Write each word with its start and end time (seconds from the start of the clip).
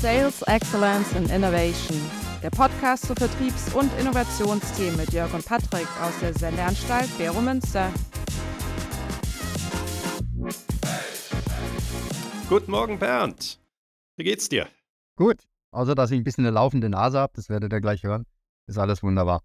Sales 0.00 0.42
Excellence 0.42 1.12
and 1.16 1.28
Innovation, 1.28 2.00
der 2.40 2.50
Podcast 2.50 3.04
zu 3.06 3.14
Vertriebs- 3.14 3.74
und 3.74 3.90
Innovationsthemen 3.98 4.96
mit 4.96 5.12
Jörg 5.12 5.34
und 5.34 5.44
Patrick 5.44 5.88
aus 6.00 6.16
der 6.20 6.32
Sendeanstalt 6.34 7.08
Bero 7.18 7.40
Münster. 7.40 7.92
Guten 12.48 12.70
Morgen, 12.70 13.00
Bernd. 13.00 13.60
Wie 14.16 14.22
geht's 14.22 14.48
dir? 14.48 14.68
Gut, 15.16 15.42
außer 15.72 15.96
dass 15.96 16.12
ich 16.12 16.20
ein 16.20 16.24
bisschen 16.24 16.46
eine 16.46 16.54
laufende 16.54 16.88
Nase 16.88 17.18
habe, 17.18 17.32
das 17.34 17.48
werdet 17.48 17.72
ihr 17.72 17.80
gleich 17.80 18.04
hören, 18.04 18.24
ist 18.68 18.78
alles 18.78 19.02
wunderbar. 19.02 19.42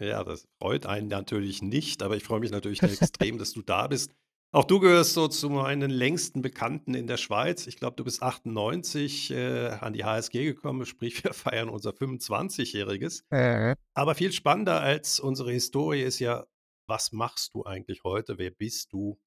Ja, 0.00 0.24
das 0.24 0.48
freut 0.62 0.86
einen 0.86 1.08
natürlich 1.08 1.60
nicht, 1.60 2.02
aber 2.02 2.16
ich 2.16 2.24
freue 2.24 2.40
mich 2.40 2.52
natürlich 2.52 2.82
extrem, 3.02 3.36
dass 3.36 3.52
du 3.52 3.60
da 3.60 3.86
bist. 3.86 4.14
Auch 4.54 4.64
du 4.64 4.78
gehörst 4.78 5.14
so 5.14 5.26
zu 5.26 5.50
meinen 5.50 5.90
längsten 5.90 6.40
Bekannten 6.40 6.94
in 6.94 7.08
der 7.08 7.16
Schweiz. 7.16 7.66
Ich 7.66 7.76
glaube, 7.76 7.96
du 7.96 8.04
bist 8.04 8.22
98 8.22 9.32
äh, 9.32 9.70
an 9.80 9.92
die 9.94 10.04
HSG 10.04 10.44
gekommen, 10.44 10.86
sprich, 10.86 11.24
wir 11.24 11.34
feiern 11.34 11.68
unser 11.68 11.90
25-Jähriges. 11.90 13.24
Äh, 13.30 13.74
Aber 13.94 14.14
viel 14.14 14.30
spannender 14.30 14.80
als 14.80 15.18
unsere 15.18 15.50
Historie 15.50 16.02
ist 16.02 16.20
ja, 16.20 16.46
was 16.86 17.10
machst 17.10 17.52
du 17.54 17.64
eigentlich 17.64 18.04
heute? 18.04 18.38
Wer 18.38 18.52
bist 18.52 18.92
du? 18.92 19.18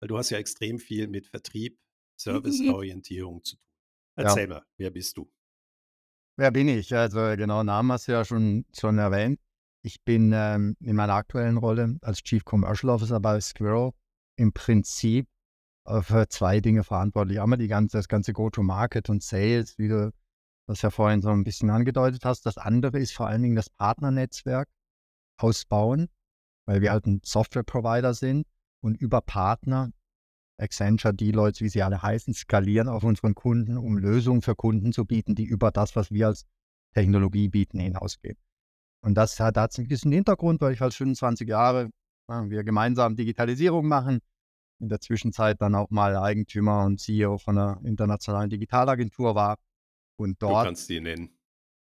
Weil 0.00 0.08
du 0.08 0.16
hast 0.16 0.30
ja 0.30 0.38
extrem 0.38 0.78
viel 0.78 1.06
mit 1.06 1.26
Vertrieb, 1.26 1.78
Serviceorientierung 2.16 3.44
zu 3.44 3.56
tun. 3.56 3.64
Erzähl 4.16 4.46
mal, 4.46 4.64
wer 4.78 4.90
bist 4.90 5.18
du? 5.18 5.30
wer 6.36 6.50
bin 6.50 6.68
ich? 6.68 6.94
Also 6.94 7.20
genau, 7.36 7.62
Namen 7.62 7.92
hast 7.92 8.08
du 8.08 8.12
ja 8.12 8.24
schon, 8.24 8.64
schon 8.74 8.96
erwähnt. 8.96 9.38
Ich 9.82 10.02
bin 10.02 10.32
ähm, 10.34 10.76
in 10.80 10.96
meiner 10.96 11.12
aktuellen 11.12 11.58
Rolle 11.58 11.98
als 12.00 12.22
Chief 12.22 12.42
Commercial 12.42 12.88
Officer 12.88 13.20
bei 13.20 13.38
Squirrel 13.38 13.92
im 14.36 14.52
Prinzip 14.52 15.28
äh, 15.86 16.02
für 16.02 16.28
zwei 16.28 16.60
Dinge 16.60 16.84
verantwortlich. 16.84 17.40
Einmal 17.40 17.58
die 17.58 17.68
ganze, 17.68 17.98
das 17.98 18.08
ganze 18.08 18.32
Go-to-Market 18.32 19.08
und 19.10 19.22
Sales, 19.22 19.78
wie 19.78 19.88
du 19.88 20.12
das 20.66 20.82
ja 20.82 20.90
vorhin 20.90 21.22
so 21.22 21.30
ein 21.30 21.44
bisschen 21.44 21.70
angedeutet 21.70 22.24
hast. 22.24 22.46
Das 22.46 22.58
andere 22.58 22.98
ist 22.98 23.12
vor 23.12 23.26
allen 23.26 23.42
Dingen 23.42 23.56
das 23.56 23.70
Partnernetzwerk 23.70 24.68
ausbauen, 25.38 26.08
weil 26.66 26.80
wir 26.80 26.92
halt 26.92 27.06
ein 27.06 27.20
Software-Provider 27.24 28.14
sind 28.14 28.46
und 28.80 28.96
über 28.96 29.20
Partner, 29.20 29.90
Accenture, 30.58 31.14
Deloitte, 31.14 31.64
wie 31.64 31.68
sie 31.68 31.82
alle 31.82 32.00
heißen, 32.00 32.34
skalieren 32.34 32.88
auf 32.88 33.02
unseren 33.02 33.34
Kunden, 33.34 33.76
um 33.76 33.98
Lösungen 33.98 34.42
für 34.42 34.54
Kunden 34.54 34.92
zu 34.92 35.04
bieten, 35.04 35.34
die 35.34 35.44
über 35.44 35.72
das, 35.72 35.96
was 35.96 36.10
wir 36.10 36.28
als 36.28 36.44
Technologie 36.94 37.48
bieten, 37.48 37.80
hinausgehen. 37.80 38.36
Und 39.04 39.14
das 39.14 39.40
hat, 39.40 39.56
hat 39.56 39.76
ein 39.78 39.88
bisschen 39.88 40.12
Hintergrund, 40.12 40.60
weil 40.60 40.74
ich 40.74 40.80
halt 40.80 40.94
25 40.94 41.48
Jahre 41.48 41.84
ja, 41.84 41.88
wir 42.28 42.64
gemeinsam 42.64 43.16
Digitalisierung 43.16 43.86
machen. 43.86 44.20
In 44.80 44.88
der 44.88 45.00
Zwischenzeit 45.00 45.60
dann 45.60 45.74
auch 45.74 45.90
mal 45.90 46.16
Eigentümer 46.16 46.84
und 46.84 46.98
CEO 46.98 47.38
von 47.38 47.56
einer 47.56 47.80
internationalen 47.84 48.50
Digitalagentur 48.50 49.34
war. 49.34 49.58
Und 50.16 50.42
Du 50.42 50.46
dort 50.46 50.66
kannst 50.66 50.88
die 50.88 51.00
nennen. 51.00 51.30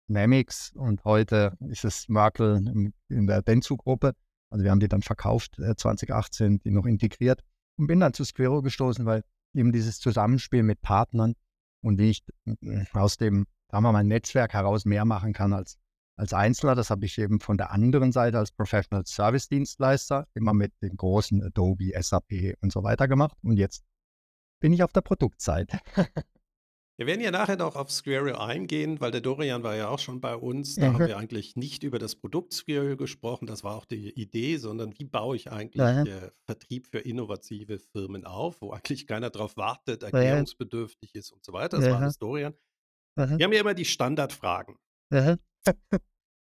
Nemix 0.09 0.72
und 0.75 1.05
heute 1.05 1.56
ist 1.69 1.84
es 1.84 2.09
Merkel 2.09 2.92
in, 3.09 3.27
der 3.27 3.42
Dentsu-Gruppe. 3.42 4.14
Also 4.50 4.64
wir 4.64 4.70
haben 4.70 4.81
die 4.81 4.89
dann 4.89 5.03
verkauft, 5.03 5.59
äh, 5.59 5.77
2018, 5.77 6.61
die 6.61 6.70
noch 6.70 6.86
integriert 6.86 7.42
und 7.77 7.86
bin 7.86 8.00
dann 8.00 8.14
zu 8.14 8.25
Squero 8.25 8.62
gestoßen, 8.62 9.05
weil 9.05 9.22
eben 9.55 9.70
dieses 9.72 9.98
Zusammenspiel 9.98 10.62
mit 10.62 10.81
Partnern 10.81 11.34
und 11.83 11.98
wie 11.98 12.11
ich 12.11 12.22
äh, 12.47 12.84
aus 12.94 13.19
dem, 13.19 13.47
sagen 13.70 13.84
wir 13.84 13.92
mal, 13.92 14.05
Netzwerk 14.05 14.55
heraus 14.55 14.86
mehr 14.86 15.05
machen 15.05 15.34
kann 15.34 15.53
als, 15.53 15.77
als 16.19 16.33
Einzelner. 16.33 16.75
Das 16.75 16.91
habe 16.91 17.07
ich 17.07 17.17
eben 17.19 17.41
von 17.41 17.57
der 17.57 17.71
anderen 17.71 18.13
Seite 18.13 18.39
als 18.39 18.53
Professional 18.53 19.05
Service 19.07 19.49
Dienstleister 19.49 20.27
immer 20.35 20.53
mit 20.55 20.73
den 20.83 20.97
großen 20.97 21.43
Adobe, 21.43 21.93
SAP 22.01 22.55
und 22.61 22.73
so 22.73 22.83
weiter 22.83 23.09
gemacht. 23.09 23.37
Und 23.43 23.57
jetzt 23.57 23.85
bin 24.61 24.73
ich 24.73 24.83
auf 24.83 24.93
der 24.93 25.01
Produktseite. 25.03 25.79
Wir 27.01 27.07
werden 27.07 27.21
ja 27.21 27.31
nachher 27.31 27.57
noch 27.57 27.77
auf 27.77 27.93
Squirrel 27.93 28.35
eingehen, 28.35 29.01
weil 29.01 29.13
der 29.13 29.21
Dorian 29.21 29.63
war 29.63 29.77
ja 29.77 29.87
auch 29.87 30.01
schon 30.01 30.21
bei 30.21 30.35
uns. 30.35 30.75
Da 30.75 30.87
haben 30.93 30.95
Mhm. 31.01 31.07
wir 31.07 31.17
eigentlich 31.17 31.55
nicht 31.55 31.84
über 31.84 32.01
das 32.01 32.17
Produkt 32.17 32.53
Squirrel 32.53 32.97
gesprochen, 32.97 33.47
das 33.47 33.62
war 33.62 33.77
auch 33.77 33.84
die 33.84 34.11
Idee, 34.21 34.57
sondern 34.57 34.99
wie 34.99 35.05
baue 35.05 35.37
ich 35.37 35.53
eigentlich 35.53 35.77
Ja. 35.81 36.03
äh, 36.03 36.33
Vertrieb 36.45 36.89
für 36.89 36.99
innovative 36.99 37.78
Firmen 37.78 38.25
auf, 38.25 38.61
wo 38.62 38.73
eigentlich 38.73 39.07
keiner 39.07 39.31
drauf 39.31 39.57
wartet, 39.57 40.03
erklärungsbedürftig 40.03 41.15
ist 41.15 41.31
und 41.31 41.45
so 41.45 41.53
weiter. 41.53 41.77
Das 41.77 41.84
war 41.87 41.93
Ja. 41.93 41.99
alles 41.99 42.19
Dorian. 42.19 42.55
Mhm. 43.15 43.39
Wir 43.39 43.45
haben 43.45 43.53
ja 43.53 43.61
immer 43.61 43.75
die 43.75 43.84
Standardfragen. 43.84 44.75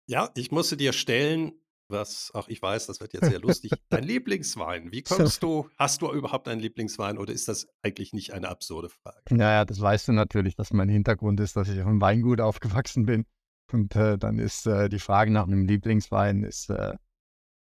Ja, 0.06 0.30
ich 0.34 0.50
musste 0.50 0.76
dir 0.76 0.92
stellen, 0.92 1.52
was, 1.88 2.30
ach, 2.34 2.48
ich 2.48 2.60
weiß, 2.60 2.86
das 2.86 3.00
wird 3.00 3.12
jetzt 3.12 3.28
sehr 3.28 3.40
lustig. 3.40 3.72
Dein 3.88 4.04
Lieblingswein. 4.04 4.92
Wie 4.92 5.02
kommst 5.02 5.42
du, 5.42 5.68
hast 5.78 6.02
du 6.02 6.12
überhaupt 6.12 6.48
einen 6.48 6.60
Lieblingswein 6.60 7.18
oder 7.18 7.32
ist 7.32 7.48
das 7.48 7.66
eigentlich 7.82 8.12
nicht 8.12 8.32
eine 8.32 8.48
absurde 8.48 8.88
Frage? 8.88 9.18
Naja, 9.30 9.64
das 9.64 9.80
weißt 9.80 10.08
du 10.08 10.12
natürlich, 10.12 10.56
dass 10.56 10.72
mein 10.72 10.88
Hintergrund 10.88 11.40
ist, 11.40 11.56
dass 11.56 11.68
ich 11.68 11.80
auf 11.80 11.86
einem 11.86 12.00
Weingut 12.00 12.40
aufgewachsen 12.40 13.06
bin. 13.06 13.26
Und 13.72 13.96
äh, 13.96 14.18
dann 14.18 14.38
ist 14.38 14.66
äh, 14.66 14.88
die 14.88 14.98
Frage 14.98 15.30
nach 15.30 15.46
einem 15.46 15.66
Lieblingswein, 15.66 16.42
ist, 16.42 16.70
äh, 16.70 16.94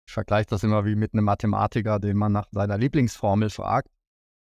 ich 0.07 0.13
vergleiche 0.13 0.47
das 0.47 0.63
immer 0.63 0.85
wie 0.85 0.95
mit 0.95 1.13
einem 1.13 1.25
Mathematiker, 1.25 1.99
den 1.99 2.17
man 2.17 2.31
nach 2.31 2.47
seiner 2.51 2.77
Lieblingsformel 2.77 3.49
fragt. 3.49 3.89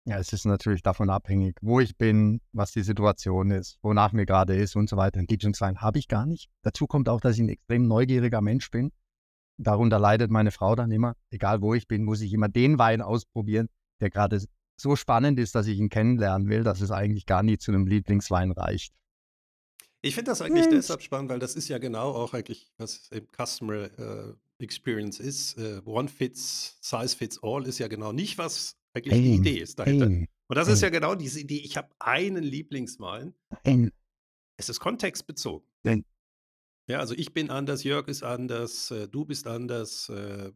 Ja, 0.06 0.18
es 0.18 0.34
ist 0.34 0.46
natürlich 0.46 0.82
davon 0.82 1.10
abhängig, 1.10 1.58
wo 1.62 1.80
ich 1.80 1.98
bin, 1.98 2.42
was 2.52 2.72
die 2.72 2.82
Situation 2.84 3.52
ist, 3.52 3.78
wonach 3.82 4.12
mir 4.12 4.26
gerade 4.26 4.56
ist 4.56 4.76
und 4.76 4.90
so 4.90 4.98
weiter. 4.98 5.20
Einen 5.20 5.28
Lieblingswein 5.28 5.82
habe 5.82 6.00
ich 6.00 6.08
gar 6.08 6.26
nicht. 6.26 6.50
Dazu 6.64 6.88
kommt 6.88 7.10
auch, 7.10 7.22
dass 7.22 7.36
ich 7.36 7.42
ein 7.42 7.50
extrem 7.50 7.88
neugieriger 7.88 8.42
Mensch 8.42 8.72
bin. 8.72 8.92
Darunter 9.58 10.00
leidet 10.00 10.32
meine 10.32 10.52
Frau 10.52 10.76
dann 10.76 10.92
immer. 10.92 11.16
Egal 11.32 11.62
wo 11.62 11.74
ich 11.74 11.88
bin, 11.88 12.06
muss 12.06 12.22
ich 12.22 12.34
immer 12.34 12.48
den 12.48 12.80
Wein 12.80 13.02
ausprobieren, 13.02 13.68
der 14.00 14.10
gerade 14.10 14.42
so 14.80 14.96
spannend 14.96 15.38
ist, 15.38 15.54
dass 15.54 15.68
ich 15.68 15.78
ihn 15.78 15.90
kennenlernen 15.90 16.48
will, 16.48 16.64
dass 16.64 16.82
es 16.82 16.92
eigentlich 16.92 17.26
gar 17.26 17.44
nie 17.44 17.58
zu 17.58 17.72
einem 17.72 17.86
Lieblingswein 17.86 18.52
reicht. 18.52 18.94
Ich 20.02 20.16
finde 20.16 20.32
das 20.32 20.42
eigentlich 20.42 20.66
Hm. 20.66 20.72
deshalb 20.72 21.02
spannend, 21.02 21.30
weil 21.30 21.40
das 21.40 21.56
ist 21.56 21.68
ja 21.68 21.78
genau 21.78 22.14
auch 22.14 22.34
eigentlich, 22.34 22.72
was 22.78 23.10
im 23.10 23.28
Customer 23.36 23.90
äh, 24.00 24.34
Experience 24.60 25.20
ist. 25.20 25.58
Äh, 25.58 25.82
One 25.84 26.08
fits, 26.08 26.78
size 26.82 27.18
fits 27.18 27.40
all 27.44 27.68
ist 27.68 27.80
ja 27.80 27.90
genau 27.90 28.14
nicht, 28.14 28.38
was 28.38 28.79
eigentlich 28.94 29.14
die 29.14 29.36
Idee 29.36 29.60
ist 29.60 29.80
dahinter. 29.80 30.08
Und 30.08 30.56
das 30.56 30.68
ist 30.68 30.82
ja 30.82 30.90
genau 30.90 31.16
diese 31.16 31.40
Idee, 31.40 31.60
ich 31.60 31.78
habe 31.78 31.90
einen 32.00 32.44
Lieblingswein. 32.44 33.36
Es 34.58 34.70
ist 34.70 34.80
kontextbezogen. 34.80 35.68
Ja, 36.88 37.00
also 37.00 37.14
ich 37.14 37.34
bin 37.34 37.52
anders, 37.52 37.84
Jörg 37.84 38.08
ist 38.08 38.24
anders, 38.24 38.90
äh, 38.90 39.08
du 39.08 39.24
bist 39.24 39.46
anders. 39.46 40.10
Äh, 40.10 40.52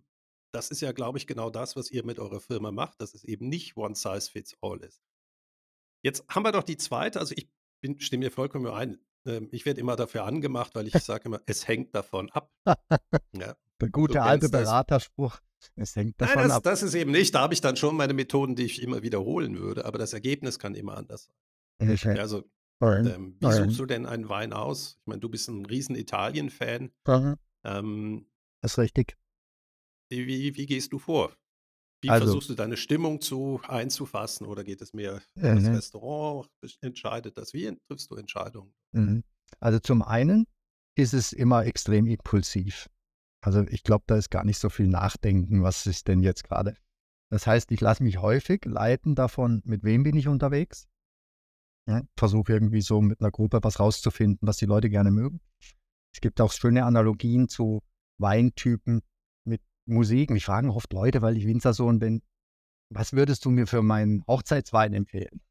das 0.51 0.71
ist 0.71 0.81
ja, 0.81 0.91
glaube 0.91 1.19
ich, 1.19 1.27
genau 1.27 1.51
das, 1.51 1.75
was 1.75 1.91
ihr 1.91 2.03
mit 2.03 2.17
eurer 2.17 2.39
Firma 2.39 2.71
macht, 2.71 3.01
dass 3.01 3.13
es 3.13 3.23
eben 3.23 3.49
nicht 3.49 3.77
one 3.77 3.95
size 3.95 4.31
fits 4.31 4.55
all 4.61 4.79
ist. 4.79 5.03
Jetzt 6.03 6.25
haben 6.27 6.43
wir 6.43 6.51
doch 6.51 6.63
die 6.63 6.77
zweite, 6.77 7.19
also 7.19 7.33
ich 7.37 7.49
bin, 7.81 7.99
stimme 7.99 8.25
dir 8.25 8.31
vollkommen 8.31 8.65
ein. 8.67 8.97
Ähm, 9.25 9.49
ich 9.51 9.65
werde 9.65 9.79
immer 9.79 9.95
dafür 9.95 10.25
angemacht, 10.25 10.73
weil 10.73 10.87
ich 10.87 10.93
sage 11.03 11.25
immer, 11.25 11.41
es 11.45 11.67
hängt 11.67 11.93
davon 11.95 12.29
ab. 12.31 12.51
Ja. 13.35 13.55
Der 13.81 13.89
gute 13.89 14.21
alte 14.21 14.49
kennst 14.49 14.53
das. 14.53 14.69
Es 15.75 15.95
hängt 15.95 16.19
Nein, 16.19 16.27
davon 16.29 16.43
das, 16.43 16.51
ab. 16.51 16.63
das 16.63 16.83
ist 16.83 16.93
eben 16.93 17.11
nicht. 17.11 17.33
Da 17.35 17.41
habe 17.41 17.53
ich 17.53 17.61
dann 17.61 17.75
schon 17.75 17.95
meine 17.95 18.13
Methoden, 18.13 18.55
die 18.55 18.63
ich 18.63 18.81
immer 18.81 19.01
wiederholen 19.03 19.57
würde, 19.59 19.85
aber 19.85 19.97
das 19.97 20.13
Ergebnis 20.13 20.59
kann 20.59 20.75
immer 20.75 20.97
anders 20.97 21.29
sein. 21.79 22.15
Ja, 22.15 22.21
also, 22.21 22.43
Nein, 22.79 23.07
ähm, 23.07 23.37
wie 23.39 23.45
nein. 23.45 23.63
suchst 23.65 23.79
du 23.79 23.85
denn 23.85 24.05
einen 24.05 24.29
Wein 24.29 24.53
aus? 24.53 24.97
Ich 25.01 25.07
meine, 25.07 25.19
du 25.21 25.29
bist 25.29 25.47
ein 25.49 25.65
riesen 25.65 25.95
Italien-Fan. 25.95 26.91
Ähm, 27.65 28.25
Das 28.61 28.73
ist 28.73 28.77
richtig. 28.77 29.17
wie, 30.09 30.27
wie, 30.27 30.55
wie 30.57 30.65
gehst 30.65 30.91
du 30.93 30.99
vor? 30.99 31.35
Wie 32.01 32.09
Also- 32.09 32.25
versuchst 32.25 32.49
du 32.49 32.55
deine 32.55 32.75
Stimmung 32.77 33.21
zu 33.21 33.61
einzufassen 33.67 34.45
oder 34.45 34.63
geht 34.63 34.81
es 34.81 34.93
mehr 34.93 35.21
Mhm. 35.35 35.63
das 35.63 35.65
Restaurant 35.67 36.49
entscheidet 36.81 37.37
das? 37.37 37.53
Wie 37.53 37.73
triffst 37.87 38.11
du 38.11 38.15
Entscheidungen? 38.15 38.73
Mhm. 38.91 39.23
Also 39.59 39.79
zum 39.79 40.01
einen 40.01 40.45
ist 40.95 41.13
es 41.13 41.31
immer 41.33 41.65
extrem 41.65 42.05
impulsiv. 42.07 42.89
Also 43.43 43.61
ich 43.67 43.83
glaube, 43.83 44.05
da 44.07 44.15
ist 44.15 44.31
gar 44.31 44.45
nicht 44.45 44.57
so 44.57 44.69
viel 44.69 44.87
Nachdenken, 44.87 45.63
was 45.63 45.85
ist 45.85 46.07
denn 46.07 46.23
jetzt 46.23 46.45
gerade. 46.45 46.77
Das 47.29 47.45
heißt, 47.45 47.71
ich 47.71 47.81
lasse 47.81 48.01
mich 48.01 48.19
häufig 48.19 48.63
leiten 48.63 49.15
davon, 49.15 49.61
mit 49.65 49.83
wem 49.83 50.03
bin 50.03 50.15
ich 50.15 50.29
unterwegs. 50.29 50.87
Ja, 51.85 52.03
Versuche 52.17 52.53
irgendwie 52.53 52.81
so 52.81 53.01
mit 53.01 53.19
einer 53.19 53.31
Gruppe 53.31 53.59
was 53.61 53.81
rauszufinden, 53.81 54.47
was 54.47 54.57
die 54.57 54.65
Leute 54.65 54.89
gerne 54.89 55.11
mögen. 55.11 55.41
Es 56.13 56.21
gibt 56.21 56.39
auch 56.39 56.53
schöne 56.53 56.85
Analogien 56.85 57.49
zu 57.49 57.81
Weintypen 58.17 59.01
mit 59.43 59.61
Musik. 59.85 60.29
Mich 60.29 60.45
fragen 60.45 60.69
oft 60.69 60.93
Leute, 60.93 61.21
weil 61.21 61.35
ich 61.35 61.45
Winzersohn 61.45 61.99
bin, 61.99 62.21
was 62.89 63.11
würdest 63.11 63.43
du 63.43 63.49
mir 63.49 63.67
für 63.67 63.81
meinen 63.81 64.23
Hochzeitswein 64.25 64.93
empfehlen? 64.93 65.41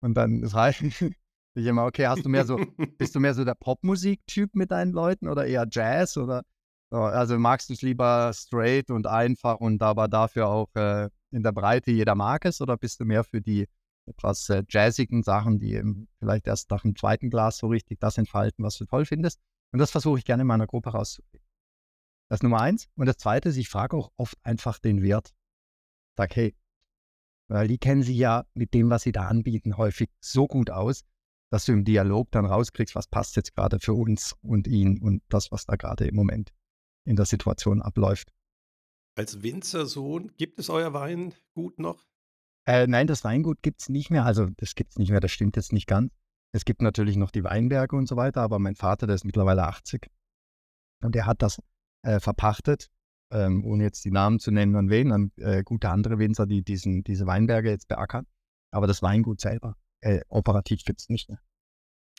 Und 0.00 0.14
dann 0.14 0.46
sage 0.46 0.86
ich 0.86 1.66
immer, 1.66 1.86
okay, 1.86 2.06
hast 2.06 2.24
du 2.24 2.28
mehr 2.28 2.44
so, 2.44 2.64
bist 2.98 3.16
du 3.16 3.20
mehr 3.20 3.34
so 3.34 3.44
der 3.44 3.56
Popmusik-Typ 3.56 4.54
mit 4.54 4.70
deinen 4.70 4.92
Leuten 4.92 5.26
oder 5.26 5.46
eher 5.46 5.66
Jazz 5.68 6.16
oder 6.16 6.44
also 6.90 7.38
magst 7.38 7.68
du 7.68 7.74
es 7.74 7.82
lieber 7.82 8.32
straight 8.34 8.90
und 8.90 9.06
einfach 9.06 9.60
und 9.60 9.82
aber 9.82 10.08
dafür 10.08 10.48
auch 10.48 10.74
äh, 10.74 11.08
in 11.30 11.42
der 11.42 11.52
Breite 11.52 11.90
jeder 11.90 12.14
mag 12.14 12.44
es 12.44 12.60
oder 12.60 12.76
bist 12.76 13.00
du 13.00 13.04
mehr 13.04 13.24
für 13.24 13.40
die 13.40 13.66
etwas 14.06 14.48
äh, 14.48 14.64
jazzigen 14.68 15.22
Sachen, 15.22 15.58
die 15.58 15.82
vielleicht 16.18 16.46
erst 16.46 16.70
nach 16.70 16.82
dem 16.82 16.96
zweiten 16.96 17.28
Glas 17.28 17.58
so 17.58 17.66
richtig 17.66 18.00
das 18.00 18.16
entfalten, 18.16 18.64
was 18.64 18.78
du 18.78 18.86
toll 18.86 19.04
findest? 19.04 19.38
Und 19.70 19.80
das 19.80 19.90
versuche 19.90 20.18
ich 20.18 20.24
gerne 20.24 20.42
in 20.42 20.46
meiner 20.46 20.66
Gruppe 20.66 20.90
rauszukriegen. 20.90 21.46
Das 22.30 22.38
ist 22.38 22.42
Nummer 22.42 22.62
eins. 22.62 22.88
Und 22.96 23.06
das 23.06 23.18
zweite 23.18 23.50
ist, 23.50 23.58
ich 23.58 23.68
frage 23.68 23.96
auch 23.96 24.10
oft 24.16 24.36
einfach 24.42 24.78
den 24.78 25.02
Wert. 25.02 25.34
Sag, 26.16 26.34
hey, 26.36 26.56
weil 27.48 27.68
die 27.68 27.78
kennen 27.78 28.02
sich 28.02 28.16
ja 28.16 28.46
mit 28.54 28.72
dem, 28.72 28.88
was 28.88 29.02
sie 29.02 29.12
da 29.12 29.26
anbieten, 29.28 29.76
häufig 29.76 30.08
so 30.20 30.46
gut 30.46 30.70
aus, 30.70 31.04
dass 31.50 31.66
du 31.66 31.72
im 31.72 31.84
Dialog 31.84 32.30
dann 32.30 32.46
rauskriegst, 32.46 32.94
was 32.94 33.08
passt 33.08 33.36
jetzt 33.36 33.54
gerade 33.54 33.78
für 33.78 33.92
uns 33.92 34.34
und 34.40 34.66
ihn 34.66 35.02
und 35.02 35.22
das, 35.28 35.52
was 35.52 35.66
da 35.66 35.76
gerade 35.76 36.06
im 36.06 36.14
Moment 36.14 36.50
in 37.04 37.16
der 37.16 37.26
Situation 37.26 37.82
abläuft. 37.82 38.32
Als 39.16 39.42
Winzersohn, 39.42 40.32
gibt 40.36 40.58
es 40.58 40.70
euer 40.70 40.92
Weingut 40.92 41.78
noch? 41.78 42.06
Äh, 42.66 42.86
nein, 42.86 43.06
das 43.06 43.24
Weingut 43.24 43.62
gibt 43.62 43.80
es 43.80 43.88
nicht 43.88 44.10
mehr. 44.10 44.24
Also 44.24 44.48
das 44.56 44.74
gibt 44.74 44.92
es 44.92 44.98
nicht 44.98 45.10
mehr, 45.10 45.20
das 45.20 45.32
stimmt 45.32 45.56
jetzt 45.56 45.72
nicht 45.72 45.86
ganz. 45.86 46.12
Es 46.52 46.64
gibt 46.64 46.82
natürlich 46.82 47.16
noch 47.16 47.30
die 47.30 47.44
Weinberge 47.44 47.96
und 47.96 48.06
so 48.06 48.16
weiter, 48.16 48.42
aber 48.42 48.58
mein 48.58 48.74
Vater, 48.74 49.06
der 49.06 49.16
ist 49.16 49.24
mittlerweile 49.24 49.64
80 49.64 50.10
und 51.02 51.14
der 51.14 51.26
hat 51.26 51.42
das 51.42 51.60
äh, 52.02 52.20
verpachtet, 52.20 52.88
ähm, 53.32 53.64
ohne 53.64 53.84
jetzt 53.84 54.04
die 54.04 54.10
Namen 54.10 54.38
zu 54.38 54.50
nennen 54.50 54.76
an 54.76 54.90
wen, 54.90 55.12
an 55.12 55.32
äh, 55.36 55.62
gute 55.62 55.90
andere 55.90 56.18
Winzer, 56.18 56.46
die 56.46 56.62
diesen, 56.62 57.02
diese 57.04 57.26
Weinberge 57.26 57.70
jetzt 57.70 57.88
beackern. 57.88 58.26
Aber 58.70 58.86
das 58.86 59.02
Weingut 59.02 59.40
selber, 59.40 59.76
äh, 60.00 60.20
operativ 60.28 60.84
gibt 60.84 61.00
es 61.00 61.08
nicht 61.08 61.28
mehr. 61.28 61.40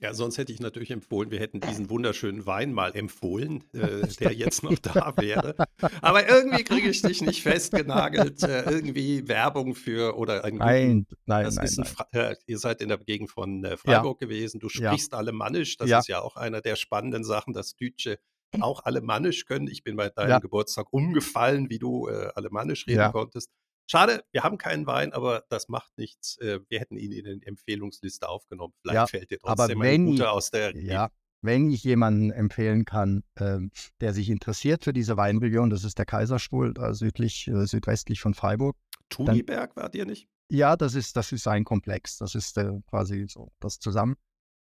Ja, 0.01 0.13
sonst 0.13 0.37
hätte 0.37 0.53
ich 0.53 0.61
natürlich 0.61 0.91
empfohlen, 0.91 1.29
wir 1.29 1.39
hätten 1.39 1.59
diesen 1.59 1.89
wunderschönen 1.89 2.45
Wein 2.45 2.71
mal 2.71 2.95
empfohlen, 2.95 3.63
äh, 3.73 4.07
der 4.19 4.33
jetzt 4.33 4.63
noch 4.63 4.77
da 4.79 5.13
wäre. 5.17 5.55
Aber 6.01 6.27
irgendwie 6.29 6.63
kriege 6.63 6.89
ich 6.89 7.01
dich 7.01 7.21
nicht 7.21 7.41
festgenagelt. 7.43 8.41
Äh, 8.43 8.69
irgendwie 8.69 9.27
Werbung 9.27 9.75
für 9.75 10.17
oder 10.17 10.43
ein 10.45 10.55
Nein, 10.57 11.05
nein, 11.25 11.43
das 11.45 11.55
nein. 11.55 11.65
ist 11.65 11.79
ein 11.79 11.87
nein. 12.13 12.31
Äh, 12.31 12.35
ihr 12.47 12.57
seid 12.59 12.81
in 12.81 12.87
der 12.89 12.97
Gegend 12.97 13.29
von 13.29 13.63
äh, 13.65 13.75
Freiburg 13.77 14.19
gewesen. 14.19 14.59
Du 14.59 14.67
Ja. 14.67 14.91
sprichst 14.91 15.13
Alemannisch. 15.13 15.75
Das 15.77 15.89
Ja. 15.89 15.99
ist 15.99 16.07
ja 16.07 16.21
auch 16.21 16.35
einer 16.37 16.61
der 16.61 16.75
spannenden 16.77 17.23
Sachen, 17.25 17.53
dass 17.53 17.75
Deutsche 17.75 18.19
auch 18.61 18.85
Alemannisch 18.85 19.45
können. 19.45 19.67
Ich 19.67 19.83
bin 19.83 19.95
bei 19.95 20.09
deinem 20.09 20.29
Ja. 20.29 20.39
Geburtstag 20.39 20.87
umgefallen, 20.91 21.69
wie 21.69 21.77
du 21.79 22.07
äh, 22.07 22.29
Alemannisch 22.35 22.87
reden 22.87 22.99
Ja. 22.99 23.11
konntest. 23.11 23.51
Schade, 23.91 24.23
wir 24.31 24.43
haben 24.43 24.59
keinen 24.59 24.85
Wein, 24.85 25.13
aber 25.13 25.45
das 25.49 25.67
macht 25.67 25.97
nichts. 25.97 26.37
Äh, 26.37 26.59
wir 26.69 26.79
hätten 26.79 26.95
ihn 26.95 27.11
in 27.11 27.39
die 27.39 27.47
Empfehlungsliste 27.47 28.29
aufgenommen. 28.29 28.73
Vielleicht 28.81 28.95
Ja, 28.95 29.07
fällt 29.07 29.31
dir 29.31 29.39
trotzdem 29.39 29.81
ein 29.81 30.05
guter 30.05 30.31
aus 30.31 30.51
der. 30.51 30.75
Ja, 30.77 31.09
wenn 31.41 31.71
ich 31.71 31.83
jemanden 31.83 32.29
empfehlen 32.29 32.85
kann, 32.85 33.23
ähm, 33.39 33.71
der 33.99 34.13
sich 34.13 34.29
interessiert 34.29 34.83
für 34.83 34.93
diese 34.93 35.17
Weinregion, 35.17 35.71
das 35.71 35.83
ist 35.83 35.97
der 35.97 36.05
Kaiserstuhl, 36.05 36.75
äh, 36.77 36.93
südlich, 36.93 37.47
äh, 37.47 37.65
südwestlich 37.65 38.19
von 38.19 38.35
Freiburg. 38.35 38.75
Thuniberg 39.09 39.75
wart 39.75 39.95
ihr 39.95 40.05
nicht? 40.05 40.27
Ja, 40.49 40.75
das 40.75 40.93
ist, 40.93 41.15
das 41.15 41.31
ist 41.31 41.47
ein 41.47 41.63
Komplex. 41.63 42.17
Das 42.17 42.35
ist 42.35 42.57
äh, 42.57 42.71
quasi 42.87 43.25
so 43.27 43.51
das 43.59 43.79
zusammen. 43.79 44.17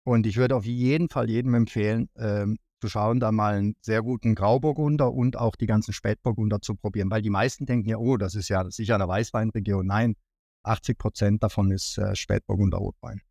Und 0.04 0.26
ich 0.26 0.36
würde 0.36 0.54
auf 0.54 0.66
jeden 0.66 1.08
Fall 1.08 1.30
jedem 1.30 1.54
empfehlen, 1.54 2.10
ähm, 2.16 2.58
zu 2.84 2.90
schauen, 2.90 3.18
da 3.18 3.32
mal 3.32 3.54
einen 3.54 3.76
sehr 3.80 4.02
guten 4.02 4.34
Grauburgunder 4.34 5.10
und 5.10 5.38
auch 5.38 5.56
die 5.56 5.64
ganzen 5.66 5.94
Spätburgunder 5.94 6.60
zu 6.60 6.74
probieren. 6.74 7.10
Weil 7.10 7.22
die 7.22 7.30
meisten 7.30 7.64
denken 7.64 7.88
ja, 7.88 7.96
oh, 7.96 8.18
das 8.18 8.34
ist 8.34 8.50
ja 8.50 8.70
sicher 8.70 8.96
eine 8.96 9.08
Weißweinregion. 9.08 9.86
Nein, 9.86 10.16
80 10.64 10.98
Prozent 10.98 11.42
davon 11.42 11.70
ist 11.70 11.96
äh, 11.96 12.14
Spätburgunder 12.14 12.76
Rotwein. 12.76 13.22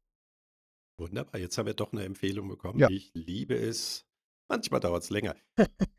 Wunderbar, 0.99 1.39
jetzt 1.39 1.55
haben 1.57 1.67
wir 1.67 1.75
doch 1.75 1.91
eine 1.93 2.03
Empfehlung 2.03 2.47
bekommen. 2.47 2.79
Ja. 2.79 2.89
Ich 2.89 3.11
liebe 3.13 3.55
es. 3.55 4.07
Manchmal 4.49 4.79
dauert 4.79 5.03
es 5.03 5.11
länger. 5.11 5.35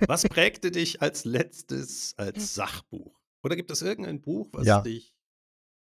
Was 0.07 0.25
prägte 0.29 0.73
dich 0.73 1.01
als 1.01 1.25
letztes 1.25 2.15
als 2.19 2.57
Sachbuch? 2.57 3.21
Oder 3.45 3.55
gibt 3.55 3.71
es 3.71 3.83
irgendein 3.83 4.21
Buch, 4.21 4.49
was 4.53 4.67
Ja. 4.67 4.81
dich 4.81 5.15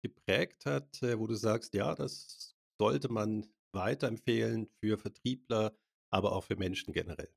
geprägt 0.03 0.67
hat, 0.67 1.01
äh, 1.03 1.17
wo 1.17 1.29
du 1.29 1.37
sagst, 1.37 1.75
ja, 1.75 1.95
das 1.95 2.57
sollte 2.81 3.09
man 3.09 3.47
weiterempfehlen 3.73 4.67
für 4.81 4.99
Vertriebler, 4.99 5.77
aber 6.11 6.33
auch 6.33 6.43
für 6.43 6.57
Menschen 6.57 6.93
generell? 6.93 7.33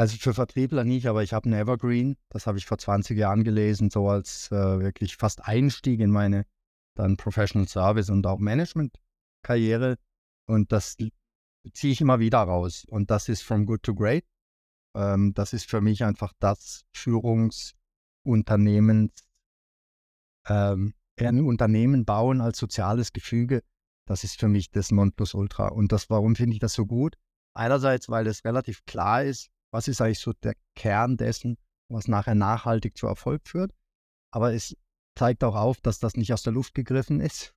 Also 0.00 0.16
für 0.16 0.32
Vertriebler 0.32 0.84
nicht, 0.84 1.06
aber 1.08 1.22
ich 1.22 1.34
habe 1.34 1.44
einen 1.44 1.60
Evergreen, 1.60 2.16
das 2.30 2.46
habe 2.46 2.56
ich 2.56 2.64
vor 2.64 2.78
20 2.78 3.18
Jahren 3.18 3.44
gelesen, 3.44 3.90
so 3.90 4.08
als 4.08 4.50
äh, 4.50 4.80
wirklich 4.80 5.18
fast 5.18 5.44
Einstieg 5.44 6.00
in 6.00 6.10
meine 6.10 6.46
dann 6.94 7.18
Professional 7.18 7.68
Service 7.68 8.08
und 8.08 8.26
auch 8.26 8.38
Management-Karriere. 8.38 9.98
Und 10.46 10.72
das 10.72 10.96
ziehe 11.74 11.92
ich 11.92 12.00
immer 12.00 12.18
wieder 12.18 12.38
raus. 12.38 12.86
Und 12.88 13.10
das 13.10 13.28
ist 13.28 13.42
From 13.42 13.66
Good 13.66 13.82
to 13.82 13.94
Great. 13.94 14.24
Ähm, 14.96 15.34
das 15.34 15.52
ist 15.52 15.68
für 15.68 15.82
mich 15.82 16.02
einfach 16.02 16.32
das 16.38 16.86
Führungsunternehmens, 16.96 19.12
ähm, 20.48 20.94
ein 21.18 21.44
Unternehmen 21.44 22.06
bauen 22.06 22.40
als 22.40 22.56
soziales 22.56 23.12
Gefüge. 23.12 23.60
Das 24.06 24.24
ist 24.24 24.40
für 24.40 24.48
mich 24.48 24.70
das 24.70 24.92
Nonplusultra. 24.92 25.68
Und 25.68 25.92
das, 25.92 26.08
warum 26.08 26.36
finde 26.36 26.54
ich 26.54 26.60
das 26.60 26.72
so 26.72 26.86
gut? 26.86 27.18
Einerseits, 27.54 28.08
weil 28.08 28.26
es 28.26 28.46
relativ 28.46 28.86
klar 28.86 29.24
ist, 29.24 29.50
was 29.72 29.88
ist 29.88 30.00
eigentlich 30.00 30.18
so 30.18 30.32
der 30.32 30.54
Kern 30.74 31.16
dessen, 31.16 31.56
was 31.88 32.08
nachher 32.08 32.34
nachhaltig 32.34 32.96
zu 32.96 33.06
Erfolg 33.06 33.46
führt. 33.46 33.72
Aber 34.32 34.52
es 34.52 34.76
zeigt 35.16 35.44
auch 35.44 35.56
auf, 35.56 35.80
dass 35.80 35.98
das 35.98 36.14
nicht 36.14 36.32
aus 36.32 36.42
der 36.42 36.52
Luft 36.52 36.74
gegriffen 36.74 37.20
ist, 37.20 37.54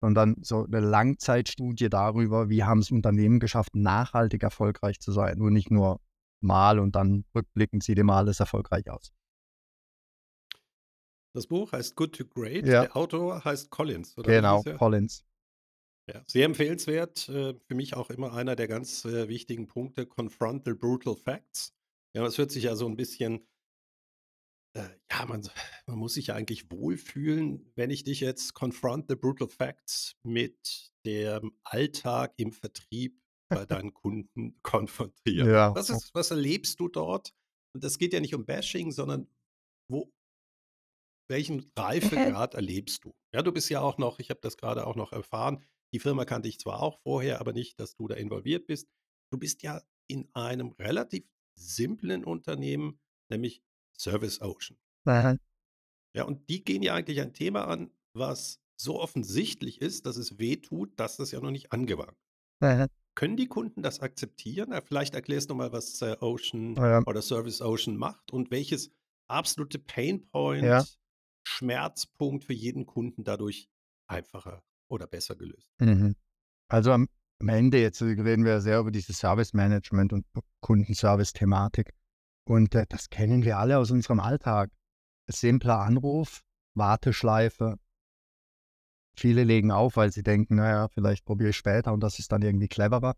sondern 0.00 0.36
so 0.42 0.64
eine 0.64 0.80
Langzeitstudie 0.80 1.88
darüber, 1.88 2.48
wie 2.48 2.64
haben 2.64 2.80
es 2.80 2.90
Unternehmen 2.90 3.40
geschafft, 3.40 3.74
nachhaltig 3.74 4.42
erfolgreich 4.42 5.00
zu 5.00 5.12
sein. 5.12 5.38
Nur 5.38 5.50
nicht 5.50 5.70
nur 5.70 6.00
mal 6.40 6.78
und 6.78 6.94
dann 6.94 7.24
rückblickend 7.34 7.82
sieht 7.82 7.98
immer 7.98 8.16
alles 8.16 8.40
erfolgreich 8.40 8.90
aus. 8.90 9.12
Das 11.34 11.46
Buch 11.46 11.72
heißt 11.72 11.96
Good 11.96 12.16
to 12.16 12.24
Great. 12.26 12.66
Ja. 12.66 12.82
Der 12.82 12.96
Autor 12.96 13.44
heißt 13.44 13.70
Collins. 13.70 14.16
Oder 14.16 14.30
Genau? 14.30 14.62
Collins. 14.62 15.24
Ja, 16.06 16.22
sehr 16.26 16.44
empfehlenswert. 16.44 17.28
Äh, 17.28 17.54
für 17.54 17.74
mich 17.74 17.94
auch 17.94 18.10
immer 18.10 18.34
einer 18.34 18.56
der 18.56 18.68
ganz 18.68 19.04
äh, 19.04 19.28
wichtigen 19.28 19.66
Punkte. 19.66 20.06
Confront 20.06 20.64
the 20.66 20.74
brutal 20.74 21.16
facts. 21.16 21.72
Ja, 22.14 22.22
das 22.22 22.38
hört 22.38 22.50
sich 22.50 22.64
ja 22.64 22.76
so 22.76 22.86
ein 22.86 22.96
bisschen. 22.96 23.46
Äh, 24.76 24.88
ja, 25.10 25.24
man, 25.26 25.48
man 25.86 25.98
muss 25.98 26.14
sich 26.14 26.28
ja 26.28 26.34
eigentlich 26.34 26.70
wohlfühlen, 26.70 27.72
wenn 27.74 27.90
ich 27.90 28.04
dich 28.04 28.20
jetzt 28.20 28.54
confront 28.54 29.06
the 29.08 29.16
brutal 29.16 29.48
facts 29.48 30.16
mit 30.22 30.92
dem 31.06 31.56
Alltag 31.62 32.34
im 32.36 32.52
Vertrieb 32.52 33.20
bei 33.48 33.64
deinen 33.66 33.94
Kunden 33.94 34.60
konfrontiere. 34.62 35.50
Ja. 35.50 35.74
Was, 35.74 35.90
ist, 35.90 36.14
was 36.14 36.30
erlebst 36.30 36.80
du 36.80 36.88
dort? 36.88 37.32
Und 37.72 37.82
das 37.82 37.98
geht 37.98 38.12
ja 38.12 38.20
nicht 38.20 38.34
um 38.34 38.44
Bashing, 38.44 38.92
sondern 38.92 39.28
wo, 39.88 40.12
welchen 41.28 41.70
Reifegrad 41.76 42.54
erlebst 42.54 43.04
du? 43.04 43.14
Ja, 43.32 43.42
du 43.42 43.52
bist 43.52 43.70
ja 43.70 43.80
auch 43.80 43.98
noch, 43.98 44.18
ich 44.18 44.30
habe 44.30 44.40
das 44.40 44.56
gerade 44.56 44.86
auch 44.86 44.96
noch 44.96 45.12
erfahren, 45.12 45.64
die 45.94 46.00
Firma 46.00 46.24
kannte 46.24 46.48
ich 46.48 46.58
zwar 46.58 46.82
auch 46.82 46.98
vorher, 47.02 47.40
aber 47.40 47.52
nicht, 47.52 47.78
dass 47.78 47.94
du 47.94 48.08
da 48.08 48.16
involviert 48.16 48.66
bist. 48.66 48.88
Du 49.32 49.38
bist 49.38 49.62
ja 49.62 49.80
in 50.08 50.28
einem 50.34 50.72
relativ 50.72 51.24
simplen 51.56 52.24
Unternehmen, 52.24 53.00
nämlich 53.30 53.62
Service 53.96 54.40
Ocean. 54.40 54.76
Aha. 55.06 55.36
Ja, 56.16 56.24
und 56.24 56.48
die 56.48 56.64
gehen 56.64 56.82
ja 56.82 56.94
eigentlich 56.94 57.20
ein 57.20 57.32
Thema 57.32 57.68
an, 57.68 57.92
was 58.12 58.60
so 58.76 59.00
offensichtlich 59.00 59.80
ist, 59.80 60.04
dass 60.06 60.16
es 60.16 60.38
weh 60.38 60.56
tut, 60.56 60.98
dass 60.98 61.16
das 61.16 61.30
ja 61.30 61.40
noch 61.40 61.52
nicht 61.52 61.72
angewandt. 61.72 62.18
Aha. 62.60 62.88
Können 63.16 63.36
die 63.36 63.46
Kunden 63.46 63.82
das 63.82 64.00
akzeptieren? 64.00 64.74
Vielleicht 64.84 65.14
erklärst 65.14 65.48
du 65.50 65.54
mal, 65.54 65.70
was 65.72 66.02
äh, 66.02 66.16
Ocean 66.20 66.74
Ja. 66.74 67.02
oder 67.06 67.22
Service 67.22 67.60
Ocean 67.62 67.96
macht 67.96 68.32
und 68.32 68.50
welches 68.50 68.90
absolute 69.30 69.78
Painpoint, 69.78 70.64
Ja. 70.64 70.84
Schmerzpunkt 71.46 72.42
für 72.44 72.52
jeden 72.52 72.84
Kunden 72.84 73.22
dadurch 73.22 73.68
einfacher 74.08 74.64
oder 74.88 75.06
besser 75.06 75.36
gelöst. 75.36 75.70
Mhm. 75.78 76.16
Also 76.68 76.92
am, 76.92 77.08
Ende 77.40 77.80
jetzt 77.80 78.00
reden 78.00 78.44
wir 78.44 78.60
sehr 78.60 78.78
über 78.78 78.90
dieses 78.90 79.18
Service 79.18 79.52
Management 79.52 80.12
und 80.12 80.24
Kundenservice-Thematik. 80.60 81.92
Und 82.46 82.74
äh, 82.74 82.86
das 82.88 83.10
kennen 83.10 83.44
wir 83.44 83.58
alle 83.58 83.78
aus 83.78 83.90
unserem 83.90 84.20
Alltag. 84.20 84.70
Simpler 85.26 85.80
Anruf, 85.80 86.42
Warteschleife. 86.74 87.76
Viele 89.16 89.44
legen 89.44 89.70
auf, 89.70 89.96
weil 89.96 90.10
sie 90.10 90.22
denken, 90.22 90.56
naja, 90.56 90.88
vielleicht 90.88 91.24
probiere 91.24 91.50
ich 91.50 91.56
später 91.56 91.92
und 91.92 92.00
das 92.00 92.18
ist 92.18 92.32
dann 92.32 92.42
irgendwie 92.42 92.68
cleverer. 92.68 93.14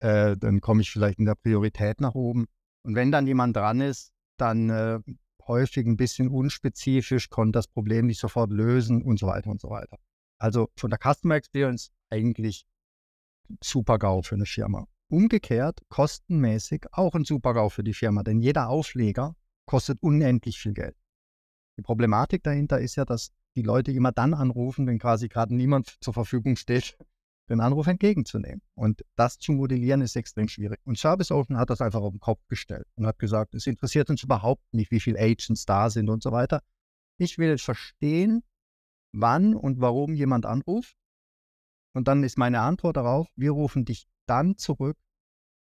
Äh, 0.00 0.36
dann 0.36 0.60
komme 0.60 0.82
ich 0.82 0.90
vielleicht 0.90 1.18
in 1.18 1.26
der 1.26 1.34
Priorität 1.34 2.00
nach 2.00 2.14
oben. 2.14 2.46
Und 2.82 2.94
wenn 2.94 3.12
dann 3.12 3.26
jemand 3.26 3.56
dran 3.56 3.80
ist, 3.80 4.12
dann 4.38 4.70
äh, 4.70 5.00
häufig 5.46 5.86
ein 5.86 5.96
bisschen 5.96 6.28
unspezifisch, 6.28 7.28
konnte 7.28 7.58
das 7.58 7.68
Problem 7.68 8.06
nicht 8.06 8.20
sofort 8.20 8.50
lösen 8.50 9.02
und 9.02 9.18
so 9.18 9.26
weiter 9.26 9.50
und 9.50 9.60
so 9.60 9.70
weiter. 9.70 9.98
Also 10.40 10.70
von 10.74 10.90
der 10.90 10.98
Customer 10.98 11.34
Experience 11.34 11.92
eigentlich 12.08 12.64
super 13.62 13.98
GAU 13.98 14.22
für 14.22 14.36
eine 14.36 14.46
Firma. 14.46 14.86
Umgekehrt 15.08 15.80
kostenmäßig 15.88 16.86
auch 16.92 17.14
ein 17.14 17.24
super 17.24 17.52
GAU 17.52 17.68
für 17.68 17.84
die 17.84 17.94
Firma, 17.94 18.22
denn 18.22 18.40
jeder 18.40 18.68
Aufleger 18.68 19.36
kostet 19.66 20.02
unendlich 20.02 20.58
viel 20.58 20.72
Geld. 20.72 20.96
Die 21.76 21.82
Problematik 21.82 22.42
dahinter 22.42 22.80
ist 22.80 22.96
ja, 22.96 23.04
dass 23.04 23.32
die 23.54 23.62
Leute 23.62 23.92
immer 23.92 24.12
dann 24.12 24.32
anrufen, 24.32 24.86
wenn 24.86 24.98
quasi 24.98 25.28
gerade 25.28 25.54
niemand 25.54 25.98
zur 26.00 26.14
Verfügung 26.14 26.56
steht, 26.56 26.96
den 27.50 27.60
Anruf 27.60 27.86
entgegenzunehmen. 27.86 28.62
Und 28.74 29.04
das 29.16 29.38
zu 29.38 29.52
modellieren 29.52 30.00
ist 30.00 30.16
extrem 30.16 30.48
schwierig. 30.48 30.80
Und 30.84 30.98
Service 30.98 31.32
Ocean 31.32 31.58
hat 31.58 31.68
das 31.68 31.80
einfach 31.80 32.00
auf 32.00 32.12
den 32.12 32.20
Kopf 32.20 32.46
gestellt 32.48 32.86
und 32.94 33.06
hat 33.06 33.18
gesagt, 33.18 33.54
es 33.54 33.66
interessiert 33.66 34.08
uns 34.08 34.22
überhaupt 34.22 34.62
nicht, 34.72 34.90
wie 34.90 35.00
viele 35.00 35.18
Agents 35.18 35.66
da 35.66 35.90
sind 35.90 36.08
und 36.08 36.22
so 36.22 36.32
weiter. 36.32 36.62
Ich 37.18 37.36
will 37.36 37.58
verstehen, 37.58 38.42
wann 39.12 39.54
und 39.54 39.80
warum 39.80 40.14
jemand 40.14 40.46
anruft. 40.46 40.96
Und 41.92 42.08
dann 42.08 42.22
ist 42.22 42.38
meine 42.38 42.60
Antwort 42.60 42.96
darauf, 42.96 43.28
wir 43.36 43.50
rufen 43.52 43.84
dich 43.84 44.06
dann 44.26 44.56
zurück, 44.56 44.96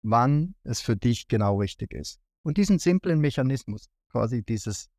wann 0.04 0.56
es 0.64 0.82
für 0.82 0.96
dich 0.96 1.28
genau 1.28 1.58
richtig 1.58 1.94
ist. 1.94 2.20
Und 2.44 2.58
diesen 2.58 2.80
simplen 2.80 3.20
Mechanismus, 3.20 3.90
quasi 4.10 4.44
dieses 4.44 4.90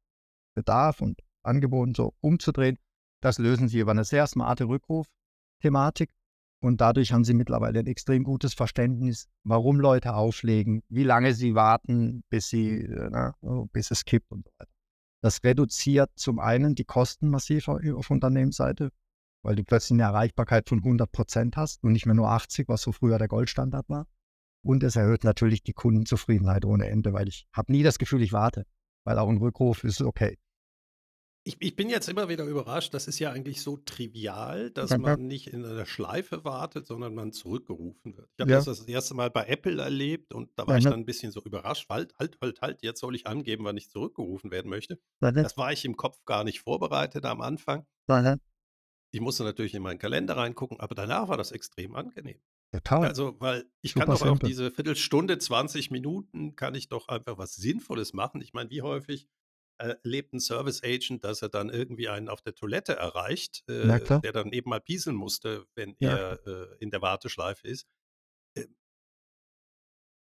Bedarf 0.55 1.01
und 1.01 1.21
Angebot 1.43 1.97
so 1.97 2.15
umzudrehen, 2.21 2.79
das 3.23 3.39
lösen 3.39 3.69
sie 3.69 3.81
über 3.81 3.93
eine 3.93 4.05
sehr 4.05 4.27
smarte 4.27 4.65
Rückruf-Thematik. 4.65 6.11
Und 6.63 6.83
dadurch 6.83 7.13
haben 7.13 7.25
sie 7.25 7.33
mittlerweile 7.33 7.79
ein 7.79 7.87
extrem 7.87 8.23
gutes 8.23 8.53
Verständnis, 8.53 9.29
warum 9.45 9.81
Leute 9.81 10.15
auflegen, 10.15 10.83
wie 10.89 11.05
lange 11.05 11.33
sie 11.33 11.55
warten, 11.55 12.23
bis 12.29 12.49
sie, 12.49 12.83
äh, 12.83 13.09
na, 13.11 13.35
oh, 13.41 13.67
bis 13.73 13.91
es 13.91 14.05
kippt 14.05 14.31
und 14.31 14.45
so 14.45 14.53
weiter. 14.59 14.71
Das 15.23 15.45
reduziert 15.45 16.11
zum 16.15 16.39
einen 16.39 16.75
die 16.75 16.85
Kosten 16.85 17.29
massiv 17.29 17.69
auf 17.69 18.11
Unternehmensseite, 18.11 18.91
weil 19.43 19.55
du 19.55 19.65
plötzlich 19.65 19.97
eine 19.97 20.05
Erreichbarkeit 20.05 20.69
von 20.69 20.79
100 20.79 21.11
Prozent 21.13 21.57
hast 21.57 21.85
und 21.85 21.93
nicht 21.93 22.07
mehr 22.07 22.15
nur 22.15 22.31
80, 22.31 22.69
was 22.69 22.83
so 22.83 22.93
früher 22.93 23.19
der 23.19 23.29
Goldstandard 23.29 23.89
war. 23.89 24.07
Und 24.63 24.83
es 24.83 24.97
erhöht 24.97 25.25
natürlich 25.25 25.63
die 25.63 25.73
Kundenzufriedenheit 25.73 26.65
ohne 26.65 26.89
Ende, 26.89 27.13
weil 27.13 27.29
ich 27.29 27.47
habe 27.53 27.73
nie 27.73 27.83
das 27.83 27.99
Gefühl, 27.99 28.23
ich 28.23 28.33
warte, 28.33 28.67
weil 29.05 29.19
auch 29.19 29.29
ein 29.29 29.39
Rückruf 29.39 29.85
ist 29.85 30.03
okay. 30.03 30.39
Ich, 31.43 31.57
ich, 31.61 31.75
bin 31.75 31.89
jetzt 31.89 32.07
immer 32.09 32.29
wieder 32.29 32.45
überrascht, 32.45 32.93
das 32.93 33.09
ist 33.09 33.19
ja 33.19 33.33
eigentlich 33.33 33.63
so 33.63 33.79
trivial, 33.79 34.71
dass 34.71 34.97
man 34.99 35.27
nicht 35.27 35.47
in 35.47 35.65
einer 35.65 35.87
Schleife 35.87 36.45
wartet, 36.45 36.87
sondern 36.87 37.15
man 37.15 37.33
zurückgerufen 37.33 38.15
wird. 38.17 38.29
Ich 38.35 38.41
habe 38.43 38.51
ja. 38.51 38.59
das 38.59 38.67
das 38.67 38.83
erste 38.83 39.15
Mal 39.15 39.31
bei 39.31 39.47
Apple 39.47 39.81
erlebt 39.81 40.35
und 40.35 40.51
da 40.57 40.67
war 40.67 40.77
ich 40.77 40.85
dann 40.85 40.93
ein 40.93 41.07
bisschen 41.07 41.33
so 41.33 41.41
überrascht. 41.43 41.89
Halt, 41.89 42.15
halt, 42.19 42.37
halt, 42.43 42.61
halt, 42.61 42.83
jetzt 42.83 43.01
soll 43.01 43.15
ich 43.15 43.27
angeben, 43.27 43.65
wann 43.65 43.79
ich 43.79 43.89
zurückgerufen 43.89 44.51
werden 44.51 44.69
möchte. 44.69 45.01
Das 45.21 45.57
war 45.57 45.73
ich 45.73 45.87
im 45.87 45.97
Kopf 45.97 46.23
gar 46.27 46.45
nicht 46.45 46.61
vorbereitet 46.61 47.25
am 47.25 47.41
Anfang. 47.41 47.87
Ich 49.13 49.21
musste 49.21 49.43
natürlich 49.43 49.75
in 49.75 49.83
meinen 49.83 49.99
Kalender 49.99 50.37
reingucken, 50.37 50.79
aber 50.79 50.95
danach 50.95 51.29
war 51.29 51.39
das 51.39 51.53
extrem 51.53 51.95
angenehm. 51.95 52.39
Total. 52.73 53.09
Also, 53.09 53.35
weil 53.41 53.65
ich 53.81 53.93
Super 53.93 54.07
kann 54.07 54.15
doch 54.15 54.27
auch 54.27 54.39
diese 54.39 54.71
Viertelstunde, 54.71 55.39
20 55.39 55.91
Minuten, 55.91 56.55
kann 56.55 56.75
ich 56.75 56.89
doch 56.89 57.09
einfach 57.09 57.37
was 57.37 57.57
Sinnvolles 57.57 58.13
machen. 58.13 58.41
Ich 58.43 58.53
meine, 58.53 58.71
wie 58.71 58.83
häufig 58.83 59.27
erlebt 59.81 60.33
ein 60.33 60.41
Service 60.41 60.83
Agent, 60.85 61.25
dass 61.25 61.43
er 61.43 61.49
dann 61.49 61.71
irgendwie 61.71 62.09
einen 62.09 62.29
auf 62.29 62.43
der 62.43 62.55
Toilette 62.55 62.97
erreicht, 62.97 63.65
äh, 63.69 64.01
der 64.21 64.33
dann 64.33 64.53
eben 64.53 64.71
mal 64.71 64.81
pieseln 64.81 65.17
musste, 65.17 65.67
wenn 65.75 65.97
ja. 65.99 66.17
er 66.17 66.47
äh, 66.47 66.77
in 66.79 66.91
der 66.91 67.03
Warteschleife 67.03 67.67
ist. 67.67 67.87
Äh, 68.57 68.67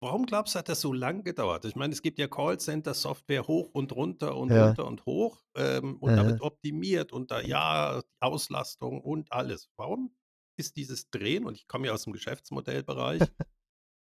warum 0.01 0.25
glaubst 0.25 0.55
du, 0.55 0.59
hat 0.59 0.69
das 0.69 0.81
so 0.81 0.93
lang 0.93 1.23
gedauert? 1.23 1.65
Ich 1.65 1.75
meine, 1.75 1.93
es 1.93 2.01
gibt 2.01 2.19
ja 2.19 2.27
Callcenter-Software 2.27 3.47
hoch 3.47 3.69
und 3.73 3.91
runter 3.93 4.37
und 4.37 4.51
ja. 4.51 4.67
runter 4.67 4.85
und 4.85 5.05
hoch 5.05 5.43
ähm, 5.55 5.97
und 5.97 6.15
da 6.15 6.25
wird 6.25 6.41
optimiert 6.41 7.11
und 7.11 7.31
da 7.31 7.41
ja, 7.41 8.01
Auslastung 8.19 9.01
und 9.01 9.31
alles. 9.31 9.69
Warum 9.77 10.15
ist 10.57 10.77
dieses 10.77 11.09
Drehen, 11.09 11.45
und 11.45 11.55
ich 11.55 11.67
komme 11.67 11.87
ja 11.87 11.93
aus 11.93 12.03
dem 12.03 12.13
Geschäftsmodellbereich, 12.13 13.21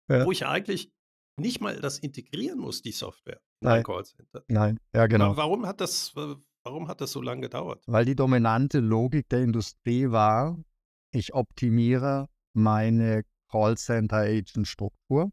ja. 0.10 0.25
wo 0.25 0.32
ich 0.32 0.46
eigentlich 0.46 0.91
nicht 1.37 1.61
mal 1.61 1.79
das 1.79 1.99
integrieren 1.99 2.59
muss, 2.59 2.81
die 2.81 2.91
Software, 2.91 3.41
Nein. 3.61 3.83
Callcenter. 3.83 4.43
Nein, 4.47 4.79
ja 4.93 5.07
genau. 5.07 5.35
Warum 5.35 5.65
hat 5.65 5.81
das, 5.81 6.15
warum 6.63 6.87
hat 6.87 7.01
das 7.01 7.11
so 7.11 7.21
lange 7.21 7.41
gedauert? 7.41 7.83
Weil 7.87 8.05
die 8.05 8.15
dominante 8.15 8.79
Logik 8.79 9.29
der 9.29 9.43
Industrie 9.43 10.11
war, 10.11 10.57
ich 11.11 11.33
optimiere 11.33 12.27
meine 12.53 13.23
Callcenter-Agent-Struktur. 13.51 15.31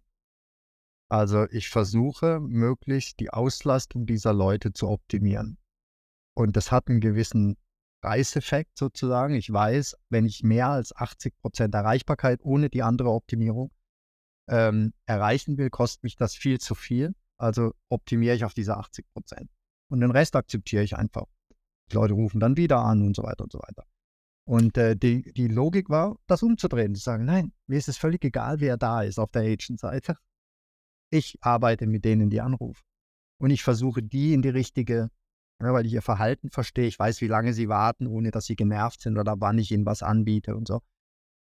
Also 1.09 1.47
ich 1.50 1.68
versuche 1.68 2.40
möglichst 2.40 3.21
die 3.21 3.30
Auslastung 3.30 4.06
dieser 4.06 4.32
Leute 4.32 4.73
zu 4.73 4.88
optimieren. 4.88 5.59
Und 6.35 6.56
das 6.56 6.73
hat 6.73 6.88
einen 6.88 7.00
gewissen 7.00 7.56
Preiseffekt 8.02 8.78
sozusagen. 8.78 9.35
Ich 9.35 9.52
weiß, 9.52 9.97
wenn 10.09 10.25
ich 10.25 10.42
mehr 10.42 10.68
als 10.68 10.97
80 10.97 11.37
Prozent 11.38 11.75
Erreichbarkeit 11.75 12.40
ohne 12.42 12.71
die 12.71 12.82
andere 12.82 13.11
Optimierung 13.11 13.71
ähm, 14.49 14.93
erreichen 15.07 15.59
will, 15.59 15.71
kostet 15.71 16.03
mich 16.03 16.17
das 16.17 16.35
viel 16.35 16.61
zu 16.61 16.75
viel. 16.75 17.15
Also 17.39 17.73
optimiere 17.89 18.37
ich 18.37 18.45
auf 18.45 18.55
diese 18.55 18.77
80 18.77 19.07
Prozent. 19.13 19.51
Und 19.89 20.01
den 20.01 20.11
Rest 20.11 20.37
akzeptiere 20.37 20.83
ich 20.83 20.97
einfach. 20.97 21.27
Die 21.91 21.97
Leute 21.97 22.15
rufen 22.15 22.41
dann 22.41 22.57
wieder 22.57 22.79
an 22.79 23.03
und 23.03 23.17
so 23.17 23.23
weiter 23.23 23.45
und 23.45 23.53
so 23.53 23.59
weiter. 23.59 23.85
Und 24.45 24.77
äh, 24.77 24.97
die, 24.97 25.33
die 25.33 25.49
Logik 25.49 25.89
war, 25.89 26.17
das 26.27 26.43
umzudrehen, 26.43 26.95
zu 26.95 27.03
sagen, 27.03 27.25
nein, 27.25 27.53
mir 27.67 27.79
ist 27.79 27.89
es 27.89 27.97
völlig 27.97 28.25
egal, 28.25 28.61
wer 28.61 28.77
da 28.77 29.03
ist 29.03 29.19
auf 29.19 29.31
der 29.31 29.43
Agent-Seite. 29.43 30.17
Ich 31.11 31.39
arbeite 31.43 31.87
mit 31.87 32.05
denen, 32.05 32.31
die 32.31 32.41
anrufen. 32.41 32.83
Und 33.39 33.51
ich 33.51 33.63
versuche, 33.63 34.03
die 34.03 34.33
in 34.33 34.43
die 34.43 34.49
richtige, 34.49 35.11
ja, 35.61 35.73
weil 35.73 35.87
ich 35.87 35.93
ihr 35.93 36.03
Verhalten 36.03 36.49
verstehe, 36.49 36.87
ich 36.87 36.99
weiß, 36.99 37.21
wie 37.21 37.29
lange 37.29 37.53
sie 37.53 37.69
warten, 37.69 38.07
ohne 38.07 38.31
dass 38.31 38.47
sie 38.47 38.57
genervt 38.57 39.01
sind 39.01 39.19
oder 39.19 39.41
wann 39.41 39.59
ich 39.59 39.71
ihnen 39.71 39.87
was 39.87 40.03
anbiete 40.03 40.57
und 40.57 40.67
so. 40.67 40.81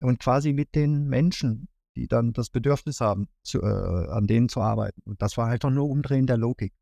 Und 0.01 0.19
quasi 0.19 0.53
mit 0.53 0.75
den 0.75 1.07
Menschen 1.07 1.67
die 1.95 2.07
dann 2.07 2.33
das 2.33 2.49
Bedürfnis 2.49 3.01
haben, 3.01 3.27
zu, 3.43 3.61
äh, 3.61 3.65
an 3.65 4.27
denen 4.27 4.49
zu 4.49 4.61
arbeiten. 4.61 5.01
Und 5.05 5.21
das 5.21 5.37
war 5.37 5.47
halt 5.47 5.63
doch 5.63 5.69
nur 5.69 5.89
Umdrehen 5.89 6.27
der 6.27 6.37
Logik. 6.37 6.73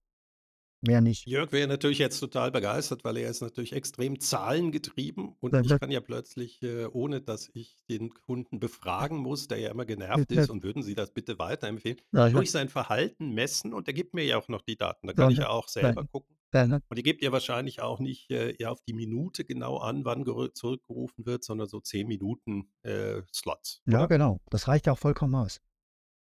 Mehr 0.86 1.00
nicht. 1.00 1.26
Jörg 1.28 1.54
wäre 1.54 1.70
natürlich 1.70 2.00
jetzt 2.00 2.20
total 2.20 2.52
begeistert, 2.52 3.06
weil 3.06 3.16
er 3.16 3.30
ist 3.30 3.42
natürlich 3.42 3.72
extrem 3.72 4.20
zahlengetrieben 4.20 5.34
und 5.40 5.56
ich 5.66 5.80
kann 5.80 5.92
ja 5.92 6.02
plötzlich, 6.02 6.62
äh, 6.62 6.88
ohne 6.88 7.22
dass 7.22 7.50
ich 7.54 7.78
den 7.90 8.14
Kunden 8.14 8.60
befragen 8.60 9.18
muss, 9.18 9.48
der 9.48 9.60
ja 9.60 9.72
immer 9.72 9.86
genervt 9.86 10.30
ist, 10.34 10.50
und 10.50 10.62
würden 10.62 10.84
Sie 10.84 10.94
das 10.94 11.12
bitte 11.12 11.40
weiterempfehlen, 11.40 12.02
durch 12.12 12.52
sein 12.52 12.68
Verhalten 12.68 13.34
messen 13.34 13.74
und 13.74 13.88
er 13.88 13.94
gibt 13.94 14.14
mir 14.14 14.26
ja 14.26 14.38
auch 14.38 14.50
noch 14.50 14.62
die 14.62 14.76
Daten. 14.76 15.08
Da 15.08 15.14
kann 15.14 15.32
ich 15.32 15.38
ja 15.38 15.48
auch 15.48 15.70
selber 15.70 16.04
gucken. 16.06 16.36
Und 16.90 16.98
ihr 16.98 17.04
gebt 17.04 17.22
ja 17.22 17.32
wahrscheinlich 17.32 17.82
auch 17.82 18.00
nicht 18.00 18.32
äh, 18.32 18.56
ja, 18.60 18.70
auf 18.70 18.82
die 18.82 18.94
Minute 18.94 19.46
genau 19.46 19.78
an, 19.78 20.06
wann 20.06 20.26
zurückgerufen 20.54 21.26
wird, 21.26 21.44
sondern 21.44 21.68
so 21.68 21.80
10 21.80 22.08
Minuten 22.08 22.70
äh, 22.84 23.22
Slots. 23.34 23.82
Ja, 23.86 24.00
oder? 24.00 24.08
genau. 24.08 24.40
Das 24.50 24.68
reicht 24.68 24.88
ja 24.88 24.94
auch 24.94 25.00
vollkommen 25.00 25.36
aus. 25.36 25.60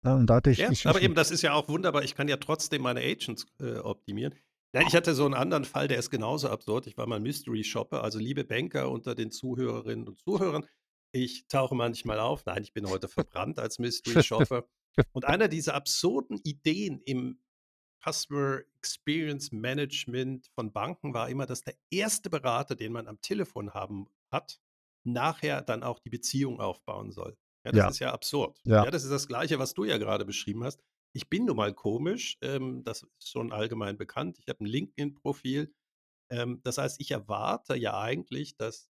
Ja, 0.04 0.16
und 0.16 0.28
dadurch, 0.28 0.58
ja, 0.58 0.70
ich, 0.70 0.86
aber 0.86 1.00
ich, 1.00 1.06
eben, 1.06 1.16
das 1.16 1.32
ist 1.32 1.42
ja 1.44 1.54
auch 1.54 1.70
wunderbar. 1.70 2.04
Ich 2.04 2.16
kann 2.16 2.28
ja 2.28 2.38
trotzdem 2.38 2.82
meine 2.82 3.00
Agents 3.00 3.46
äh, 3.60 3.76
optimieren. 3.78 4.36
Nein, 4.74 4.86
ich 4.88 4.96
hatte 4.96 5.14
so 5.14 5.24
einen 5.24 5.36
anderen 5.36 5.66
Fall, 5.66 5.88
der 5.88 6.00
ist 6.00 6.10
genauso 6.10 6.50
absurd. 6.50 6.88
Ich 6.88 6.98
war 6.98 7.06
mal 7.06 7.20
Mystery 7.20 7.64
Shopper, 7.64 8.04
also 8.04 8.18
liebe 8.18 8.44
Banker 8.44 8.90
unter 8.90 9.14
den 9.14 9.32
Zuhörerinnen 9.32 10.08
und 10.08 10.20
Zuhörern. 10.20 10.66
Ich 11.12 11.48
tauche 11.48 11.76
manchmal 11.76 12.20
auf. 12.20 12.46
Nein, 12.48 12.64
ich 12.64 12.74
bin 12.74 12.90
heute 12.90 13.08
verbrannt 13.08 13.60
als 13.60 13.78
Mystery 13.78 14.24
Shopper. 14.24 14.66
Und 15.12 15.26
einer 15.26 15.48
dieser 15.48 15.76
absurden 15.76 16.40
Ideen 16.44 17.02
im 17.06 17.40
Customer 18.04 18.62
Experience 18.78 19.52
Management 19.52 20.48
von 20.56 20.72
Banken 20.72 21.14
war 21.14 21.30
immer, 21.30 21.46
dass 21.46 21.64
der 21.64 21.76
erste 21.90 22.30
Berater, 22.30 22.76
den 22.76 22.92
man 22.92 23.08
am 23.08 23.22
Telefon 23.22 23.74
haben 23.74 24.10
hat, 24.32 24.60
nachher 25.06 25.62
dann 25.62 25.84
auch 25.84 26.00
die 26.00 26.10
Beziehung 26.10 26.60
aufbauen 26.60 27.12
soll. 27.12 27.38
Ja, 27.66 27.72
das 27.72 27.78
ja. 27.78 27.90
ist 27.90 28.00
ja 28.00 28.14
absurd. 28.14 28.60
Ja. 28.66 28.86
ja. 28.86 28.92
das 28.92 29.04
ist 29.04 29.12
das 29.12 29.28
Gleiche, 29.28 29.60
was 29.60 29.74
du 29.74 29.86
ja 29.86 29.98
gerade 29.98 30.26
beschrieben 30.26 30.64
hast. 30.64 30.84
Ich 31.16 31.30
bin 31.30 31.46
nun 31.46 31.58
mal 31.58 31.74
komisch, 31.74 32.38
ähm, 32.42 32.84
das 32.84 33.04
ist 33.04 33.30
schon 33.30 33.52
allgemein 33.52 33.98
bekannt. 33.98 34.40
Ich 34.40 34.48
habe 34.48 34.64
ein 34.64 34.68
LinkedIn-Profil. 34.68 35.74
Ähm, 36.32 36.62
das 36.64 36.78
heißt, 36.78 37.00
ich 37.00 37.12
erwarte 37.12 37.76
ja 37.76 38.00
eigentlich, 38.00 38.58
dass, 38.58 38.90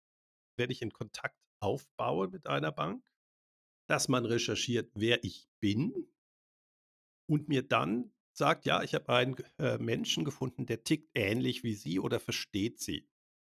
wenn 0.56 0.70
ich 0.70 0.82
einen 0.82 0.92
Kontakt 0.92 1.36
aufbaue 1.60 2.28
mit 2.28 2.46
einer 2.46 2.72
Bank, 2.72 3.04
dass 3.88 4.08
man 4.08 4.24
recherchiert, 4.24 4.90
wer 4.94 5.22
ich 5.24 5.48
bin 5.60 5.92
und 7.28 7.48
mir 7.48 7.66
dann 7.66 8.12
sagt, 8.36 8.66
ja, 8.66 8.82
ich 8.82 8.94
habe 8.94 9.08
einen 9.08 9.36
äh, 9.58 9.78
Menschen 9.78 10.24
gefunden, 10.24 10.66
der 10.66 10.84
tickt 10.84 11.10
ähnlich 11.14 11.62
wie 11.62 11.74
Sie 11.74 11.98
oder 11.98 12.20
versteht 12.20 12.80
Sie. 12.80 13.08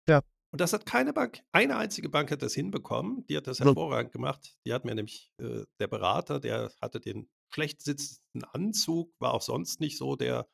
Ja. 0.08 0.22
Und 0.50 0.60
das 0.62 0.72
hat 0.72 0.86
keine 0.86 1.12
Bank, 1.12 1.42
eine 1.52 1.76
einzige 1.76 2.08
Bank 2.08 2.30
hat 2.30 2.40
das 2.40 2.54
hinbekommen. 2.54 3.26
Die 3.26 3.36
hat 3.36 3.46
das 3.46 3.60
hervorragend 3.60 4.12
gemacht. 4.12 4.56
Die 4.64 4.72
hat 4.72 4.84
mir 4.84 4.94
nämlich, 4.94 5.30
äh, 5.38 5.64
der 5.78 5.88
Berater, 5.88 6.40
der 6.40 6.72
hatte 6.80 7.00
den 7.00 7.28
schlecht 7.52 7.82
sitzenden 7.82 8.44
Anzug, 8.52 9.12
war 9.18 9.34
auch 9.34 9.42
sonst 9.42 9.80
nicht 9.80 9.98
so 9.98 10.16
der, 10.16 10.48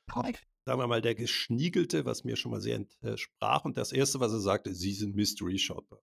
sagen 0.67 0.81
wir 0.81 0.87
mal, 0.89 1.03
der 1.03 1.15
geschniegelte, 1.15 2.05
was 2.05 2.25
mir 2.25 2.37
schon 2.37 2.51
mal 2.51 2.61
sehr 2.61 2.85
entsprach. 3.03 3.65
Und 3.65 3.77
das 3.77 3.93
Erste, 3.93 4.19
was 4.19 4.33
er 4.33 4.41
sagte, 4.41 4.75
Sie 4.75 4.93
sind 4.93 5.15
Mystery 5.15 5.59
Shopper. 5.59 6.01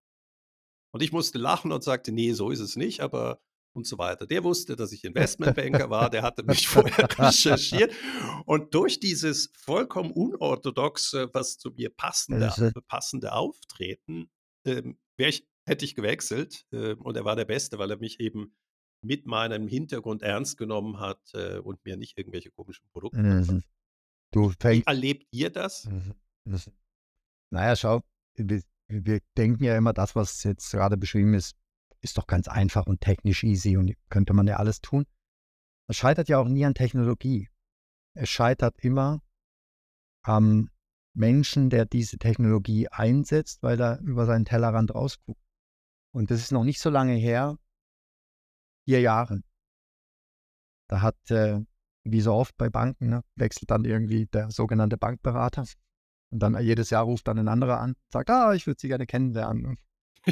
Und 0.93 1.01
ich 1.01 1.11
musste 1.11 1.37
lachen 1.37 1.71
und 1.71 1.83
sagte, 1.83 2.11
nee, 2.11 2.33
so 2.33 2.49
ist 2.49 2.59
es 2.59 2.75
nicht, 2.75 3.01
aber 3.01 3.41
und 3.73 3.87
so 3.87 3.97
weiter. 3.97 4.27
Der 4.27 4.43
wusste, 4.43 4.75
dass 4.75 4.91
ich 4.91 5.03
Investmentbanker 5.03 5.89
war, 5.89 6.09
der 6.09 6.23
hatte 6.23 6.43
mich 6.43 6.67
vorher 6.67 7.07
recherchiert. 7.19 7.93
Und 8.45 8.73
durch 8.73 8.99
dieses 8.99 9.51
vollkommen 9.55 10.11
unorthodoxe, 10.11 11.29
was 11.33 11.57
zu 11.57 11.71
mir 11.71 11.89
passende, 11.89 12.51
passende 12.87 13.33
Auftreten, 13.33 14.29
ähm, 14.65 14.97
ich, 15.17 15.47
hätte 15.65 15.85
ich 15.85 15.95
gewechselt. 15.95 16.65
Äh, 16.71 16.95
und 16.95 17.15
er 17.15 17.25
war 17.25 17.35
der 17.35 17.45
Beste, 17.45 17.77
weil 17.77 17.91
er 17.91 17.97
mich 17.97 18.19
eben 18.19 18.55
mit 19.03 19.25
meinem 19.25 19.67
Hintergrund 19.67 20.21
ernst 20.21 20.57
genommen 20.57 20.99
hat 20.99 21.19
äh, 21.33 21.57
und 21.57 21.83
mir 21.85 21.97
nicht 21.97 22.17
irgendwelche 22.17 22.51
komischen 22.51 22.87
Produkte 22.91 23.19
mhm. 23.19 23.63
Du 24.31 24.53
Wie 24.63 24.83
erlebt 24.85 25.27
ihr 25.31 25.49
das? 25.49 25.85
Mhm. 25.85 26.15
Naja, 27.51 27.75
schau, 27.75 28.01
wir, 28.35 28.61
wir 28.87 29.19
denken 29.37 29.63
ja 29.63 29.75
immer, 29.75 29.91
das, 29.91 30.15
was 30.15 30.43
jetzt 30.43 30.71
gerade 30.71 30.97
beschrieben 30.97 31.33
ist, 31.33 31.55
ist 32.01 32.17
doch 32.17 32.27
ganz 32.27 32.47
einfach 32.47 32.87
und 32.87 33.01
technisch 33.01 33.43
easy 33.43 33.77
und 33.77 33.95
könnte 34.09 34.33
man 34.33 34.47
ja 34.47 34.57
alles 34.57 34.81
tun. 34.81 35.05
Es 35.87 35.97
scheitert 35.97 36.29
ja 36.29 36.39
auch 36.39 36.47
nie 36.47 36.65
an 36.65 36.73
Technologie. 36.73 37.49
Es 38.13 38.29
scheitert 38.29 38.79
immer 38.79 39.21
am 40.23 40.69
Menschen, 41.13 41.69
der 41.69 41.85
diese 41.85 42.17
Technologie 42.17 42.87
einsetzt, 42.89 43.61
weil 43.63 43.79
er 43.79 43.99
über 43.99 44.25
seinen 44.25 44.45
Tellerrand 44.45 44.93
rausguckt. 44.93 45.41
Und 46.13 46.31
das 46.31 46.39
ist 46.39 46.51
noch 46.51 46.63
nicht 46.63 46.79
so 46.79 46.89
lange 46.89 47.13
her, 47.13 47.57
vier 48.85 49.01
Jahre. 49.01 49.41
Da 50.89 51.01
hat, 51.01 51.31
äh, 51.31 51.61
wie 52.03 52.21
so 52.21 52.33
oft 52.33 52.57
bei 52.57 52.69
Banken, 52.69 53.09
ne, 53.09 53.23
wechselt 53.35 53.71
dann 53.71 53.85
irgendwie 53.85 54.25
der 54.27 54.51
sogenannte 54.51 54.97
Bankberater. 54.97 55.65
Und 56.31 56.39
dann 56.39 56.61
jedes 56.61 56.89
Jahr 56.89 57.03
ruft 57.03 57.27
dann 57.27 57.39
ein 57.39 57.47
anderer 57.47 57.79
an, 57.79 57.95
sagt, 58.09 58.29
ah, 58.29 58.53
ich 58.53 58.67
würde 58.67 58.79
Sie 58.79 58.87
gerne 58.87 59.05
kennenlernen. 59.05 59.77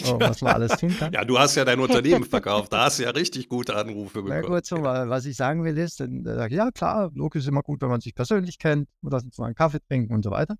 Oh, 0.05 0.19
was 0.19 0.41
man 0.41 0.53
alles 0.53 0.77
tun 0.77 0.95
kann. 0.97 1.11
Ja, 1.13 1.25
du 1.25 1.37
hast 1.39 1.55
ja 1.55 1.65
dein 1.65 1.79
Unternehmen 1.79 2.23
verkauft, 2.29 2.71
da 2.73 2.85
hast 2.85 2.99
du 2.99 3.03
ja 3.03 3.09
richtig 3.11 3.49
gute 3.49 3.75
Anrufe 3.75 4.21
Na 4.23 4.35
bekommen. 4.35 4.55
gut, 4.55 4.65
so, 4.65 4.81
wa- 4.83 5.09
was 5.09 5.25
ich 5.25 5.35
sagen 5.35 5.63
will 5.63 5.77
ist, 5.77 5.99
dann 5.99 6.25
ich, 6.25 6.51
ja 6.53 6.71
klar, 6.71 7.11
Logo 7.13 7.37
ist 7.37 7.47
immer 7.47 7.61
gut, 7.63 7.81
wenn 7.81 7.89
man 7.89 8.01
sich 8.01 8.13
persönlich 8.15 8.59
kennt, 8.59 8.87
oder 9.03 9.17
uns 9.17 9.37
mal 9.37 9.47
einen 9.47 9.55
Kaffee 9.55 9.79
trinken 9.87 10.13
und 10.13 10.23
so 10.23 10.31
weiter. 10.31 10.55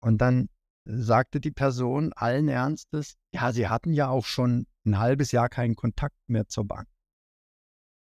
Und 0.00 0.18
dann 0.20 0.48
sagte 0.84 1.40
die 1.40 1.50
Person 1.50 2.12
allen 2.14 2.48
Ernstes, 2.48 3.14
ja, 3.32 3.52
sie 3.52 3.68
hatten 3.68 3.92
ja 3.92 4.08
auch 4.08 4.26
schon 4.26 4.66
ein 4.86 4.98
halbes 4.98 5.32
Jahr 5.32 5.48
keinen 5.48 5.76
Kontakt 5.76 6.16
mehr 6.26 6.46
zur 6.46 6.66
Bank. 6.66 6.86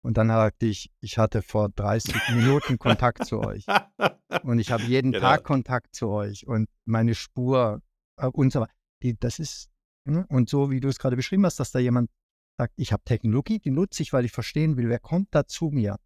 Und 0.04 0.16
dann 0.16 0.28
sagte 0.28 0.66
ich, 0.66 0.90
ich 1.00 1.18
hatte 1.18 1.42
vor 1.42 1.68
30 1.68 2.14
Minuten 2.34 2.78
Kontakt 2.78 3.24
zu 3.24 3.38
euch. 3.40 3.64
Und 4.42 4.58
ich 4.58 4.72
habe 4.72 4.82
jeden 4.84 5.12
Genau. 5.12 5.24
Tag 5.26 5.44
Kontakt 5.44 5.94
zu 5.94 6.08
euch 6.08 6.46
und 6.48 6.68
meine 6.86 7.14
Spur 7.14 7.82
äh, 8.16 8.26
und 8.26 8.50
so 8.52 8.62
weiter. 8.62 8.72
Die, 9.02 9.14
das 9.16 9.38
ist? 9.38 9.68
Und 10.04 10.48
so 10.48 10.70
wie 10.70 10.80
du 10.80 10.88
es 10.88 10.98
gerade 10.98 11.16
beschrieben 11.16 11.44
hast, 11.46 11.60
dass 11.60 11.70
da 11.70 11.78
jemand 11.78 12.10
sagt, 12.58 12.74
ich 12.76 12.92
habe 12.92 13.02
Technologie, 13.04 13.58
die 13.58 13.70
nutze 13.70 14.02
ich, 14.02 14.12
weil 14.12 14.24
ich 14.24 14.32
verstehen 14.32 14.76
will, 14.76 14.88
wer 14.88 14.98
kommt 14.98 15.28
da 15.32 15.46
zu 15.46 15.70
mir? 15.70 15.96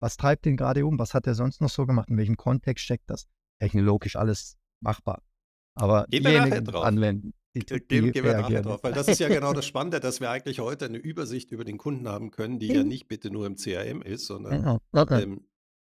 Was 0.00 0.16
treibt 0.16 0.44
den 0.44 0.56
gerade 0.56 0.84
um? 0.84 0.98
Was 0.98 1.14
hat 1.14 1.26
er 1.26 1.34
sonst 1.34 1.60
noch 1.60 1.70
so 1.70 1.86
gemacht? 1.86 2.10
In 2.10 2.18
welchem 2.18 2.36
Kontext 2.36 2.84
steckt 2.84 3.08
das? 3.08 3.26
Technologisch 3.60 4.16
alles 4.16 4.56
machbar. 4.80 5.22
Aber 5.76 6.06
Gehen 6.10 6.24
wir 6.24 6.30
diejenigen 6.30 6.64
drauf. 6.64 6.84
anwenden, 6.84 7.32
die, 7.54 7.60
die 7.60 7.80
Gehen, 7.80 8.12
gehen 8.12 8.24
wir 8.24 8.36
nachher 8.36 8.62
drauf, 8.62 8.82
weil 8.82 8.92
das 8.92 9.08
ist 9.08 9.20
ja 9.20 9.28
genau 9.28 9.52
das 9.52 9.66
Spannende, 9.66 10.00
dass 10.00 10.20
wir 10.20 10.30
eigentlich 10.30 10.60
heute 10.60 10.86
eine 10.86 10.98
Übersicht 10.98 11.52
über 11.52 11.64
den 11.64 11.78
Kunden 11.78 12.08
haben 12.08 12.30
können, 12.30 12.58
die 12.58 12.68
ja 12.68 12.84
nicht 12.84 13.08
bitte 13.08 13.30
nur 13.30 13.46
im 13.46 13.56
CRM 13.56 14.02
ist, 14.02 14.26
sondern 14.26 14.62
Ja, 14.62 14.78
okay. 14.92 15.22
ähm, 15.22 15.46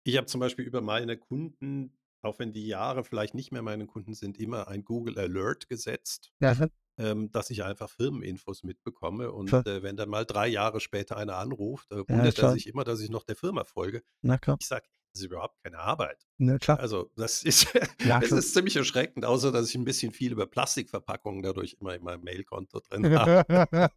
ich 0.03 0.17
habe 0.17 0.27
zum 0.27 0.39
Beispiel 0.39 0.65
über 0.65 0.81
meine 0.81 1.17
Kunden, 1.17 1.93
auch 2.21 2.39
wenn 2.39 2.51
die 2.51 2.65
Jahre 2.65 3.03
vielleicht 3.03 3.35
nicht 3.35 3.51
mehr 3.51 3.61
meine 3.61 3.85
Kunden 3.85 4.13
sind, 4.13 4.37
immer 4.37 4.67
ein 4.67 4.83
Google 4.83 5.19
Alert 5.19 5.69
gesetzt, 5.69 6.31
ja, 6.39 6.55
ähm, 6.99 7.31
dass 7.31 7.49
ich 7.49 7.63
einfach 7.63 7.89
Firmeninfos 7.89 8.61
mitbekomme. 8.63 9.31
Und 9.31 9.51
äh, 9.53 9.81
wenn 9.81 9.95
dann 9.97 10.09
mal 10.09 10.25
drei 10.25 10.47
Jahre 10.47 10.79
später 10.79 11.17
einer 11.17 11.37
anruft, 11.37 11.91
äh, 11.91 11.95
Ja, 11.95 12.09
wundert 12.09 12.25
er 12.25 12.31
klar. 12.33 12.51
sich 12.53 12.67
immer, 12.67 12.83
dass 12.83 12.99
ich 12.99 13.09
noch 13.09 13.23
der 13.23 13.35
Firma 13.35 13.63
folge. 13.63 14.03
na 14.21 14.37
klar. 14.37 14.57
Ich 14.59 14.67
sage, 14.67 14.85
das 15.11 15.21
ist 15.21 15.25
überhaupt 15.25 15.57
keine 15.63 15.79
Arbeit. 15.79 16.27
Na 16.37 16.59
klar. 16.59 16.79
Also 16.79 17.09
das 17.15 17.41
ist, 17.43 17.65
Ja, 18.05 18.19
klar. 18.19 18.37
ist 18.39 18.53
ziemlich 18.53 18.75
erschreckend, 18.75 19.25
außer 19.25 19.51
dass 19.51 19.69
ich 19.69 19.75
ein 19.75 19.85
bisschen 19.85 20.11
viel 20.11 20.31
über 20.33 20.45
Plastikverpackungen 20.45 21.41
dadurch 21.41 21.77
immer 21.79 21.95
in 21.95 22.03
meinem 22.03 22.23
Mailkonto 22.23 22.79
drin 22.81 23.09
habe. 23.17 23.89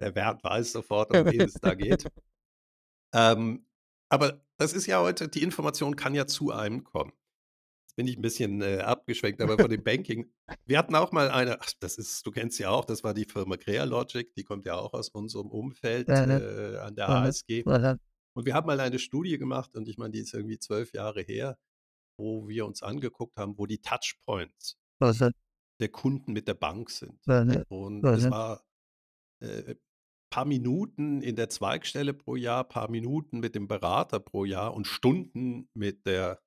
Der 0.00 0.10
Bernd 0.12 0.44
weiß 0.44 0.72
sofort, 0.72 1.14
um 1.16 1.24
wen 1.26 1.40
es 1.42 1.54
da 1.54 1.74
geht. 1.74 2.06
Ähm, 3.14 3.64
aber 4.10 4.42
das 4.58 4.72
ist 4.74 4.86
ja 4.86 5.00
heute, 5.00 5.28
die 5.28 5.42
Information 5.42 5.96
kann 5.96 6.14
ja 6.14 6.26
zu 6.26 6.50
einem 6.52 6.84
kommen. 6.84 7.12
Bin 7.96 8.06
ich 8.06 8.16
ein 8.18 8.22
bisschen 8.22 8.60
äh, 8.60 8.78
abgeschwenkt, 8.78 9.40
aber 9.40 9.56
von 9.58 9.70
dem 9.70 9.82
Banking. 9.84 10.30
Wir 10.66 10.78
hatten 10.78 10.94
auch 10.94 11.12
mal 11.12 11.30
eine, 11.30 11.60
ach, 11.60 11.72
das 11.80 11.96
ist, 11.96 12.26
du 12.26 12.30
kennst 12.30 12.58
ja 12.58 12.70
auch, 12.70 12.84
das 12.84 13.02
war 13.02 13.14
die 13.14 13.24
Firma 13.24 13.56
Crealogic, 13.56 14.34
die 14.34 14.44
kommt 14.44 14.66
ja 14.66 14.74
auch 14.76 14.92
aus 14.92 15.08
unserem 15.08 15.50
Umfeld 15.50 16.08
Ja, 16.08 16.26
ne? 16.26 16.38
äh, 16.40 16.78
an 16.78 16.94
der 16.94 17.08
Ja, 17.08 17.20
ne? 17.22 17.28
ASG. 17.28 17.64
Ja, 17.66 17.96
Und 18.36 18.44
wir 18.44 18.54
haben 18.54 18.66
mal 18.66 18.78
eine 18.80 18.98
Studie 18.98 19.38
gemacht, 19.38 19.74
und 19.76 19.88
ich 19.88 19.96
meine, 19.96 20.12
die 20.12 20.20
ist 20.20 20.34
irgendwie 20.34 20.58
zwölf 20.58 20.92
Jahre 20.92 21.22
her, 21.22 21.58
wo 22.18 22.48
wir 22.48 22.66
uns 22.66 22.82
angeguckt 22.82 23.36
haben, 23.38 23.56
wo 23.58 23.66
die 23.66 23.78
Touchpoints 23.80 24.76
hat- 25.20 25.34
der 25.80 25.88
Kunden 25.90 26.32
mit 26.32 26.48
der 26.48 26.54
Bank 26.54 26.90
sind. 26.90 27.26
ne? 27.44 27.64
Und 27.68 28.02
es 28.18 28.24
ne? 28.24 28.30
war 28.30 28.64
äh, 29.42 29.74
paar 30.30 30.44
Minuten 30.44 31.22
in 31.22 31.36
der 31.36 31.48
Zweigstelle 31.48 32.12
pro 32.14 32.36
Jahr, 32.36 32.64
paar 32.64 32.90
Minuten 32.90 33.40
mit 33.40 33.54
dem 33.54 33.68
Berater 33.68 34.20
pro 34.20 34.44
Jahr 34.44 34.74
und 34.74 34.86
Stunden 34.86 35.68
mit 35.74 36.04
der 36.06 36.40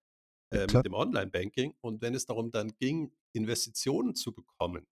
äh, 0.52 0.68
mit 0.68 0.86
dem 0.86 0.94
Online-Banking. 0.94 1.76
Und 1.82 2.02
wenn 2.02 2.16
es 2.16 2.26
darum 2.26 2.52
dann 2.52 2.74
ging, 2.80 3.14
Investitionen 3.34 4.16
zu 4.16 4.34
bekommen, 4.34 4.88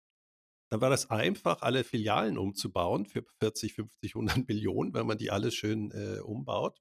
dann 0.71 0.81
war 0.81 0.89
das 0.89 1.09
einfach, 1.09 1.61
alle 1.61 1.83
Filialen 1.83 2.37
umzubauen 2.37 3.05
für 3.05 3.23
40, 3.41 3.73
50, 3.73 4.15
100 4.15 4.47
Millionen, 4.47 4.93
wenn 4.93 5.07
man 5.07 5.17
die 5.17 5.31
alle 5.31 5.51
schön 5.51 5.91
äh, 5.91 6.19
umbaut. 6.19 6.79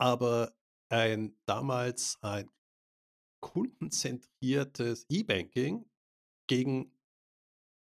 Aber 0.00 0.52
ein 0.90 1.38
damals 1.46 2.18
ein 2.22 2.50
kundenzentriertes 3.42 5.06
E-Banking 5.08 5.88
gegen 6.48 6.92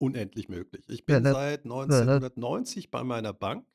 unendlich 0.00 0.48
möglich. 0.48 0.85
Ich 0.88 1.00
Ja, 1.09 1.16
bin 1.16 1.22
ne? 1.24 1.33
seit 1.33 1.64
Ja, 1.64 1.70
ne? 1.70 1.74
1990 1.74 2.90
bei 2.90 3.04
meiner 3.04 3.33
Bank. 3.33 3.66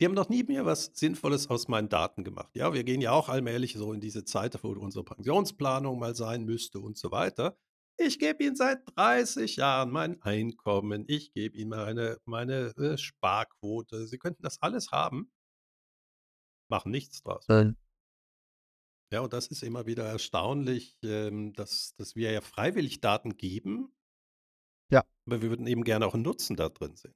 Die 0.00 0.04
haben 0.06 0.14
noch 0.14 0.28
nie 0.28 0.42
mehr 0.42 0.66
was 0.66 0.86
Sinnvolles 0.94 1.48
aus 1.48 1.68
meinen 1.68 1.88
Daten 1.88 2.24
gemacht. 2.24 2.54
Ja, 2.56 2.72
wir 2.72 2.82
gehen 2.84 3.00
ja 3.00 3.12
auch 3.12 3.28
allmählich 3.28 3.74
so 3.74 3.92
in 3.92 4.00
diese 4.00 4.24
Zeit, 4.24 4.62
wo 4.64 4.70
unsere 4.72 5.04
Pensionsplanung 5.04 5.98
mal 5.98 6.14
sein 6.16 6.44
müsste 6.44 6.80
und 6.80 6.98
so 6.98 7.10
weiter. 7.10 7.56
Ich 7.98 8.18
gebe 8.18 8.42
Ihnen 8.42 8.56
seit 8.56 8.80
30 8.96 9.56
Jahren 9.56 9.90
mein 9.90 10.20
Einkommen. 10.22 11.04
Ich 11.06 11.32
gebe 11.32 11.56
Ihnen 11.56 11.70
meine, 11.70 12.18
meine 12.24 12.74
äh, 12.78 12.96
Sparquote. 12.98 14.06
Sie 14.06 14.18
könnten 14.18 14.42
das 14.42 14.60
alles 14.60 14.90
haben, 14.90 15.30
machen 16.68 16.90
nichts 16.90 17.22
draus. 17.22 17.46
äh, 17.48 17.72
Ja, 19.12 19.20
und 19.20 19.32
das 19.34 19.48
ist 19.48 19.62
immer 19.62 19.86
wieder 19.86 20.04
erstaunlich, 20.06 20.96
ähm, 21.04 21.52
dass, 21.52 21.94
dass 21.96 22.16
wir 22.16 22.32
ja 22.32 22.40
freiwillig 22.40 23.00
Daten 23.02 23.36
geben, 23.36 23.94
Ja. 24.90 25.04
aber 25.26 25.42
wir 25.42 25.50
würden 25.50 25.66
eben 25.66 25.84
gerne 25.84 26.06
auch 26.06 26.14
einen 26.14 26.22
Nutzen 26.22 26.56
da 26.56 26.70
drin 26.70 26.96
sehen. 26.96 27.14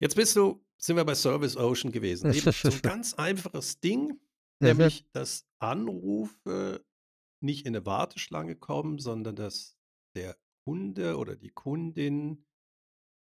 Ja. 0.00 0.04
Jetzt 0.06 0.14
bist 0.16 0.36
du, 0.36 0.64
sind 0.76 0.96
wir 0.96 1.04
bei 1.04 1.14
Service 1.14 1.56
Ocean 1.56 1.92
gewesen. 1.92 2.32
Eben 2.32 2.52
so 2.52 2.68
ein 2.70 2.82
ganz 2.82 3.14
einfaches 3.14 3.80
Ding, 3.80 4.20
Ja, 4.60 4.68
nämlich, 4.68 5.06
dass 5.12 5.46
Anrufe 5.58 6.84
nicht 7.40 7.66
in 7.66 7.74
eine 7.76 7.86
Warteschlange 7.86 8.56
kommen, 8.56 8.98
sondern 8.98 9.36
dass 9.36 9.76
der 10.14 10.36
Kunde 10.64 11.16
oder 11.16 11.36
die 11.36 11.50
Kundin 11.50 12.44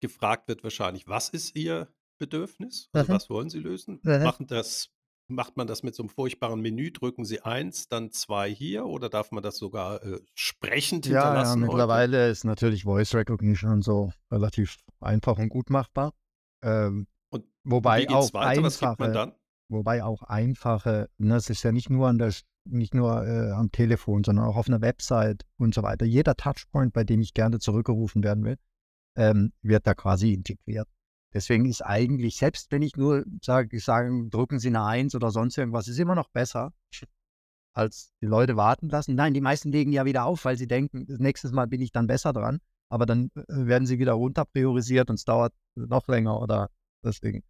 gefragt 0.01 0.47
wird 0.47 0.63
wahrscheinlich, 0.63 1.07
was 1.07 1.29
ist 1.29 1.55
ihr 1.55 1.87
Bedürfnis? 2.17 2.89
Also 2.93 3.11
Mhm. 3.11 3.15
was 3.15 3.29
wollen 3.29 3.49
sie 3.49 3.59
lösen? 3.59 3.99
Mhm. 4.03 4.23
Machen 4.23 4.47
das, 4.47 4.89
macht 5.27 5.57
man 5.57 5.65
das 5.67 5.81
mit 5.83 5.95
so 5.95 6.03
einem 6.03 6.09
furchtbaren 6.09 6.61
Menü, 6.61 6.91
drücken 6.91 7.25
sie 7.25 7.41
eins, 7.41 7.87
dann 7.87 8.11
zwei 8.11 8.49
hier 8.53 8.85
oder 8.85 9.09
darf 9.09 9.31
man 9.31 9.41
das 9.43 9.57
sogar 9.57 10.03
äh, 10.03 10.19
sprechend 10.35 11.05
Ja, 11.07 11.11
ja, 11.13 11.19
hinterlassen 11.23 11.61
heute? 11.61 11.67
mittlerweile 11.71 12.29
ist 12.29 12.43
natürlich 12.43 12.83
Voice 12.83 13.13
Recognition 13.15 13.81
so 13.81 14.11
relativ 14.31 14.77
einfach 14.99 15.37
und 15.39 15.49
gut 15.49 15.69
machbar. 15.69 16.13
Ähm, 16.65 17.07
Und 17.29 17.45
wobei 17.63 18.09
auch 18.09 18.33
weiter? 18.33 18.63
Was 18.63 18.79
gibt 18.79 18.99
man 18.99 19.09
einfache, 19.09 19.11
dann? 19.11 19.33
wobei 19.69 20.03
auch 20.03 20.23
einfache, 20.23 21.09
ne, 21.17 21.35
es 21.35 21.49
ist 21.49 21.63
ja 21.63 21.71
nicht 21.71 21.89
nur 21.89 22.07
an 22.07 22.17
der, 22.17 22.33
nicht 22.65 22.93
nur 22.93 23.25
äh, 23.25 23.51
am 23.51 23.71
Telefon, 23.71 24.23
sondern 24.23 24.45
auch 24.45 24.57
auf 24.57 24.67
einer 24.67 24.81
Website 24.81 25.45
und 25.57 25.75
so 25.75 25.83
weiter. 25.83 26.05
Jeder 26.05 26.35
Touchpoint, 26.35 26.93
bei 26.93 27.03
dem 27.03 27.21
ich 27.21 27.33
gerne 27.33 27.59
zurückgerufen 27.59 28.23
werden 28.23 28.43
will, 28.43 28.57
ähm, 29.15 29.53
wird 29.61 29.85
da 29.85 29.93
quasi 29.93 30.33
integriert. 30.33 30.87
Deswegen 31.33 31.65
ist 31.65 31.81
eigentlich, 31.81 32.37
selbst 32.37 32.71
wenn 32.71 32.81
ich 32.81 32.95
nur 32.95 33.25
sage, 33.41 33.79
sagen, 33.79 34.29
drücken 34.29 34.57
Sie 34.57 34.69
eine 34.69 34.85
Eins 34.85 35.15
oder 35.15 35.31
sonst 35.31 35.57
irgendwas, 35.57 35.87
ist 35.87 35.99
immer 35.99 36.15
noch 36.15 36.29
besser, 36.29 36.71
als 37.73 38.13
die 38.21 38.25
Leute 38.25 38.55
warten 38.55 38.87
lassen. 38.89 39.15
Nein, 39.15 39.33
die 39.33 39.41
meisten 39.41 39.69
legen 39.69 39.91
ja 39.91 40.05
wieder 40.05 40.25
auf, 40.25 40.45
weil 40.45 40.57
sie 40.57 40.67
denken, 40.67 41.05
nächstes 41.19 41.51
Mal 41.51 41.67
bin 41.67 41.81
ich 41.81 41.91
dann 41.91 42.07
besser 42.07 42.31
dran. 42.31 42.61
Aber 42.89 43.05
dann 43.05 43.31
äh, 43.35 43.43
werden 43.47 43.85
sie 43.85 43.99
wieder 43.99 44.13
runter 44.13 44.45
priorisiert 44.45 45.09
und 45.09 45.15
es 45.15 45.25
dauert 45.25 45.53
noch 45.75 46.07
länger 46.07 46.39
oder 46.41 46.69
deswegen. 47.03 47.43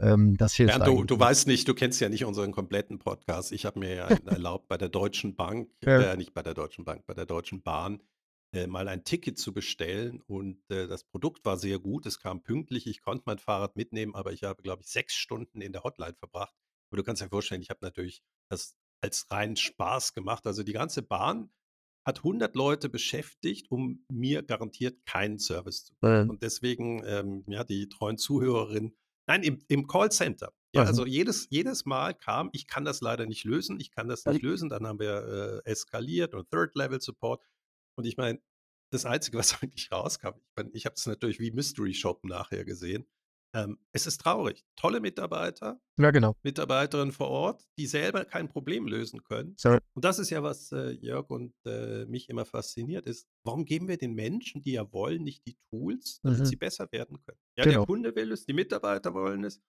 Ähm, 0.00 0.36
das 0.36 0.54
hilft 0.54 0.78
Bernd, 0.78 0.86
du, 0.86 1.04
du 1.04 1.18
weißt 1.18 1.46
nicht, 1.46 1.68
du 1.68 1.74
kennst 1.74 2.00
ja 2.00 2.08
nicht 2.08 2.24
unseren 2.24 2.52
kompletten 2.52 2.98
Podcast. 2.98 3.52
Ich 3.52 3.64
habe 3.66 3.78
mir 3.78 3.94
ja 3.94 4.06
erlaubt, 4.26 4.68
bei 4.68 4.78
der 4.78 4.88
Deutschen 4.88 5.36
Bank, 5.36 5.70
Ja. 5.84 6.00
äh, 6.00 6.16
nicht 6.16 6.34
bei 6.34 6.42
der 6.42 6.54
Deutschen 6.54 6.84
Bank, 6.84 7.04
bei 7.06 7.14
der 7.14 7.26
Deutschen 7.26 7.62
Bahn, 7.62 8.02
äh, 8.54 8.66
mal 8.66 8.88
ein 8.88 9.04
Ticket 9.04 9.38
zu 9.38 9.52
bestellen. 9.52 10.20
Und 10.26 10.58
äh, 10.70 10.86
das 10.88 11.04
Produkt 11.04 11.44
war 11.44 11.56
sehr 11.56 11.78
gut. 11.78 12.06
Es 12.06 12.18
kam 12.18 12.42
pünktlich. 12.42 12.86
Ich 12.86 13.02
konnte 13.02 13.24
mein 13.26 13.38
Fahrrad 13.38 13.76
mitnehmen, 13.76 14.14
aber 14.14 14.32
ich 14.32 14.44
habe, 14.44 14.62
glaube 14.62 14.82
ich, 14.82 14.88
sechs 14.88 15.14
Stunden 15.14 15.60
in 15.60 15.72
der 15.72 15.84
Hotline 15.84 16.14
verbracht. 16.14 16.54
Aber 16.90 16.96
du 16.98 17.04
kannst 17.04 17.22
dir 17.22 17.28
vorstellen, 17.28 17.62
ich 17.62 17.70
habe 17.70 17.80
natürlich 17.82 18.22
das 18.50 18.76
als 19.00 19.30
reinen 19.30 19.56
Spaß 19.56 20.14
gemacht. 20.14 20.46
Also 20.46 20.62
die 20.62 20.72
ganze 20.72 21.02
Bahn 21.02 21.50
hat 22.04 22.18
100 22.18 22.54
Leute 22.56 22.88
beschäftigt, 22.88 23.70
um 23.70 24.04
mir 24.10 24.42
garantiert 24.42 25.04
keinen 25.06 25.38
Service 25.38 25.84
zu 25.84 25.94
Äh, 26.02 26.22
und 26.28 26.42
deswegen, 26.42 27.02
ähm, 27.06 27.44
ja, 27.46 27.64
die 27.64 27.88
treuen 27.88 28.18
Zuhörerinnen, 28.18 28.96
nein, 29.26 29.42
im, 29.42 29.64
im 29.68 29.86
Callcenter. 29.86 30.52
Ja, 30.74 30.82
Mhm. 30.82 30.88
also 30.88 31.06
jedes, 31.06 31.48
jedes 31.50 31.84
Mal 31.84 32.14
kam, 32.14 32.48
ich 32.52 32.66
kann 32.66 32.84
das 32.84 33.00
leider 33.02 33.26
nicht 33.26 33.44
lösen, 33.44 33.78
ich 33.78 33.90
kann 33.90 34.08
das 34.08 34.24
nicht 34.24 34.42
lösen. 34.42 34.68
Dann 34.70 34.86
haben 34.86 34.98
wir 34.98 35.62
äh, 35.64 35.70
eskaliert 35.70 36.34
und 36.34 36.50
Third-Level-Support. 36.50 37.42
Und 37.96 38.06
ich 38.06 38.16
meine, 38.16 38.40
das 38.90 39.04
Einzige, 39.04 39.38
was 39.38 39.62
eigentlich 39.62 39.92
rauskam, 39.92 40.28
ich, 40.38 40.52
mein, 40.56 40.70
ich 40.72 40.86
habe 40.86 40.94
es 40.96 41.06
natürlich 41.06 41.38
wie 41.40 41.50
Mystery 41.50 41.94
Shop 41.94 42.24
nachher 42.24 42.64
gesehen. 42.64 43.06
Ähm, 43.54 43.78
es 43.92 44.06
ist 44.06 44.18
traurig. 44.20 44.64
Tolle 44.76 45.00
Mitarbeiter, 45.00 45.78
ja, 45.98 46.10
genau. 46.10 46.34
Mitarbeiterinnen 46.42 47.12
vor 47.12 47.28
Ort, 47.28 47.68
die 47.78 47.86
selber 47.86 48.24
kein 48.24 48.48
Problem 48.48 48.86
lösen 48.86 49.22
können. 49.24 49.54
So, 49.58 49.76
Und 49.94 50.04
das 50.04 50.18
ist 50.18 50.30
ja, 50.30 50.42
was 50.42 50.72
äh, 50.72 50.90
Jörg 50.92 51.28
und 51.28 51.52
äh, 51.66 52.06
mich 52.06 52.28
immer 52.30 52.46
fasziniert 52.46 53.06
ist. 53.06 53.26
Warum 53.44 53.64
geben 53.66 53.88
wir 53.88 53.98
den 53.98 54.14
Menschen, 54.14 54.62
die 54.62 54.72
ja 54.72 54.90
wollen, 54.92 55.22
nicht 55.22 55.46
die 55.46 55.56
Tools, 55.70 56.20
damit 56.22 56.40
Mhm. 56.40 56.44
sie 56.46 56.56
besser 56.56 56.88
werden 56.92 57.18
können? 57.26 57.38
Ja, 57.58 57.64
Genau. 57.64 57.80
der 57.80 57.86
Kunde 57.86 58.16
will 58.16 58.32
es, 58.32 58.46
die 58.46 58.54
Mitarbeiter 58.54 59.12
wollen 59.12 59.44
es. 59.44 59.60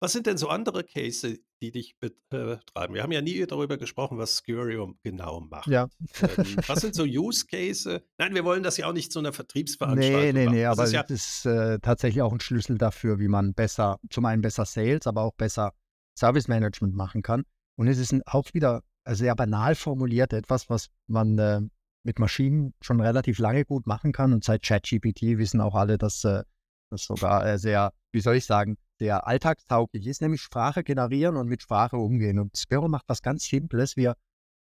Was 0.00 0.12
sind 0.12 0.26
denn 0.26 0.38
so 0.38 0.48
andere 0.48 0.84
Cases, 0.84 1.40
die 1.60 1.72
dich 1.72 1.98
betreiben? 1.98 2.94
Wir 2.94 3.02
haben 3.02 3.10
ja 3.10 3.20
nie 3.20 3.44
darüber 3.46 3.78
gesprochen, 3.78 4.16
was 4.16 4.36
Scurium 4.36 4.96
genau 5.02 5.40
macht. 5.40 5.66
Ja. 5.66 5.88
Ähm, 6.22 6.56
was 6.68 6.80
sind 6.80 6.94
so 6.94 7.02
Use 7.02 7.46
Cases? 7.46 8.00
Nein, 8.16 8.34
wir 8.34 8.44
wollen 8.44 8.62
das 8.62 8.76
ja 8.76 8.88
auch 8.88 8.92
nicht 8.92 9.10
zu 9.10 9.18
einer 9.18 9.32
Vertriebsveranstaltung 9.32 10.20
Nee, 10.20 10.32
nee, 10.32 10.44
machen. 10.44 10.54
nee, 10.54 10.62
Das 10.62 10.78
aber 10.78 10.84
ist 10.84 10.92
ja, 10.92 11.04
es 11.08 11.10
ist 11.10 11.46
äh, 11.46 11.78
tatsächlich 11.80 12.22
auch 12.22 12.32
ein 12.32 12.40
Schlüssel 12.40 12.78
dafür, 12.78 13.18
wie 13.18 13.28
man 13.28 13.54
besser, 13.54 13.98
zum 14.10 14.24
einen 14.26 14.40
besser 14.42 14.64
Sales, 14.66 15.06
aber 15.08 15.22
auch 15.22 15.34
besser 15.34 15.72
Service 16.16 16.46
Management 16.46 16.94
machen 16.94 17.22
kann. 17.22 17.42
Und 17.76 17.88
es 17.88 17.98
ist 17.98 18.12
ein, 18.12 18.22
auch 18.24 18.54
wieder 18.54 18.82
sehr 19.08 19.34
banal 19.34 19.74
formuliert, 19.74 20.32
etwas, 20.32 20.70
was 20.70 20.90
man 21.08 21.38
äh, 21.38 21.60
mit 22.04 22.18
Maschinen 22.20 22.74
schon 22.80 23.00
relativ 23.00 23.38
lange 23.38 23.64
gut 23.64 23.86
machen 23.86 24.12
kann. 24.12 24.32
Und 24.32 24.44
seit 24.44 24.62
ChatGPT 24.62 25.38
wissen 25.38 25.60
auch 25.60 25.74
alle, 25.74 25.98
dass 25.98 26.22
äh, 26.24 26.44
das 26.90 27.04
sogar 27.04 27.44
äh, 27.46 27.58
sehr, 27.58 27.92
wie 28.12 28.20
soll 28.20 28.36
ich 28.36 28.46
sagen, 28.46 28.76
sehr 28.98 29.26
alltagstauglich 29.26 30.06
ist, 30.06 30.20
nämlich 30.20 30.42
Sprache 30.42 30.82
generieren 30.82 31.36
und 31.36 31.48
mit 31.48 31.62
Sprache 31.62 31.96
umgehen. 31.96 32.38
Und 32.38 32.56
Spero 32.56 32.88
macht 32.88 33.08
was 33.08 33.22
ganz 33.22 33.44
Simples. 33.44 33.96
Wir 33.96 34.16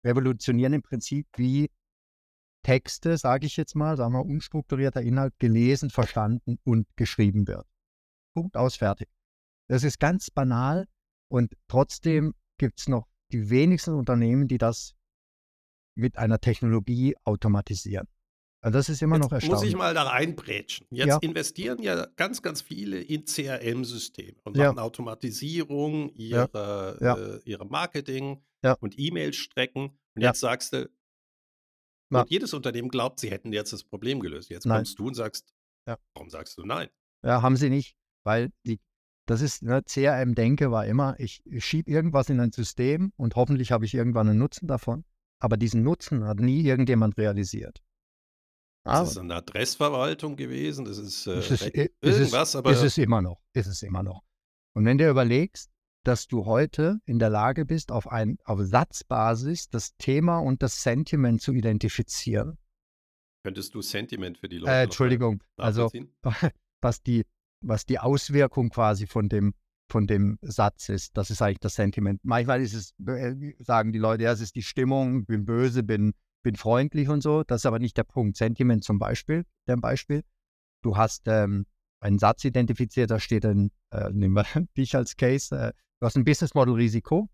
revolutionieren 0.05 0.73
im 0.73 0.81
Prinzip, 0.81 1.27
wie 1.35 1.69
Texte, 2.63 3.17
sage 3.17 3.45
ich 3.45 3.57
jetzt 3.57 3.75
mal, 3.75 3.97
sagen 3.97 4.13
wir, 4.13 4.25
unstrukturierter 4.25 5.01
Inhalt 5.01 5.33
gelesen, 5.39 5.89
verstanden 5.89 6.57
und 6.63 6.87
geschrieben 6.95 7.47
wird. 7.47 7.65
Punkt 8.33 8.57
aus, 8.57 8.75
fertig. 8.75 9.09
Das 9.67 9.83
ist 9.83 9.99
ganz 9.99 10.29
banal 10.29 10.87
und 11.29 11.53
trotzdem 11.67 12.33
gibt 12.57 12.79
es 12.79 12.87
noch 12.87 13.07
die 13.31 13.49
wenigsten 13.49 13.93
Unternehmen, 13.93 14.47
die 14.47 14.57
das 14.57 14.93
mit 15.95 16.17
einer 16.17 16.39
Technologie 16.39 17.15
automatisieren. 17.23 18.07
Also 18.61 18.77
das 18.79 18.89
ist 18.89 19.01
immer 19.01 19.17
noch 19.19 19.31
jetzt 19.31 19.43
muss 19.47 19.61
ich 19.63 19.73
erstaunlich. 19.73 19.75
mal 19.75 19.93
da 19.93 20.03
reinbrätschen. 20.03 20.87
Jetzt 20.89 21.07
Ja. 21.07 21.17
investieren 21.21 21.81
ja 21.81 22.07
ganz, 22.15 22.41
ganz 22.41 22.61
viele 22.61 22.99
in 23.01 23.25
CRM-Systeme 23.25 24.35
und 24.43 24.57
Ja. 24.57 24.67
machen 24.69 24.79
Automatisierung 24.79 26.11
Ja. 26.15 26.45
ihrer, 26.45 26.97
Ja. 27.01 27.15
äh, 27.17 27.39
ihrer 27.45 27.65
Marketing 27.65 28.43
und 28.79 28.97
E-Mail-Strecken. 28.97 29.97
Und 30.15 30.21
jetzt 30.21 30.39
sagst 30.39 30.73
du, 30.73 30.89
und 32.09 32.29
jedes 32.29 32.53
Unternehmen 32.53 32.89
glaubt, 32.89 33.19
sie 33.19 33.29
hätten 33.29 33.51
jetzt 33.53 33.73
das 33.73 33.83
Problem 33.83 34.19
gelöst. 34.19 34.49
Jetzt 34.49 34.65
Nein. 34.65 34.77
kommst 34.79 34.97
du 34.99 35.07
und 35.07 35.13
sagst, 35.13 35.53
Ja. 35.87 35.97
warum 36.13 36.29
sagst 36.29 36.57
du 36.57 36.63
nein? 36.65 36.89
Ja, 37.23 37.41
haben 37.41 37.57
sie 37.57 37.69
nicht, 37.69 37.95
weil 38.23 38.49
die, 38.65 38.79
das 39.25 39.41
ist, 39.41 39.61
ne, 39.61 39.83
CRM-Denke 39.83 40.71
war 40.71 40.85
immer, 40.85 41.15
ich, 41.19 41.41
ich 41.45 41.65
schiebe 41.65 41.91
irgendwas 41.91 42.29
in 42.29 42.39
ein 42.39 42.51
System 42.51 43.11
und 43.17 43.35
hoffentlich 43.35 43.71
habe 43.71 43.85
ich 43.85 43.93
irgendwann 43.93 44.29
einen 44.29 44.39
Nutzen 44.39 44.67
davon. 44.67 45.03
Aber 45.39 45.57
diesen 45.57 45.83
Nutzen 45.83 46.23
hat 46.25 46.39
nie 46.39 46.61
irgendjemand 46.63 47.17
realisiert. 47.17 47.83
Das 48.87 48.95
Aber 48.95 49.09
ist 49.09 49.17
eine 49.17 49.35
Adressverwaltung 49.35 50.37
gewesen, 50.37 50.85
das 50.85 50.97
ist, 50.97 51.27
äh, 51.27 51.39
ist, 51.39 51.51
es 51.51 51.61
ist, 51.61 51.75
irgendwas, 52.01 52.55
aber 52.55 52.71
ist 52.71 52.83
es 52.83 52.97
immer 52.97 53.21
noch, 53.21 53.41
ist 53.53 53.67
es 53.67 53.83
immer 53.83 54.01
noch. 54.01 54.23
Und 54.73 54.85
wenn 54.85 54.97
du 54.97 55.09
überlegst, 55.09 55.69
dass 56.05 56.27
du 56.27 56.45
heute 56.45 57.01
in 57.05 57.19
der 57.19 57.29
Lage 57.29 57.65
bist, 57.65 57.91
auf, 57.91 58.07
ein, 58.07 58.37
auf 58.45 58.61
Satzbasis 58.61 59.69
das 59.69 59.97
Thema 59.97 60.39
und 60.39 60.63
das 60.63 60.81
Sentiment 60.81 61.41
zu 61.41 61.51
identifizieren. 61.51 62.57
könntest 63.43 63.75
du 63.75 63.81
Sentiment 63.81 64.37
für 64.37 64.47
die 64.47 64.59
Leute 64.59 64.71
Äh, 64.71 64.71
noch 64.71 64.77
mal 64.77 64.83
Entschuldigung, 64.83 65.43
also 65.57 65.91
was 66.81 67.03
die, 67.03 67.25
was 67.59 67.85
die 67.85 67.99
Auswirkung 67.99 68.69
quasi 68.69 69.05
von 69.05 69.27
dem, 69.27 69.53
von 69.91 70.07
dem 70.07 70.39
Satz 70.41 70.87
ist. 70.87 71.17
Das 71.17 71.29
ist 71.29 71.41
eigentlich 71.41 71.59
das 71.59 71.75
Sentiment. 71.75 72.21
Manchmal 72.23 72.61
ist 72.61 72.73
es, 72.73 72.93
äh, 73.05 73.53
sagen 73.59 73.91
die 73.91 73.99
Leute, 73.99 74.23
ja, 74.23 74.31
es 74.31 74.39
ist 74.39 74.55
die 74.55 74.63
Stimmung, 74.63 75.25
bin 75.25 75.43
böse, 75.43 75.83
bin, 75.83 76.13
bin 76.47 76.55
freundlich 76.55 77.09
und 77.09 77.21
so. 77.21 77.43
Das 77.43 77.61
ist 77.61 77.65
aber 77.65 77.77
nicht 77.77 77.97
der 77.97 78.05
Punkt. 78.05 78.37
Sentiment 78.37 78.81
zum 78.81 78.99
Beispiel, 78.99 79.45
der 79.67 79.75
Beispiel. 79.75 80.23
Du 80.81 80.95
hast 80.95 81.23
ähm, 81.27 81.65
einen 81.99 82.19
Satz 82.19 82.45
identifiziert, 82.45 83.11
da 83.11 83.19
steht 83.19 83.45
ein, 83.45 83.69
äh, 83.91 84.09
nehmen 84.11 84.33
wir 84.33 84.45
dich 84.77 84.95
als 84.95 85.17
Case, 85.17 85.53
äh, 85.53 85.73
du 85.99 86.05
hast 86.05 86.15
ein 86.15 86.23
Business 86.23 86.53
Model 86.53 86.75
Risiko 86.75 87.29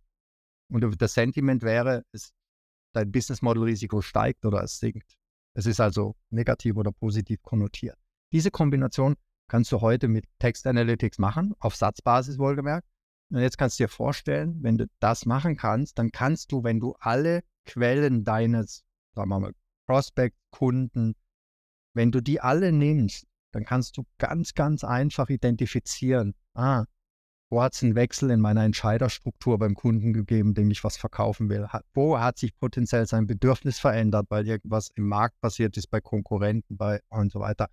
und 0.72 1.00
das 1.00 1.14
Sentiment 1.14 1.62
wäre, 1.62 2.04
es, 2.12 2.34
dein 2.94 3.12
Business 3.12 3.44
Model 3.44 3.64
Risiko 3.64 4.02
steigt 4.02 4.46
oder 4.46 4.64
es 4.64 4.80
sinkt. 4.80 5.16
Es 5.56 5.68
ist 5.68 5.80
also 5.80 6.16
negativ 6.32 6.76
oder 6.76 6.92
positiv 6.92 7.44
konnotiert. 7.44 8.00
Diese 8.32 8.50
Kombination 8.50 9.16
kannst 9.48 9.72
du 9.72 9.82
heute 9.82 10.08
mit 10.08 10.26
Text 10.40 10.66
Analytics 10.66 11.20
machen, 11.20 11.54
auf 11.60 11.76
Satzbasis 11.76 12.40
wohlgemerkt. 12.40 12.88
Und 13.30 13.42
jetzt 13.42 13.60
kannst 13.60 13.80
du 13.80 13.84
dir 13.84 13.90
vorstellen, 13.90 14.58
wenn 14.64 14.80
du 14.80 14.88
das 15.00 15.28
machen 15.28 15.56
kannst, 15.56 16.00
dann 16.00 16.12
kannst 16.12 16.52
du, 16.52 16.64
wenn 16.64 16.80
du 16.80 16.96
alle 17.00 17.44
Quellen 17.66 18.24
deines, 18.24 18.84
sagen 19.16 19.30
wir 19.30 19.40
mal, 19.40 19.54
Prospect, 19.88 20.36
Kunden, 20.52 21.16
wenn 21.94 22.12
du 22.12 22.22
die 22.22 22.40
alle 22.40 22.72
nimmst, 22.72 23.26
dann 23.52 23.66
kannst 23.66 23.98
du 23.98 24.06
ganz, 24.18 24.54
ganz 24.54 24.84
einfach 24.84 25.30
identifizieren, 25.30 26.34
ah, 26.56 26.86
wo 27.52 27.62
hat 27.62 27.76
es 27.76 27.84
einen 27.84 27.94
Wechsel 27.94 28.32
in 28.32 28.40
meiner 28.40 28.64
Entscheiderstruktur 28.64 29.60
beim 29.60 29.76
Kunden 29.76 30.12
gegeben, 30.12 30.56
dem 30.56 30.72
ich 30.72 30.84
was 30.84 30.98
verkaufen 30.98 31.50
will? 31.50 31.68
Wo 31.94 32.20
hat 32.20 32.40
sich 32.40 32.58
potenziell 32.58 33.06
sein 33.06 33.28
Bedürfnis 33.28 33.78
verändert, 33.78 34.26
weil 34.30 34.48
irgendwas 34.48 34.90
im 34.96 35.08
Markt 35.08 35.40
passiert 35.40 35.78
ist, 35.78 35.92
bei 35.92 36.02
Konkurrenten 36.02 36.78
bei 36.78 37.00
und 37.10 37.32
so 37.32 37.40
weiter? 37.40 37.68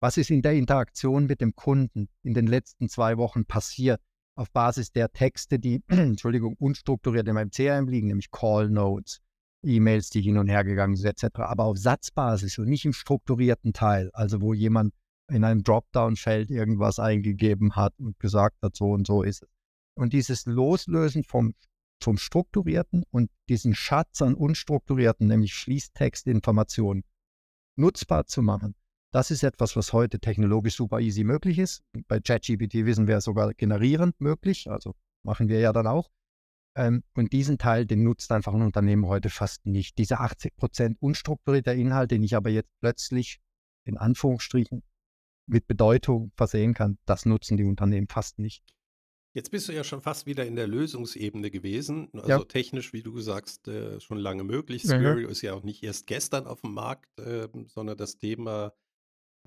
Was 0.00 0.18
ist 0.18 0.30
in 0.30 0.42
der 0.42 0.52
Interaktion 0.52 1.26
mit 1.26 1.40
dem 1.40 1.56
Kunden 1.56 2.08
in 2.22 2.34
den 2.34 2.46
letzten 2.46 2.88
zwei 2.88 3.16
Wochen 3.16 3.44
passiert, 3.44 4.00
auf 4.36 4.52
Basis 4.52 4.92
der 4.92 5.10
Texte, 5.12 5.58
die, 5.58 5.82
Entschuldigung, 5.88 6.54
unstrukturiert 6.58 7.26
in 7.26 7.34
meinem 7.34 7.50
CRM 7.50 7.88
liegen, 7.88 8.06
nämlich 8.06 8.30
Call 8.30 8.70
Notes, 8.70 9.20
E-Mails, 9.64 10.10
die 10.10 10.20
hin 10.20 10.38
und 10.38 10.48
her 10.48 10.64
gegangen 10.64 10.96
sind, 10.96 11.10
etc., 11.10 11.40
aber 11.40 11.64
auf 11.64 11.78
Satzbasis 11.78 12.58
und 12.58 12.68
nicht 12.68 12.84
im 12.84 12.92
strukturierten 12.92 13.72
Teil, 13.72 14.10
also 14.12 14.40
wo 14.40 14.54
jemand 14.54 14.94
in 15.30 15.44
einem 15.44 15.62
Dropdown-Feld 15.62 16.50
irgendwas 16.50 16.98
eingegeben 16.98 17.76
hat 17.76 17.94
und 17.98 18.18
gesagt 18.18 18.56
hat, 18.62 18.76
so 18.76 18.92
und 18.92 19.06
so 19.06 19.22
ist 19.22 19.42
es. 19.42 19.48
Und 19.96 20.12
dieses 20.12 20.44
Loslösen 20.46 21.24
vom, 21.24 21.54
vom 22.02 22.18
Strukturierten 22.18 23.04
und 23.10 23.30
diesen 23.48 23.74
Schatz 23.74 24.20
an 24.22 24.34
Unstrukturierten, 24.34 25.28
nämlich 25.28 25.54
Fließtextinformationen, 25.54 27.04
nutzbar 27.76 28.26
zu 28.26 28.42
machen, 28.42 28.74
das 29.12 29.30
ist 29.30 29.44
etwas, 29.44 29.76
was 29.76 29.92
heute 29.92 30.18
technologisch 30.18 30.74
super 30.74 30.98
easy 30.98 31.22
möglich 31.22 31.60
ist. 31.60 31.84
Bei 32.08 32.18
ChatGPT 32.18 32.84
wissen 32.84 33.06
wir 33.06 33.20
sogar 33.20 33.54
generierend 33.54 34.20
möglich, 34.20 34.68
also 34.68 34.94
machen 35.22 35.48
wir 35.48 35.60
ja 35.60 35.72
dann 35.72 35.86
auch. 35.86 36.10
Ähm, 36.76 37.04
und 37.14 37.32
diesen 37.32 37.58
Teil, 37.58 37.86
den 37.86 38.02
nutzt 38.02 38.32
einfach 38.32 38.52
ein 38.54 38.62
Unternehmen 38.62 39.06
heute 39.06 39.30
fast 39.30 39.64
nicht. 39.66 39.98
Diese 39.98 40.20
80% 40.20 40.96
unstrukturierter 41.00 41.74
Inhalt, 41.74 42.10
den 42.10 42.22
ich 42.22 42.34
aber 42.34 42.50
jetzt 42.50 42.70
plötzlich 42.80 43.40
in 43.84 43.96
Anführungsstrichen 43.96 44.82
mit 45.46 45.66
Bedeutung 45.66 46.32
versehen 46.36 46.74
kann, 46.74 46.98
das 47.04 47.26
nutzen 47.26 47.56
die 47.56 47.64
Unternehmen 47.64 48.08
fast 48.08 48.38
nicht. 48.38 48.64
Jetzt 49.34 49.50
bist 49.50 49.68
du 49.68 49.72
ja 49.72 49.82
schon 49.82 50.00
fast 50.00 50.26
wieder 50.26 50.46
in 50.46 50.54
der 50.54 50.68
Lösungsebene 50.68 51.50
gewesen. 51.50 52.08
Also 52.12 52.28
Ja. 52.28 52.44
technisch, 52.44 52.92
wie 52.92 53.02
du 53.02 53.18
sagst, 53.20 53.66
äh, 53.66 54.00
schon 54.00 54.18
lange 54.18 54.44
möglich. 54.44 54.84
Mhm. 54.84 54.88
Squario 54.88 55.28
ist 55.28 55.42
ja 55.42 55.54
auch 55.54 55.64
nicht 55.64 55.82
erst 55.82 56.06
gestern 56.06 56.46
auf 56.46 56.60
dem 56.60 56.72
Markt, 56.72 57.10
ähm, 57.18 57.66
sondern 57.68 57.96
das 57.96 58.16
Thema 58.16 58.72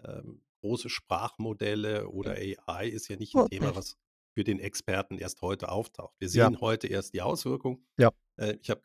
ähm, 0.03 0.41
große 0.61 0.89
Sprachmodelle 0.89 2.09
oder 2.09 2.31
AI 2.33 2.87
ist 2.89 3.07
ja 3.07 3.15
nicht 3.15 3.35
ein. 3.35 3.47
Thema, 3.47 3.75
was 3.75 3.97
für 4.37 4.43
den 4.43 4.59
Experten 4.59 5.17
erst 5.17 5.41
heute 5.41 5.69
auftaucht. 5.69 6.13
Wir 6.19 6.27
Ja. 6.29 6.45
sehen 6.47 6.61
heute 6.61 6.85
erst 6.85 7.15
die 7.15 7.23
Auswirkung. 7.23 7.83
Ja. 7.97 8.11
Äh, 8.39 8.55
ich 8.61 8.69
habe 8.69 8.83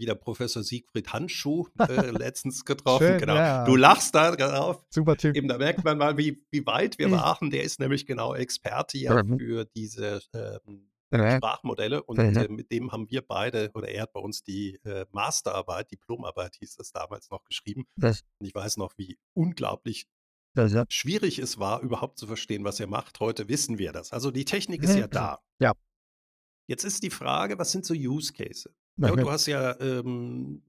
wieder 0.00 0.16
Professor 0.16 0.64
Siegfried 0.64 1.12
Handschuh 1.12 1.68
äh, 1.78 2.10
letztens 2.10 2.64
getroffen. 2.64 3.06
Schön, 3.06 3.18
genau. 3.20 3.36
ja. 3.36 3.64
Du 3.64 3.76
lachst 3.76 4.16
da 4.16 4.34
drauf. 4.34 4.84
Super 4.90 5.16
Typ. 5.16 5.36
Eben, 5.36 5.46
da 5.46 5.56
merkt 5.56 5.84
man 5.84 5.98
mal, 5.98 6.18
wie, 6.18 6.44
wie 6.50 6.66
weit 6.66 6.98
wir 6.98 7.12
waren. 7.12 7.50
Der 7.50 7.62
ist 7.62 7.78
nämlich 7.78 8.06
genau 8.06 8.34
Experte 8.34 8.98
ja 8.98 9.22
Mhm. 9.22 9.38
für 9.38 9.64
diese 9.66 10.20
ähm, 10.34 10.90
Ja. 11.12 11.36
Sprachmodelle 11.36 12.02
und 12.02 12.18
äh, 12.18 12.48
mit 12.48 12.72
dem 12.72 12.90
haben 12.90 13.08
wir 13.08 13.22
beide, 13.22 13.70
oder 13.74 13.88
er 13.88 14.02
hat 14.02 14.12
bei 14.12 14.20
uns 14.20 14.42
die 14.42 14.80
äh, 14.84 15.06
Masterarbeit, 15.12 15.92
Diplomarbeit 15.92 16.56
hieß 16.56 16.74
das 16.74 16.90
damals 16.90 17.30
noch 17.30 17.44
geschrieben. 17.44 17.86
Und 18.40 18.46
ich 18.46 18.54
weiß 18.54 18.76
noch, 18.78 18.92
wie 18.98 19.16
unglaublich 19.32 20.06
ja. 20.66 20.84
schwierig 20.88 21.38
es 21.38 21.58
war, 21.58 21.80
überhaupt 21.80 22.18
zu 22.18 22.26
verstehen, 22.26 22.64
was 22.64 22.80
er 22.80 22.86
macht. 22.86 23.20
Heute 23.20 23.48
wissen 23.48 23.78
wir 23.78 23.92
das. 23.92 24.12
Also 24.12 24.30
die 24.30 24.44
Technik 24.44 24.82
ist 24.82 24.96
ja 24.96 25.06
da. 25.06 25.40
Ja. 25.60 25.72
Jetzt 26.66 26.84
ist 26.84 27.02
die 27.02 27.10
Frage, 27.10 27.58
was 27.58 27.72
sind 27.72 27.86
so 27.86 27.94
Use 27.94 28.32
Cases? 28.32 28.74
Ja, 28.96 29.14
du 29.14 29.30
hast 29.30 29.46
ja 29.46 29.78
ähm, 29.80 30.62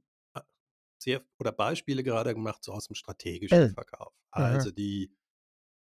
sehr 1.02 1.24
oder 1.40 1.52
Beispiele 1.52 2.04
gerade 2.04 2.34
gemacht, 2.34 2.64
so 2.64 2.74
aus 2.74 2.88
dem 2.88 2.96
strategischen 2.96 3.58
Äh. 3.58 3.70
Verkauf. 3.70 4.14
Also 4.32 4.72
die, 4.72 5.12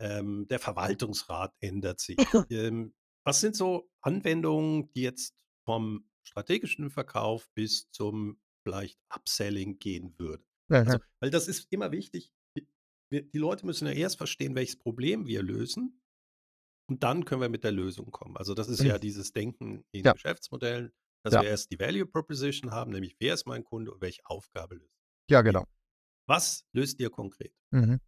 ähm, 0.01 0.47
der 0.49 0.59
Verwaltungsrat 0.59 1.55
ändert 1.61 2.01
sich. 2.01 2.17
ähm, 2.51 2.95
was 3.25 3.41
sind 3.41 3.57
so 3.57 3.91
Anwendungen, 4.01 4.91
die 4.93 5.03
jetzt 5.03 5.35
vom 5.65 6.09
strategischen 6.23 6.91
Verkauf 6.91 7.49
bis 7.55 7.91
zum 7.91 8.41
vielleicht 8.65 8.99
Upselling 9.15 9.79
gehen 9.79 10.15
würden? 10.19 10.45
Also, 10.71 10.99
weil 11.21 11.31
das 11.31 11.49
ist 11.49 11.67
immer 11.71 11.93
wichtig. 11.93 12.33
Die, 13.11 13.17
wir, 13.17 13.23
die 13.23 13.39
Leute 13.39 13.67
müssen 13.67 13.87
ja 13.87 13.93
erst 13.93 14.17
verstehen, 14.19 14.55
welches 14.55 14.77
Problem 14.79 15.27
wir 15.27 15.43
lösen. 15.43 16.01
Und 16.91 17.03
dann 17.03 17.25
können 17.25 17.43
wir 17.43 17.49
mit 17.51 17.65
der 17.65 17.73
Lösung 17.73 18.11
kommen. 18.11 18.37
Also 18.37 18.55
das 18.55 18.69
ist 18.69 18.83
ja 18.83 18.99
dieses 18.99 19.33
Denken 19.33 19.85
in 19.93 20.05
Ja. 20.05 20.13
Geschäftsmodellen, 20.13 20.91
dass 21.23 21.35
Ja. 21.35 21.43
wir 21.43 21.49
erst 21.51 21.71
die 21.71 21.79
Value 21.79 22.07
Proposition 22.07 22.71
haben, 22.71 22.93
nämlich 22.93 23.17
wer 23.19 23.35
ist 23.35 23.47
mein 23.47 23.63
Kunde 23.65 23.93
und 23.93 24.01
welche 24.01 24.23
Aufgabe 24.25 24.77
löst. 24.77 24.95
ja, 25.31 25.43
genau. 25.43 25.65
Was 26.27 26.65
löst 26.73 27.01
ihr 27.01 27.11
konkret? 27.11 27.53
Mhm. 27.71 28.01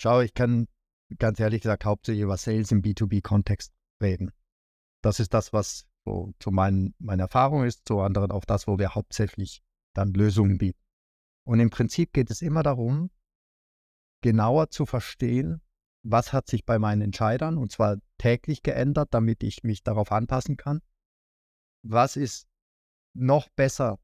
Schau, 0.00 0.20
ich 0.20 0.34
kann 0.34 0.66
ganz 1.18 1.38
ehrlich 1.40 1.62
gesagt 1.62 1.84
hauptsächlich 1.84 2.22
über 2.22 2.36
Sales 2.36 2.72
im 2.72 2.82
B2B-Kontext 2.82 3.72
reden. 4.02 4.32
Das 5.02 5.20
ist 5.20 5.32
das, 5.34 5.52
was 5.52 5.86
so 6.06 6.32
zu 6.40 6.50
mein, 6.50 6.94
meiner 6.98 7.24
Erfahrung 7.24 7.64
ist, 7.64 7.86
zu 7.86 8.00
anderen 8.00 8.30
auch 8.30 8.44
das, 8.44 8.66
wo 8.66 8.78
wir 8.78 8.94
hauptsächlich 8.94 9.62
dann 9.94 10.12
Lösungen 10.12 10.58
bieten. 10.58 10.80
Und 11.46 11.60
im 11.60 11.70
Prinzip 11.70 12.12
geht 12.12 12.30
es 12.30 12.42
immer 12.42 12.62
darum, 12.62 13.10
genauer 14.24 14.70
zu 14.70 14.86
verstehen, 14.86 15.60
was 16.02 16.32
hat 16.32 16.48
sich 16.48 16.64
bei 16.64 16.78
meinen 16.78 17.02
Entscheidern, 17.02 17.58
und 17.58 17.70
zwar 17.70 17.98
täglich 18.16 18.62
geändert, 18.62 19.12
damit 19.12 19.42
ich 19.42 19.64
mich 19.64 19.82
darauf 19.82 20.12
anpassen 20.12 20.56
kann. 20.56 20.80
Was 21.82 22.16
ist 22.16 22.48
noch 23.12 23.50
besser 23.50 23.98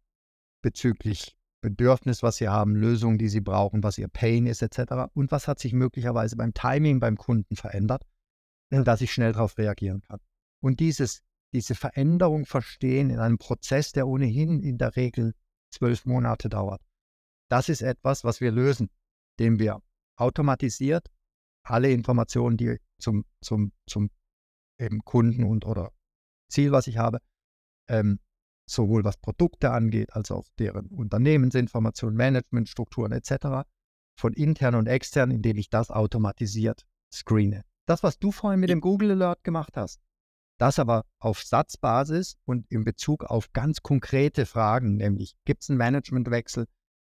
bezüglich 0.61 1.39
Bedürfnis, 1.63 2.23
was 2.23 2.37
sie 2.37 2.51
haben, 2.51 2.77
Lösungen, 2.77 3.17
die 3.17 3.31
sie 3.31 3.41
brauchen, 3.41 3.83
was 3.83 3.97
ihr 3.97 4.09
Pain 4.09 4.47
ist, 4.47 4.61
etc. 4.61 5.11
Und 5.15 5.33
was 5.33 5.49
hat 5.49 5.59
sich 5.59 5.73
möglicherweise 5.73 6.37
beim 6.37 6.53
Timing 6.53 7.01
beim 7.01 7.17
Kunden 7.17 7.57
verändert, 7.57 8.03
dass 8.69 9.01
ich 9.01 9.13
schnell 9.13 9.33
darauf 9.33 9.57
reagieren 9.57 10.03
kann. 10.03 10.21
Und 10.63 10.81
dieses, 10.81 11.23
diese 11.55 11.75
Veränderung 11.75 12.45
verstehen 12.45 13.09
in 13.09 13.21
einem 13.21 13.39
Prozess, 13.39 13.93
der 13.93 14.07
ohnehin 14.07 14.63
in 14.63 14.77
der 14.77 14.97
Regel 14.97 15.33
zwölf 15.71 16.05
Monate 16.05 16.51
dauert. 16.51 16.83
Das 17.49 17.71
ist 17.71 17.81
etwas, 17.81 18.23
was 18.23 18.43
wir 18.43 18.53
lösen, 18.53 18.91
indem 19.39 19.59
wir 19.59 19.83
automatisiert 20.21 21.11
alle 21.63 21.91
Informationen, 21.91 22.57
die 22.57 22.79
zum, 22.99 23.25
zum, 23.41 23.73
zum 23.87 24.11
eben 24.79 25.05
Kunden 25.05 25.45
und 25.45 25.67
oder 25.67 25.93
Ziel, 26.49 26.73
was 26.73 26.87
ich 26.87 26.99
habe, 26.99 27.21
ähm, 27.89 28.19
sowohl 28.69 29.05
was 29.05 29.17
Produkte 29.17 29.71
angeht, 29.71 30.13
als 30.15 30.31
auch 30.31 30.47
deren 30.59 30.87
Unternehmensinformationen, 30.87 32.17
Managementstrukturen 32.17 33.13
etc., 33.13 33.69
von 34.19 34.33
intern 34.33 34.75
und 34.75 34.87
extern, 34.87 35.31
indem 35.31 35.57
ich 35.57 35.71
das 35.71 35.91
automatisiert 35.91 36.87
screene. 37.13 37.65
Das, 37.87 38.03
was 38.03 38.19
du 38.19 38.33
vorhin 38.33 38.61
mit 38.61 38.71
dem 38.71 38.81
Google 38.81 39.13
Alert 39.13 39.43
gemacht 39.43 39.77
hast, 39.77 40.01
das 40.59 40.79
aber 40.79 41.07
auf 41.19 41.43
Satzbasis 41.43 42.37
und 42.45 42.71
in 42.71 42.85
Bezug 42.85 43.25
auf 43.25 43.53
ganz 43.53 43.83
konkrete 43.83 44.45
Fragen, 44.45 44.97
nämlich 44.97 45.35
gibt 45.45 45.63
es 45.63 45.71
einen 45.71 45.79
Managementwechsel, 45.79 46.67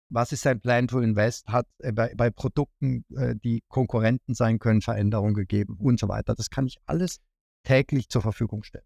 was 0.09 0.31
ist 0.31 0.41
sein 0.41 0.59
Plan 0.59 0.87
to 0.87 0.99
Invest, 0.99 1.47
hat 1.47 1.67
äh, 1.79 1.91
bei, 1.91 2.13
bei, 2.15 2.29
Produkten, 2.29 3.05
äh, 3.15 3.35
die 3.35 3.63
Konkurrenten 3.67 4.33
sein 4.33 4.59
können, 4.59 4.81
Veränderungen 4.81 5.33
gegeben 5.33 5.77
und 5.79 5.99
so 5.99 6.07
weiter. 6.07 6.35
Das 6.35 6.49
kann 6.49 6.67
ich 6.67 6.77
alles 6.85 7.19
täglich 7.63 8.09
zur 8.09 8.21
Verfügung 8.21 8.63
stellen. 8.63 8.85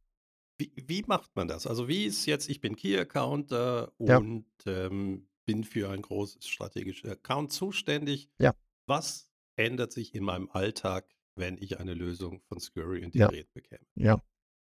Wie, 0.57 0.71
wie 0.75 1.03
macht 1.07 1.36
man 1.36 1.47
das? 1.47 1.67
Also 1.67 1.88
wie 1.88 2.05
ist 2.05 2.25
jetzt, 2.25 2.49
ich 2.49 2.62
bin 2.62 2.75
Key-Accounter 2.75 3.91
und 3.97 4.45
ja. 4.65 4.86
ähm, 4.88 5.27
bin 5.45 5.63
für 5.63 5.89
ein 5.89 6.01
großes 6.01 6.47
strategisches 6.47 7.10
Account 7.10 7.51
zuständig. 7.51 8.29
Ja. 8.39 8.53
Was 8.86 9.29
ändert 9.55 9.91
sich 9.91 10.13
in 10.13 10.23
meinem 10.23 10.49
Alltag, 10.51 11.05
wenn 11.36 11.57
ich 11.57 11.79
eine 11.79 11.93
Lösung 11.93 12.41
von 12.41 12.60
Scurry 12.60 12.99
integriert 13.01 13.47
ja. 13.47 13.53
bekäme? 13.53 13.86
Ja. 13.95 14.21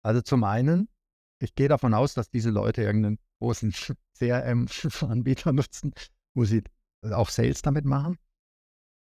Also 0.02 0.20
zum 0.22 0.44
einen, 0.44 0.88
ich 1.38 1.54
gehe 1.54 1.68
davon 1.68 1.94
aus, 1.94 2.14
dass 2.14 2.30
diese 2.30 2.50
Leute 2.50 2.82
irgendeinen 2.82 3.18
großen 3.38 3.72
CRM-Anbieter 4.18 5.52
nutzen, 5.52 5.92
wo 6.34 6.44
sie 6.44 6.62
auch 7.10 7.30
Sales 7.30 7.62
damit 7.62 7.84
machen. 7.84 8.18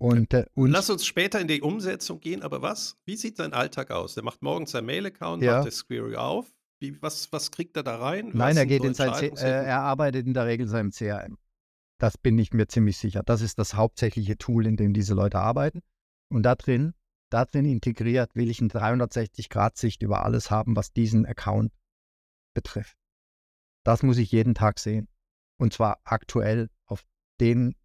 Und, 0.01 0.33
äh, 0.33 0.45
und 0.55 0.71
Lass 0.71 0.89
uns 0.89 1.05
später 1.05 1.41
in 1.41 1.47
die 1.47 1.61
Umsetzung 1.61 2.21
gehen, 2.21 2.41
aber 2.41 2.61
was? 2.61 2.97
Wie 3.05 3.17
sieht 3.17 3.35
sein 3.35 3.53
Alltag 3.53 3.91
aus? 3.91 4.13
Der 4.13 4.23
macht 4.23 4.41
morgens 4.41 4.71
sein 4.71 4.85
Mail-Account, 4.85 5.43
ja. 5.43 5.55
macht 5.55 5.65
der 5.65 5.71
Squirry 5.73 6.15
auf. 6.15 6.49
Wie, 6.81 7.01
was, 7.01 7.31
was 7.33 7.51
kriegt 7.51 7.75
er 7.75 7.83
da 7.83 7.97
rein? 7.97 8.31
Nein, 8.33 8.55
er 8.55 8.65
geht 8.65 8.81
so 8.81 8.87
in 8.87 8.93
sein 8.93 9.13
äh, 9.13 9.65
er 9.65 9.81
arbeitet 9.81 10.25
in 10.25 10.33
der 10.33 10.45
Regel 10.45 10.65
in 10.65 10.69
seinem 10.69 10.91
CRM. 10.91 11.37
Das 11.99 12.17
bin 12.17 12.39
ich 12.39 12.53
mir 12.53 12.67
ziemlich 12.67 12.97
sicher. 12.97 13.23
Das 13.23 13.41
ist 13.41 13.59
das 13.59 13.73
hauptsächliche 13.73 14.37
Tool, 14.37 14.65
in 14.65 14.77
dem 14.77 14.93
diese 14.93 15.13
Leute 15.13 15.39
arbeiten. 15.39 15.81
Und 16.31 16.43
da 16.43 16.55
drin, 16.55 16.93
da 17.29 17.43
drin 17.43 17.65
integriert, 17.65 18.35
will 18.35 18.49
ich 18.49 18.61
eine 18.61 18.69
360-Grad-Sicht 18.69 20.01
über 20.01 20.23
alles 20.23 20.49
haben, 20.49 20.77
was 20.77 20.93
diesen 20.93 21.25
Account 21.25 21.73
betrifft. 22.55 22.97
Das 23.83 24.01
muss 24.01 24.17
ich 24.17 24.31
jeden 24.31 24.55
Tag 24.55 24.79
sehen. 24.79 25.09
Und 25.59 25.73
zwar 25.73 25.99
aktuell 26.05 26.69
den 27.39 27.75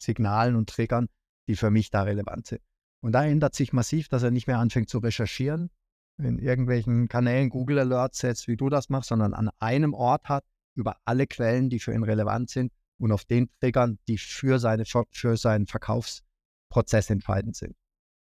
Signalen 0.00 0.56
und 0.56 0.68
Triggern, 0.68 1.08
die 1.48 1.56
für 1.56 1.70
mich 1.70 1.90
da 1.90 2.02
relevant 2.02 2.46
sind. 2.46 2.62
Und 3.00 3.12
da 3.12 3.24
ändert 3.24 3.54
sich 3.54 3.72
massiv, 3.72 4.08
dass 4.08 4.22
er 4.22 4.30
nicht 4.30 4.46
mehr 4.46 4.58
anfängt 4.58 4.88
zu 4.88 4.98
recherchieren, 4.98 5.70
in 6.18 6.38
irgendwelchen 6.38 7.08
Kanälen 7.08 7.48
Google 7.48 7.78
Alerts 7.78 8.18
setzt, 8.18 8.48
wie 8.48 8.56
du 8.56 8.68
das 8.68 8.88
machst, 8.88 9.08
sondern 9.08 9.34
an 9.34 9.50
einem 9.60 9.94
Ort 9.94 10.28
hat, 10.28 10.44
über 10.74 10.96
alle 11.04 11.26
Quellen, 11.26 11.70
die 11.70 11.78
für 11.78 11.92
ihn 11.92 12.02
relevant 12.02 12.50
sind 12.50 12.72
und 12.98 13.12
auf 13.12 13.24
den 13.24 13.50
Triggern, 13.60 13.98
die 14.08 14.18
für, 14.18 14.58
seine, 14.58 14.84
für 14.84 15.36
seinen 15.36 15.66
Verkaufsprozess 15.66 17.10
entscheidend 17.10 17.56
sind. 17.56 17.76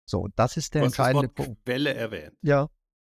So, 0.09 0.29
das 0.37 0.57
ist 0.57 0.75
der 0.75 0.83
entscheidende 0.83 1.29
Punkt. 1.29 1.65
Quelle 1.65 1.95
erwähnt. 1.95 2.37
Ja. 2.43 2.69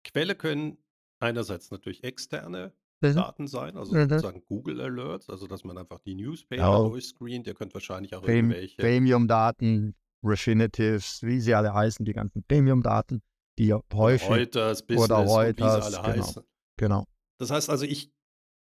Quelle 0.03 0.35
können 0.35 0.77
einerseits 1.19 1.71
natürlich 1.71 2.03
externe. 2.03 2.73
Daten 3.11 3.47
sein, 3.47 3.77
also 3.77 3.93
sozusagen 3.93 4.43
Google 4.45 4.81
Alerts, 4.81 5.29
also 5.29 5.47
dass 5.47 5.63
man 5.63 5.77
einfach 5.77 5.99
die 5.99 6.15
Newspaper 6.15 6.61
ja. 6.61 6.77
durchscreent. 6.77 7.47
Ihr 7.47 7.53
könnt 7.53 7.73
wahrscheinlich 7.73 8.15
auch 8.15 8.21
Prem 8.21 8.51
irgendwelche 8.51 8.77
Premium-Daten, 8.77 9.95
Refinitives, 10.23 11.21
wie 11.23 11.39
sie 11.39 11.53
alle 11.53 11.73
heißen, 11.73 12.05
die 12.05 12.13
ganzen 12.13 12.43
Premium-Daten, 12.43 13.21
die 13.59 13.73
häufig 13.73 14.29
Reuters, 14.29 14.85
Business 14.85 15.05
oder 15.05 15.17
Reuters, 15.17 15.87
wie 15.87 15.91
sie 15.91 15.97
alle 15.97 16.13
genau, 16.13 16.25
heißen. 16.25 16.43
Genau. 16.77 17.05
Das 17.39 17.51
heißt 17.51 17.69
also, 17.69 17.85
ich 17.85 18.11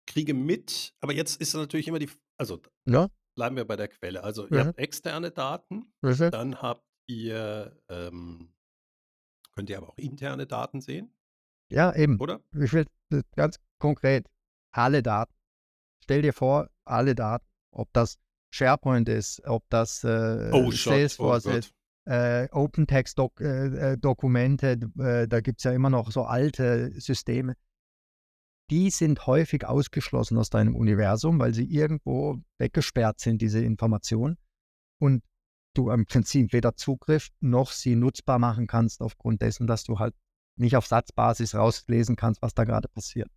kriege 0.08 0.34
mit, 0.34 0.93
aber 1.02 1.13
jetzt 1.13 1.39
ist 1.41 1.54
natürlich 1.54 1.88
immer 1.88 1.99
die, 1.99 2.10
also 2.38 2.62
ja. 2.86 3.10
bleiben 3.36 3.56
wir 3.56 3.65
bei 3.65 3.75
der 3.75 3.88
Quelle. 3.88 4.23
Also 4.23 4.47
ihr 4.47 4.63
mhm. 4.63 4.67
habt 4.67 4.80
externe 4.80 5.32
Daten, 5.32 5.93
mhm. 6.02 6.32
dann 6.32 6.62
habt 6.62 6.84
ihr, 7.08 7.78
ähm, 7.89 8.54
könnt 9.54 9.69
ihr 9.69 9.78
aber 9.78 9.89
auch 9.89 9.97
interne 9.97 10.47
Daten 10.47 10.82
sehen. 10.82 11.13
Ja, 11.71 11.95
eben. 11.95 12.19
Oder? 12.19 12.41
Ich 12.60 12.73
will 12.73 12.86
ganz 13.36 13.60
konkret 13.80 14.28
alle 14.72 15.02
Daten. 15.02 15.34
Stell 16.04 16.22
dir 16.22 16.34
vor, 16.34 16.70
alle 16.86 17.15
Daten, 17.15 17.46
ob 17.72 17.92
das 17.94 18.20
SharePoint 18.52 19.10
ist, 19.10 19.42
ob 19.46 19.68
das 19.70 20.04
äh, 20.04 20.50
oh, 20.52 20.72
Salesforce 20.72 21.46
oh 21.46 21.52
ist, 21.52 21.74
äh, 22.06 22.48
OpenText-Dokumente, 22.52 24.74
-Doc 24.74 25.04
äh, 25.04 25.24
äh, 25.24 25.28
da 25.28 25.42
gibt 25.42 25.60
es 25.60 25.63
ja 25.63 25.72
immer 25.72 25.89
noch 25.89 26.12
so 26.12 26.24
alte 26.24 26.92
Systeme. 27.00 27.56
Die 28.72 28.92
sind 28.92 29.26
häufig 29.26 29.65
ausgeschlossen 29.65 30.38
aus 30.38 30.50
deinem 30.50 30.76
Universum, 30.76 31.39
weil 31.39 31.54
sie 31.54 31.65
irgendwo 31.65 32.38
weggesperrt 32.58 33.20
sind, 33.20 33.42
diese 33.42 33.63
Informationen. 33.63 34.38
Und 35.00 35.24
du 35.76 35.92
im 35.92 36.06
Prinzip 36.06 36.54
weder 36.54 36.76
Zugriff 36.76 37.30
noch 37.39 37.72
sie 37.72 37.96
nutzbar 37.96 38.39
machen 38.39 38.68
kannst, 38.68 39.02
aufgrund 39.02 39.42
dessen, 39.42 39.68
dass 39.68 39.84
du 39.84 40.00
halt 40.00 40.15
nicht 40.56 40.76
auf 40.76 40.88
Satzbasis 40.88 41.56
rauslesen 41.56 42.15
kannst, 42.15 42.42
was 42.42 42.54
da 42.54 42.63
gerade 42.63 42.88
passiert. 42.89 43.30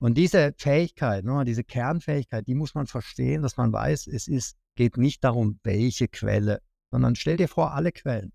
Und 0.00 0.14
diese 0.14 0.54
Fähigkeit, 0.58 1.24
ne, 1.24 1.44
diese 1.44 1.64
Kernfähigkeit, 1.64 2.46
die 2.46 2.54
muss 2.54 2.74
man 2.74 2.86
verstehen, 2.86 3.42
dass 3.42 3.56
man 3.56 3.72
weiß, 3.72 4.06
es 4.08 4.28
ist, 4.28 4.56
geht 4.74 4.96
nicht 4.96 5.24
darum, 5.24 5.60
welche 5.62 6.08
Quelle, 6.08 6.60
sondern 6.90 7.14
stell 7.16 7.36
dir 7.36 7.48
vor, 7.48 7.72
alle 7.72 7.92
Quellen. 7.92 8.32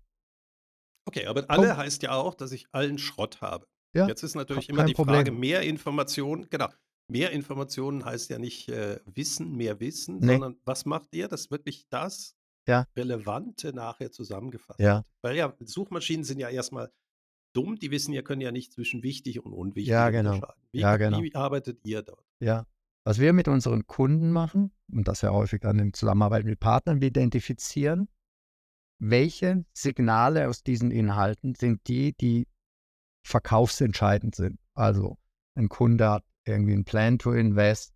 Okay, 1.06 1.26
aber 1.26 1.44
alle 1.48 1.68
Komm. 1.68 1.76
heißt 1.76 2.02
ja 2.02 2.12
auch, 2.12 2.34
dass 2.34 2.52
ich 2.52 2.66
allen 2.72 2.98
Schrott 2.98 3.40
habe. 3.40 3.66
Ja, 3.94 4.06
Jetzt 4.06 4.22
ist 4.22 4.34
natürlich 4.34 4.68
immer 4.68 4.84
die 4.84 4.92
Problem. 4.92 5.16
Frage, 5.16 5.32
mehr 5.32 5.62
Informationen, 5.62 6.48
genau, 6.48 6.68
mehr 7.08 7.32
Informationen 7.32 8.04
heißt 8.04 8.30
ja 8.30 8.38
nicht 8.38 8.68
äh, 8.68 9.00
Wissen, 9.06 9.56
mehr 9.56 9.80
Wissen, 9.80 10.18
nee. 10.18 10.26
sondern 10.28 10.56
was 10.64 10.86
macht 10.86 11.14
ihr, 11.14 11.28
dass 11.28 11.50
wirklich 11.50 11.86
das 11.90 12.36
ja. 12.68 12.86
Relevante 12.96 13.72
nachher 13.72 14.12
zusammengefasst 14.12 14.78
ja. 14.78 14.96
wird? 14.96 15.06
Weil 15.22 15.36
ja, 15.36 15.54
Suchmaschinen 15.60 16.24
sind 16.24 16.38
ja 16.38 16.48
erstmal 16.48 16.92
dumm, 17.52 17.78
die 17.78 17.90
wissen 17.90 18.12
ja, 18.12 18.22
können 18.22 18.40
ja 18.40 18.52
nicht 18.52 18.72
zwischen 18.72 19.02
wichtig 19.02 19.44
und 19.44 19.52
unwichtig 19.52 19.90
ja, 19.90 20.10
genau. 20.10 20.34
unterscheiden. 20.34 20.62
Wie, 20.72 20.80
ja, 20.80 20.96
genau. 20.96 21.22
wie 21.22 21.34
arbeitet 21.34 21.84
ihr 21.84 22.02
dort? 22.02 22.24
Ja, 22.40 22.66
was 23.04 23.18
wir 23.18 23.32
mit 23.32 23.48
unseren 23.48 23.86
Kunden 23.86 24.30
machen, 24.30 24.72
und 24.92 25.08
das 25.08 25.22
ja 25.22 25.30
häufig 25.30 25.60
dann 25.60 25.78
in 25.78 25.92
Zusammenarbeit 25.92 26.44
mit 26.44 26.60
Partnern, 26.60 27.00
wir 27.00 27.08
identifizieren, 27.08 28.08
welche 29.00 29.64
Signale 29.72 30.48
aus 30.48 30.62
diesen 30.62 30.90
Inhalten 30.90 31.54
sind 31.54 31.88
die, 31.88 32.12
die 32.12 32.46
verkaufsentscheidend 33.26 34.34
sind. 34.34 34.58
Also 34.74 35.18
ein 35.54 35.68
Kunde 35.68 36.10
hat 36.10 36.24
irgendwie 36.44 36.74
einen 36.74 36.84
Plan 36.84 37.18
to 37.18 37.32
Invest, 37.32 37.94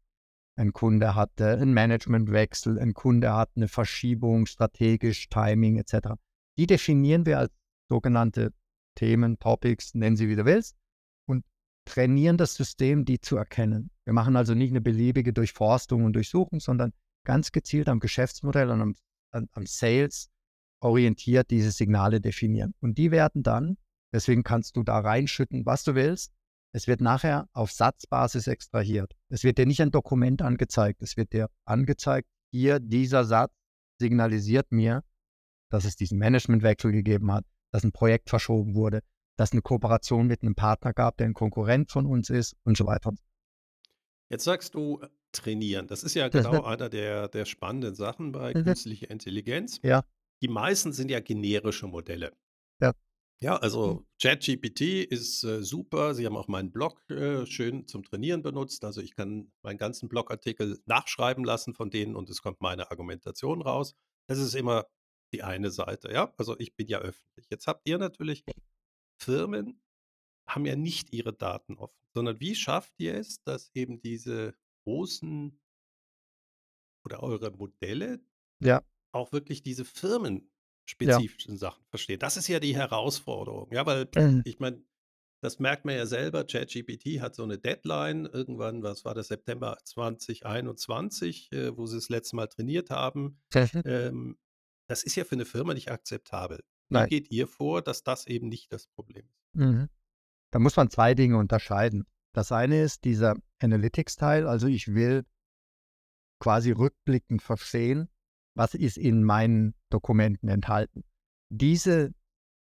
ein 0.57 0.73
Kunde 0.73 1.15
hat 1.15 1.41
äh, 1.41 1.53
einen 1.53 1.75
Managementwechsel, 1.75 2.79
ein 2.79 2.95
Kunde 2.95 3.35
hat 3.35 3.51
eine 3.57 3.69
Verschiebung, 3.69 4.47
strategisch, 4.47 5.29
Timing 5.29 5.77
etc. 5.79 6.15
Die 6.57 6.67
definieren 6.67 7.27
wir 7.27 7.39
als 7.41 7.53
sogenannte 7.91 8.53
Themen, 8.95 9.39
Topics, 9.39 9.95
nennen 9.95 10.17
sie 10.17 10.29
wie 10.29 10.37
du 10.37 10.45
willst, 10.45 10.77
und 11.27 11.45
trainieren 11.85 12.37
das 12.37 12.55
System, 12.55 13.05
die 13.05 13.21
zu 13.21 13.37
erkennen. 13.37 13.91
Wir 14.05 14.13
machen 14.13 14.37
also 14.37 14.55
nicht 14.55 14.71
eine 14.71 14.81
beliebige 14.81 15.33
Durchforstung 15.33 16.05
und 16.05 16.15
Durchsuchung, 16.15 16.61
sondern 16.61 16.93
ganz 17.25 17.53
gezielt 17.53 17.89
am 17.89 18.01
Geschäftsmodell 18.01 18.71
und 18.71 18.81
am, 18.81 18.95
am, 19.33 19.49
am 19.53 19.67
Sales 19.67 20.31
orientiert 20.81 21.51
diese 21.51 21.71
Signale 21.71 22.21
definieren. 22.21 22.75
Und 22.81 22.99
die 22.99 23.11
werden 23.11 23.43
dann, 23.43 23.79
deswegen 24.13 24.43
kannst 24.43 24.77
du 24.77 24.83
da 24.83 24.99
reinschütten, 24.99 25.65
was 25.65 25.83
du 25.83 25.95
willst. 25.95 26.33
Es 26.73 26.87
wird 26.87 27.01
nachher 27.01 27.49
auf 27.53 27.71
Satzbasis 27.71 28.47
extrahiert. 28.49 29.15
Es 29.29 29.45
wird 29.45 29.59
dir 29.59 29.67
nicht 29.67 29.81
ein 29.81 29.93
Dokument 29.93 30.43
angezeigt. 30.43 31.03
Es 31.03 31.17
wird 31.17 31.33
dir 31.33 31.49
angezeigt, 31.65 32.29
hier 32.53 32.81
dieser 32.81 33.25
Satz 33.25 33.53
signalisiert 34.01 34.71
mir, 34.73 35.03
dass 35.71 35.85
es 35.85 35.97
diesen 35.97 36.19
Managementwechsel 36.19 36.93
gegeben 36.93 37.33
hat, 37.33 37.45
dass 37.75 37.83
ein 37.83 37.91
Projekt 37.91 38.31
verschoben 38.31 38.77
wurde, 38.77 39.01
dass 39.37 39.51
eine 39.51 39.61
Kooperation 39.61 40.29
mit 40.29 40.43
einem 40.43 40.55
Partner 40.55 40.93
gab, 40.93 41.17
der 41.17 41.27
ein 41.27 41.35
Konkurrent 41.35 41.91
von 41.91 42.07
uns 42.07 42.31
ist 42.31 42.55
und 42.63 42.77
so 42.77 42.87
weiter. 42.87 43.13
Jetzt 44.31 44.45
sagst 44.45 44.77
du 44.77 45.01
äh, 45.01 45.09
trainieren. 45.33 45.89
Das 45.89 46.05
ist 46.05 46.15
ja 46.15 46.29
Das 46.29 46.45
genau 46.47 46.63
einer 46.63 46.89
der, 46.89 47.27
der 47.27 47.45
spannenden 47.45 47.97
Sachen 47.97 48.31
bei 48.31 48.53
künstlicher 48.53 49.11
Intelligenz. 49.11 49.81
ja, 49.83 50.05
Die 50.41 50.47
meisten 50.47 50.93
sind 50.93 51.11
ja 51.11 51.19
generische 51.19 51.89
Modelle. 51.89 52.33
ja, 52.81 52.93
Ja, 53.43 53.57
also 53.57 54.07
ChatGPT 54.23 54.81
ist 55.11 55.43
äh, 55.43 55.61
super. 55.65 56.15
Sie 56.15 56.27
haben 56.27 56.37
auch 56.37 56.47
meinen 56.47 56.71
Blog 56.71 57.03
äh, 57.11 57.45
schön 57.45 57.89
zum 57.89 58.05
Trainieren 58.05 58.43
benutzt. 58.43 58.85
Also 58.85 59.01
ich 59.01 59.17
kann 59.17 59.51
meinen 59.63 59.79
ganzen 59.79 60.09
Blogartikel 60.09 60.79
nachschreiben 60.87 61.43
lassen 61.45 61.75
von 61.75 61.91
denen 61.91 62.15
und 62.15 62.31
es 62.31 62.41
kommt 62.41 62.61
meine 62.61 62.93
Argumentation 62.93 63.63
raus. 63.63 63.97
Das 64.29 64.39
ist 64.39 64.55
immer 64.55 64.87
die 65.35 65.43
eine 65.43 65.71
Seite. 65.71 66.13
Ja, 66.13 66.33
also 66.37 66.59
ich 66.59 66.77
bin 66.77 66.87
ja 66.87 66.99
öffentlich. 66.99 67.47
Jetzt 67.51 67.67
habt 67.67 67.89
ihr 67.89 67.99
natürlich 67.99 68.45
Firmen, 69.21 69.83
haben 70.47 70.65
ja 70.65 70.77
nicht 70.77 71.13
ihre 71.13 71.33
Daten 71.33 71.77
offen, 71.77 71.99
sondern 72.13 72.41
wie 72.41 72.55
schafft 72.55 72.95
ihr 72.99 73.15
es, 73.15 73.43
dass 73.43 73.71
eben 73.75 74.01
diese 74.01 74.55
großen 74.85 75.59
oder 77.05 77.23
eure 77.23 77.51
Modelle 77.51 78.21
ja, 78.61 78.83
auch 79.13 79.33
wirklich 79.33 79.63
diese 79.63 79.83
ja, 79.83 79.89
firmenspezifischen 79.93 81.57
Sachen 81.57 81.85
verstehen? 81.87 82.21
Das 82.21 82.37
ist 82.37 82.49
ja 82.49 82.61
die 82.61 82.77
Herausforderung. 82.77 83.73
Ja, 83.73 83.85
weil 83.87 84.09
mhm. 84.15 84.43
ich 84.45 84.61
meine, 84.61 84.85
das 85.41 85.59
merkt 85.59 85.85
man 85.85 85.97
ja 85.97 86.07
selber. 86.07 86.45
ChatGPT 86.45 87.21
hat 87.21 87.35
so 87.35 87.43
eine 87.43 87.59
Deadline. 87.59 88.27
Irgendwann, 88.27 88.83
was 88.83 89.05
war 89.05 89.15
das, 89.15 89.29
September 89.29 89.77
2021, 89.85 91.53
äh, 91.53 91.77
wo 91.77 91.87
sie 91.87 91.97
das 91.97 92.09
letzte 92.09 92.37
Mal 92.37 92.47
trainiert 92.47 92.91
haben. 92.91 93.43
Ähm, 93.85 94.39
das 94.87 95.03
ist 95.03 95.17
ja 95.17 95.25
für 95.25 95.35
eine 95.35 95.45
Firma 95.45 95.75
nicht 95.75 95.91
akzeptabel. 95.91 96.61
Wie 96.89 96.95
Nein. 96.95 97.09
geht 97.09 97.31
ihr 97.31 97.47
vor, 97.47 97.83
dass 97.83 98.03
das 98.03 98.27
eben 98.27 98.49
nicht 98.49 98.73
das 98.73 98.87
Problem 98.89 99.27
ist? 99.27 99.55
Mhm. 99.55 99.89
Da 100.51 100.59
muss 100.59 100.77
man 100.77 100.91
zwei 100.91 101.15
Dinge 101.15 101.37
unterscheiden. 101.37 102.07
Das 102.33 102.53
eine 102.53 102.83
ist 102.83 103.05
dieser 103.05 103.37
Analytics-Teil, 103.61 104.47
also 104.47 104.67
ich 104.67 104.89
will 104.89 105.25
quasi 106.41 106.73
rückblickend 106.73 107.43
verstehen, 107.43 108.09
was 108.55 108.75
ist 108.75 108.99
in 108.99 109.25
meinen 109.25 109.75
Dokumenten 109.91 110.49
enthalten. 110.49 111.05
Diese 111.49 112.13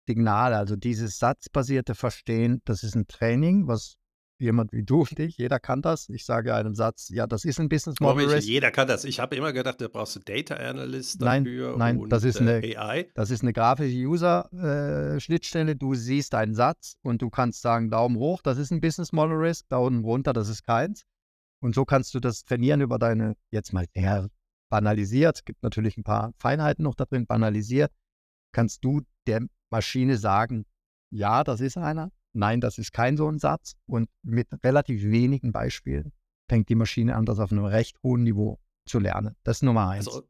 Signale, 0.07 0.57
also 0.57 0.77
dieses 0.77 1.19
satzbasierte 1.19 1.95
Verstehen, 1.95 2.63
das 2.65 2.83
ist 2.83 2.95
ein 2.95 3.07
Training, 3.07 3.69
was 3.69 3.97
jemand 4.41 4.73
wie 4.73 4.83
du 4.83 5.01
und 5.11 5.19
ich, 5.19 5.37
jeder 5.39 5.61
kann 5.61 5.83
das. 5.83 6.09
Ich 6.09 6.25
sage 6.25 6.55
einem 6.55 6.75
Satz, 6.75 7.09
ja, 7.11 7.27
das 7.27 7.45
ist 7.45 7.61
ein 7.61 7.69
Business 7.69 8.01
Model 8.01 8.29
Risk. 8.29 8.49
jeder 8.49 8.71
kann 8.71 8.89
das. 8.89 9.05
Ich 9.05 9.21
habe 9.21 9.37
immer 9.37 9.53
gedacht, 9.53 9.81
da 9.81 9.89
brauchst 9.89 10.17
du 10.17 10.21
Data 10.21 10.55
Analyst 10.57 11.21
Nein, 11.21 11.45
dafür 11.45 11.77
nein, 11.77 12.09
das 12.09 12.23
und 12.23 12.29
ist 12.29 12.41
eine, 12.41 12.63
äh, 12.63 12.77
AI. 12.77 13.11
das 13.15 13.31
ist 13.31 13.43
eine 13.43 13.53
grafische 13.53 13.97
User-Schnittstelle. 13.97 15.77
Du 15.77 15.95
siehst 15.95 16.35
einen 16.35 16.55
Satz 16.55 16.97
und 17.03 17.23
du 17.23 17.31
kannst 17.31 17.63
sagen, 17.63 17.91
Daumen 17.91 18.17
hoch, 18.17 18.43
das 18.43 18.59
ist 18.59 18.71
ein 18.71 18.81
Business 18.81 19.13
Model 19.13 19.37
Risk, 19.37 19.69
Daumen 19.69 20.05
runter, 20.05 20.33
das 20.33 20.49
ist 20.49 20.65
keins. 20.65 21.05
Und 21.63 21.75
so 21.75 21.85
kannst 21.85 22.15
du 22.15 22.21
das 22.21 22.45
trainieren 22.45 22.81
über 22.81 22.99
deine, 22.99 23.37
jetzt 23.51 23.73
mal 23.73 23.87
sehr 23.95 24.29
banalisiert, 24.71 25.37
es 25.37 25.45
gibt 25.45 25.63
natürlich 25.63 25.97
ein 25.99 26.05
paar 26.05 26.33
Feinheiten 26.39 26.85
noch 26.85 26.95
da 26.95 27.05
drin, 27.05 27.27
banalisiert, 27.27 27.93
kannst 28.53 28.85
du 28.85 29.03
der 29.27 29.47
Maschine 29.71 30.17
sagen, 30.17 30.65
ja, 31.11 31.45
das 31.45 31.61
ist 31.61 31.77
einer, 31.77 32.11
nein, 32.33 32.61
das 32.61 32.79
ist 32.79 32.93
kein 32.93 33.17
so 33.17 33.29
ein 33.31 33.39
Satz. 33.39 33.75
Und 33.87 34.09
mit 34.23 34.49
relativ 34.65 35.03
wenigen 35.05 35.53
Beispielen 35.53 36.13
fängt 36.49 36.69
die 36.69 36.75
Maschine 36.75 37.15
an, 37.17 37.25
das 37.27 37.39
auf 37.39 37.53
einem 37.53 37.65
recht 37.65 37.97
hohen 38.03 38.23
Niveau 38.25 38.59
zu 38.87 38.99
lernen. 38.99 39.37
Das 39.45 39.59
ist 39.59 39.63
Nummer 39.63 39.89
eins. 39.89 40.07
Also, 40.09 40.29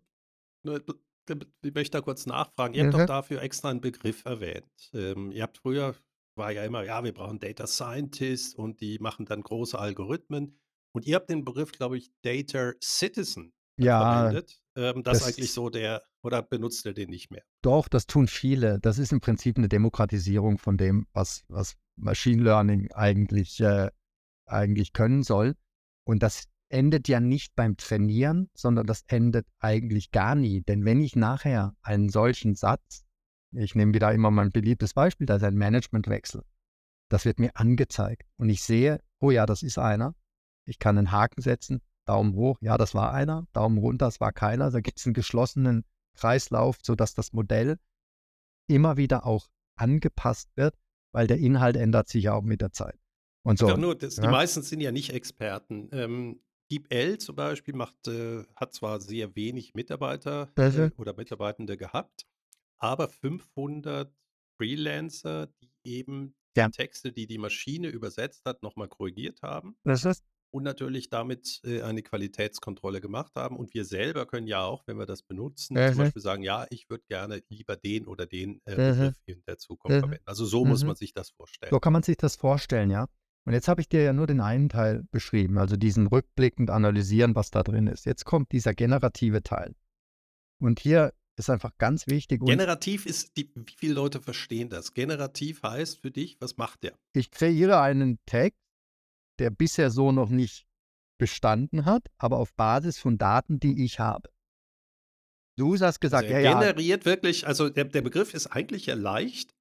ich 0.65 1.75
möchte 1.75 1.99
da 1.99 2.01
kurz 2.01 2.27
nachfragen. 2.27 2.75
Ihr 2.75 2.85
habt 2.85 2.95
doch 2.95 3.01
Mhm. 3.01 3.07
dafür 3.07 3.43
extra 3.43 3.71
einen 3.71 3.81
Begriff 3.81 4.25
erwähnt. 4.25 4.91
Ähm, 4.93 5.31
ihr 5.33 5.43
habt 5.43 5.59
früher, 5.59 5.95
war 6.37 6.51
ja 6.53 6.65
immer, 6.65 6.83
ja, 6.85 7.03
wir 7.05 7.13
brauchen 7.15 7.39
Data 7.39 7.67
Scientist 7.67 8.57
und 8.57 8.81
die 8.81 8.99
machen 8.99 9.27
dann 9.27 9.43
große 9.43 9.79
Algorithmen. 9.79 10.59
Und 10.93 11.07
ihr 11.07 11.15
habt 11.17 11.31
den 11.31 11.45
Begriff, 11.45 11.73
glaube 11.73 11.99
ich, 11.99 12.11
Data 12.23 12.73
Citizen 12.83 13.53
Ja, 13.79 14.01
verwendet. 14.13 14.61
Ähm, 14.77 15.03
das 15.03 15.19
ist 15.19 15.25
eigentlich 15.25 15.47
das, 15.47 15.55
so 15.55 15.71
der, 15.71 16.03
oder 16.23 16.43
benutzt 16.43 16.85
ihr 16.85 16.95
den 16.95 17.11
nicht 17.11 17.31
mehr? 17.31 17.43
doch, 17.63 17.89
das 17.89 18.07
tun 18.07 18.27
viele. 18.27 18.79
Das 18.81 18.99
ist 18.99 19.13
im 19.13 19.21
Prinzip 19.21 19.57
eine 19.59 19.69
Demokratisierung 19.69 20.59
von 20.59 20.77
dem, 20.79 21.07
was, 21.13 21.45
was 21.49 21.77
Machine 22.01 22.43
Learning 22.43 22.91
eigentlich, 22.93 23.61
äh, 23.61 23.91
eigentlich 24.47 24.93
können 24.93 25.23
soll. 25.23 25.57
Und 26.05 26.23
das 26.23 26.45
endet 26.69 27.09
ja 27.09 27.21
nicht 27.21 27.55
beim 27.57 27.77
Trainieren, 27.77 28.49
sondern 28.55 28.87
das 28.87 29.03
endet 29.09 29.47
eigentlich 29.59 30.11
gar 30.11 30.35
nie. 30.35 30.63
Denn 30.63 30.85
wenn 30.85 31.01
ich 31.01 31.17
nachher 31.17 31.75
einen 31.83 32.09
solchen 32.09 32.55
Satz, 32.55 33.05
ich 33.53 33.75
nehme 33.75 33.95
wieder 33.95 34.13
immer 34.13 34.31
mein 34.31 34.53
beliebtes 34.53 34.95
Beispiel, 34.95 35.27
da 35.27 35.37
ist 35.37 35.43
ein 35.43 35.57
Managementwechsel, 35.57 36.43
das 37.09 37.25
wird 37.25 37.41
mir 37.41 37.51
angezeigt. 37.55 38.29
Und 38.37 38.49
ich 38.49 38.63
sehe, 38.63 39.01
oh 39.19 39.31
ja, 39.31 39.47
das 39.47 39.63
ist 39.63 39.79
einer. 39.79 40.15
Ich 40.65 40.79
kann 40.79 40.97
einen 40.97 41.11
Haken 41.11 41.43
setzen, 41.43 41.81
Daumen 42.05 42.35
hoch, 42.35 42.59
ja, 42.61 42.79
das 42.79 42.95
war 42.95 43.13
einer, 43.13 43.47
Daumen 43.53 43.79
runter, 43.79 44.07
das 44.07 44.21
war 44.21 44.33
keiner. 44.33 44.71
Da 44.71 44.81
gibt 44.81 44.99
es 44.99 45.07
einen 45.07 45.15
geschlossenen 45.15 45.85
Kreislauf, 46.15 46.79
sodass 46.83 47.15
das 47.15 47.33
Modell 47.33 47.79
immer 48.69 48.97
wieder 48.97 49.27
auch 49.27 49.49
angepasst 49.77 50.51
wird, 50.55 50.77
weil 51.13 51.27
der 51.27 51.39
Inhalt 51.39 51.77
ändert 51.77 52.09
sich 52.09 52.25
ja 52.25 52.35
auch 52.35 52.43
mit 52.43 52.61
der 52.61 52.73
Zeit. 52.73 52.99
Und 53.43 53.59
so, 53.59 53.77
nur, 53.77 53.97
das, 53.97 54.17
die 54.17 54.23
ja, 54.23 54.31
meisten 54.31 54.63
sind 54.63 54.81
ja 54.81 54.93
nicht 54.93 55.13
Experten. 55.13 55.89
Ähm, 55.93 56.41
DeepL 56.71 57.19
zum 57.19 57.37
Beispiel 57.37 57.75
macht, 57.75 58.07
äh, 58.07 58.45
hat 58.55 58.75
zwar 58.75 59.01
sehr 59.01 59.35
wenig 59.35 59.75
Mitarbeiter 59.75 60.53
äh, 60.57 60.91
oder 60.97 61.15
Mitarbeitende 61.17 61.77
gehabt, 61.77 62.27
aber 62.79 63.09
500 63.09 64.15
Freelancer, 64.57 65.49
die 65.61 65.71
eben 65.85 66.35
ja, 66.57 66.69
die 66.69 66.73
Texte, 66.73 67.13
die 67.13 67.27
die 67.27 67.39
Maschine 67.39 67.89
übersetzt 67.89 68.45
hat, 68.45 68.63
nochmal 68.63 68.89
korrigiert 68.89 69.43
haben 69.43 69.77
das 69.85 70.05
ist, 70.05 70.25
und 70.51 70.63
natürlich 70.63 71.11
damit 71.11 71.61
äh, 71.65 71.83
eine 71.83 72.03
Qualitätskontrolle 72.03 73.01
gemacht 73.01 73.33
haben. 73.37 73.57
Und 73.57 73.75
wir 73.75 73.85
selber 73.85 74.27
können 74.27 74.47
ja 74.47 74.63
auch, 74.63 74.87
wenn 74.87 74.99
wir 74.99 75.07
das 75.07 75.23
benutzen, 75.23 75.69
zum 75.69 75.77
das 75.77 75.93
ist, 75.93 75.99
Beispiel 75.99 76.23
sagen, 76.23 76.43
ja, 76.43 76.67
ich 76.71 76.89
würde 76.91 77.05
gerne 77.09 77.43
lieber 77.49 77.77
den 77.77 78.07
oder 78.07 78.27
den 78.27 78.61
äh, 78.67 78.91
ist, 78.91 78.99
Begriff 78.99 79.17
in 79.27 79.43
der 79.47 79.59
Zukunft 79.59 79.95
ist, 79.95 80.01
verwenden. 80.01 80.25
Also 80.27 80.45
so 80.45 80.65
muss 80.65 80.83
mhm. 80.83 80.89
man 80.89 80.97
sich 80.97 81.13
das 81.13 81.31
vorstellen. 81.31 81.71
So 81.71 81.81
kann 81.81 81.93
man 81.93 82.03
sich 82.03 82.17
das 82.17 82.37
vorstellen, 82.37 82.91
ja. 82.91 83.07
Und 83.47 83.55
jetzt 83.55 83.69
habe 83.69 83.81
ich 83.81 83.89
dir 83.89 84.03
ja 84.03 84.13
nur 84.13 84.27
den 84.27 84.41
einen 84.41 84.69
Teil 84.69 85.05
beschrieben, 85.11 85.59
also 85.59 85.77
diesen 85.77 86.07
rückblickend 86.07 86.71
analysieren, 86.71 87.35
was 87.35 87.51
da 87.51 87.63
drin 87.63 87.87
ist. 87.87 88.05
Jetzt 88.05 88.25
kommt 88.25 88.53
dieser 88.53 88.75
generative 88.75 89.43
Teil. 89.43 89.75
Und 90.61 90.79
hier 90.79 91.15
ist 91.37 91.49
einfach 91.49 91.77
ganz 91.79 92.07
wichtig, 92.07 92.45
Generativ 92.45 93.07
ist, 93.07 93.37
die, 93.37 93.51
wie 93.55 93.75
viele 93.75 93.95
Leute 93.95 94.21
verstehen 94.21 94.69
das? 94.69 94.93
Generativ 94.93 95.63
heißt 95.63 96.01
für 96.01 96.11
dich, 96.11 96.37
was 96.41 96.59
macht 96.59 96.83
der? 96.83 96.93
ich 97.15 97.31
kreiere 97.31 97.81
einen 97.81 98.19
Text, 98.27 98.61
der 99.41 99.51
bisher 99.51 99.91
so 99.91 100.13
noch 100.13 100.29
nicht 100.29 100.67
bestanden 101.19 101.85
hat, 101.85 102.07
aber 102.19 102.39
auf 102.39 102.55
Basis 102.55 102.99
von 102.99 103.19
Daten, 103.19 103.59
die 103.59 103.85
ich 103.85 103.99
habe. 103.99 104.31
Du 105.59 105.75
hast 105.75 105.83
Also 105.83 105.99
gesagt, 106.01 106.29
er 106.29 106.41
ja, 106.41 106.51
ja, 106.51 106.59
generiert 106.59 107.05
wirklich, 107.05 107.47
also 107.47 107.69
der, 107.69 107.85
der 107.85 108.03
Begriff 108.03 108.33
ist 108.33 108.47
eigentlich 108.47 108.87
ja 108.87 108.95
leicht. 108.95 109.55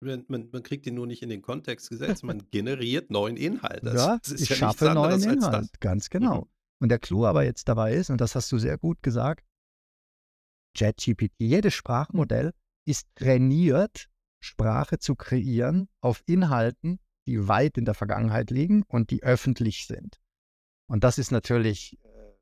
Man, 0.00 0.24
man, 0.28 0.48
man 0.52 0.62
kriegt 0.62 0.86
ihn 0.86 0.94
nur 0.94 1.06
nicht 1.06 1.22
in 1.22 1.28
den 1.28 1.42
Kontext 1.42 1.88
gesetzt. 1.88 2.22
Man 2.22 2.50
generiert 2.50 3.10
neuen 3.10 3.36
Inhalt. 3.36 3.84
Das, 3.84 3.94
ja, 3.94 4.18
das 4.18 4.32
ist 4.32 4.42
ich 4.42 4.48
ja 4.50 4.56
schaffe 4.56 4.92
neuen. 4.94 5.22
Inhalt, 5.22 5.80
ganz 5.80 6.06
Mhm. 6.06 6.18
genau. 6.18 6.48
Und 6.80 6.90
der 6.90 6.98
Clou 6.98 7.24
aber 7.24 7.42
jetzt 7.44 7.68
dabei 7.68 7.94
ist, 7.94 8.10
und 8.10 8.20
das 8.20 8.34
hast 8.34 8.52
du 8.52 8.58
sehr 8.58 8.78
gut 8.78 9.02
gesagt, 9.02 9.44
ChatGPT, 10.76 11.32
jedes 11.38 11.74
Sprachmodell 11.74 12.52
ist 12.86 13.08
trainiert, 13.16 14.08
Sprache 14.40 14.98
zu 14.98 15.16
kreieren 15.16 15.88
auf 16.00 16.22
Inhalten, 16.26 17.00
die 17.28 17.46
weit 17.46 17.76
in 17.76 17.84
der 17.84 17.94
Vergangenheit 17.94 18.50
liegen 18.50 18.82
und 18.84 19.10
die 19.10 19.22
öffentlich 19.22 19.86
sind. 19.86 20.18
Und 20.88 21.04
das 21.04 21.18
ist 21.18 21.30
natürlich, 21.30 21.98
äh, 22.02 22.32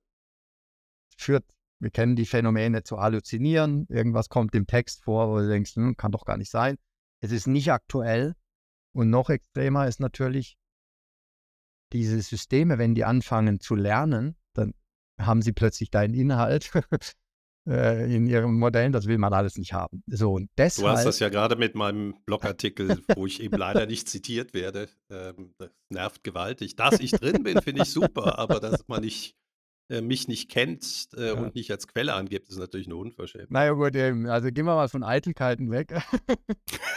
führt, 1.17 1.45
wir 1.81 1.91
kennen 1.91 2.15
die 2.15 2.25
Phänomene 2.25 2.85
zu 2.85 2.99
halluzinieren, 2.99 3.87
irgendwas 3.89 4.29
kommt 4.29 4.55
im 4.55 4.67
Text 4.67 5.03
vor, 5.03 5.29
wo 5.29 5.39
du 5.41 5.49
denkst, 5.49 5.75
hm, 5.75 5.97
kann 5.97 6.13
doch 6.13 6.25
gar 6.25 6.37
nicht 6.37 6.51
sein. 6.51 6.77
Es 7.21 7.33
ist 7.33 7.49
nicht 7.49 7.73
aktuell. 7.73 8.35
Und 8.95 9.11
noch 9.11 9.29
extremer 9.29 9.89
ist 9.89 10.01
natürlich, 10.01 10.57
diese 11.93 12.21
Systeme, 12.23 12.79
wenn 12.79 12.95
die 12.95 13.05
anfangen 13.05 13.61
zu 13.61 13.75
lernen, 13.75 14.37
dann 14.55 14.73
haben 15.21 15.43
sie 15.43 15.53
plötzlich 15.53 15.91
deinen 15.91 16.15
Inhalt 16.15 16.71
äh, 17.67 18.15
in 18.15 18.27
ihren 18.27 18.55
Modellen. 18.55 18.93
Das 18.93 19.07
will 19.07 19.19
man 19.19 19.33
alles 19.33 19.57
nicht 19.57 19.73
haben. 19.73 20.03
So, 20.07 20.33
und 20.33 20.51
Du 20.57 20.63
hast 20.63 20.79
deshalb, 20.79 21.05
das 21.05 21.19
ja 21.19 21.29
gerade 21.29 21.57
mit 21.57 21.75
meinem 21.75 22.15
Blogartikel, 22.25 23.03
wo 23.17 23.27
ich 23.27 23.43
eben 23.43 23.57
leider 23.57 23.87
nicht 23.87 24.09
zitiert 24.09 24.55
werde. 24.55 24.89
Ähm, 25.11 25.55
das 25.59 25.71
nervt 25.91 26.25
gewaltig. 26.25 26.77
Dass 26.77 27.01
ich 27.01 27.11
drin 27.13 27.43
bin, 27.43 27.61
finde 27.63 27.83
ich 27.83 27.91
super, 27.91 28.39
aber 28.39 28.61
dass 28.61 28.87
man 28.89 29.03
nicht, 29.03 29.35
äh, 29.91 30.01
mich 30.01 30.29
nicht 30.29 30.51
kennt 30.51 31.09
äh, 31.17 31.29
ja. 31.29 31.33
und 31.35 31.55
nicht 31.55 31.71
als 31.71 31.87
Quelle 31.87 32.15
angibt, 32.15 32.49
ist 32.49 32.59
natürlich 32.59 32.87
eine 32.87 32.97
Unverschämtheit. 32.97 33.51
Naja, 33.51 33.73
gut, 33.73 33.95
eben. 33.97 34.27
Also 34.27 34.49
gehen 34.49 34.65
wir 34.65 34.75
mal 34.75 34.89
von 34.89 35.03
Eitelkeiten 35.03 35.71
weg. 35.71 35.95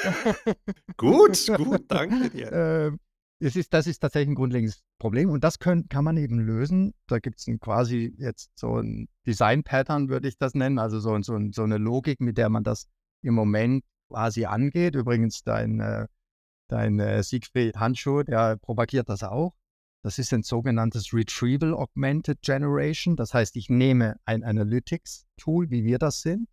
Gut, 0.98 1.48
gut, 1.58 1.84
danke 1.90 2.30
dir. 2.30 2.52
äh, 2.52 2.92
es 3.40 3.56
ist, 3.56 3.74
das 3.74 3.88
ist 3.88 4.00
tatsächlich 4.00 4.30
ein 4.30 4.36
grundlegendes 4.36 4.82
Problem 5.00 5.30
und 5.30 5.44
das 5.44 5.60
können, 5.60 5.88
kann 5.88 6.04
man 6.04 6.18
eben 6.18 6.40
lösen. 6.40 6.94
Da 7.08 7.20
gibt 7.20 7.40
es 7.40 7.60
quasi 7.60 8.14
jetzt 8.18 8.52
so 8.56 8.78
ein 8.78 9.08
Design-Pattern, 9.26 10.10
würde 10.10 10.28
ich 10.28 10.38
das 10.38 10.54
nennen, 10.54 10.78
also 10.78 11.00
so, 11.00 11.20
so, 11.22 11.40
so 11.52 11.64
eine 11.64 11.78
Logik, 11.78 12.20
mit 12.20 12.38
der 12.38 12.50
man 12.50 12.64
das 12.64 12.88
im 13.22 13.34
Moment 13.34 13.84
quasi 14.10 14.46
angeht. 14.46 14.96
Übrigens, 14.96 15.44
dein, 15.44 15.80
äh, 15.80 16.08
dein 16.68 17.00
äh, 17.00 17.24
Siegfried 17.24 17.78
Handschuh, 17.78 18.24
der 18.24 18.58
propagiert 18.58 19.08
das 19.08 19.24
auch. 19.24 19.56
Das 20.04 20.18
ist 20.18 20.34
ein 20.34 20.44
sogenanntes 20.44 21.14
Retrieval 21.14 21.74
Augmented 21.74 22.42
Generation. 22.42 23.16
Das 23.16 23.34
heißt, 23.34 23.56
ich 23.56 23.70
nehme 23.70 24.18
ein 24.26 24.44
Analytics-Tool, 24.44 25.70
wie 25.70 25.84
wir 25.84 25.98
das 25.98 26.22
sind. 26.22 26.50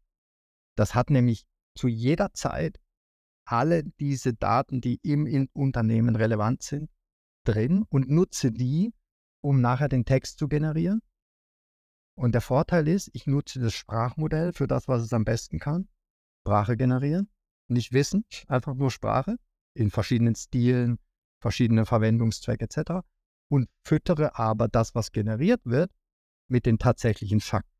Das 0.76 0.94
hat 0.94 1.10
nämlich 1.10 1.46
zu 1.74 1.88
jeder 1.88 2.32
Zeit 2.32 2.78
alle 3.46 3.84
diese 3.84 4.34
Daten, 4.34 4.80
die 4.80 4.98
im 5.02 5.48
Unternehmen 5.52 6.16
relevant 6.16 6.62
sind, 6.62 6.90
drin 7.44 7.84
und 7.88 8.10
nutze 8.10 8.52
die, 8.52 8.92
um 9.40 9.60
nachher 9.60 9.88
den 9.88 10.04
Text 10.04 10.38
zu 10.38 10.48
generieren. 10.48 11.00
Und 12.18 12.32
der 12.32 12.40
Vorteil 12.40 12.88
ist, 12.88 13.10
ich 13.12 13.26
nutze 13.26 13.60
das 13.60 13.74
Sprachmodell 13.74 14.52
für 14.52 14.66
das, 14.66 14.88
was 14.88 15.02
es 15.02 15.12
am 15.12 15.24
besten 15.24 15.58
kann. 15.58 15.88
Sprache 16.42 16.76
generieren. 16.76 17.28
Nicht 17.68 17.92
Wissen, 17.92 18.24
einfach 18.48 18.74
nur 18.74 18.90
Sprache 18.90 19.36
in 19.74 19.90
verschiedenen 19.90 20.34
Stilen, 20.34 20.98
verschiedene 21.40 21.84
Verwendungszwecke 21.84 22.64
etc. 22.64 23.06
Und 23.48 23.68
füttere 23.84 24.38
aber 24.38 24.68
das, 24.68 24.94
was 24.94 25.12
generiert 25.12 25.60
wird, 25.64 25.92
mit 26.48 26.66
den 26.66 26.78
tatsächlichen 26.78 27.40
Fakten. 27.40 27.76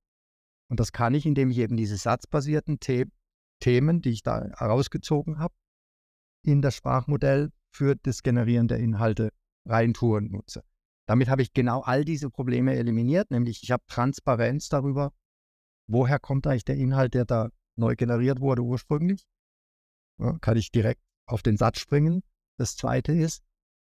Und 0.69 0.81
das 0.81 0.93
kann 0.93 1.14
ich, 1.14 1.27
indem 1.27 1.51
ich 1.51 1.59
eben 1.59 1.77
diese 1.77 1.97
satzbasierten 1.97 2.79
The 2.85 3.07
Themen, 3.61 4.01
die 4.01 4.11
ich 4.11 4.23
da 4.23 4.49
herausgezogen 4.57 5.39
habe, 5.39 5.55
in 6.45 6.63
das 6.63 6.75
Sprachmodell 6.77 7.51
für 7.71 7.97
das 7.97 8.23
Generieren 8.23 8.69
der 8.69 8.79
Inhalte 8.79 9.31
reintue 9.67 10.19
und 10.19 10.33
nutze. 10.33 10.63
Damit 11.07 11.29
habe 11.29 11.43
ich 11.43 11.53
genau 11.53 11.83
all 11.83 12.05
diese 12.05 12.31
Probleme 12.31 12.75
eliminiert, 12.75 13.31
nämlich 13.31 13.63
ich 13.63 13.71
habe 13.71 13.85
Transparenz 13.87 14.69
darüber, 14.69 15.13
woher 15.89 16.19
kommt 16.19 16.47
eigentlich 16.47 16.65
der 16.65 16.77
Inhalt, 16.77 17.15
der 17.15 17.25
da 17.25 17.51
neu 17.77 17.95
generiert 17.95 18.41
wurde 18.41 18.63
ursprünglich. 18.63 19.27
Ja, 20.19 20.39
kann 20.41 20.57
ich 20.57 20.73
direkt 20.73 21.03
auf 21.27 21.43
den 21.43 21.57
Satz 21.57 21.79
springen. 21.79 22.23
Das 22.59 22.77
zweite 22.77 23.13
ist, 23.13 23.43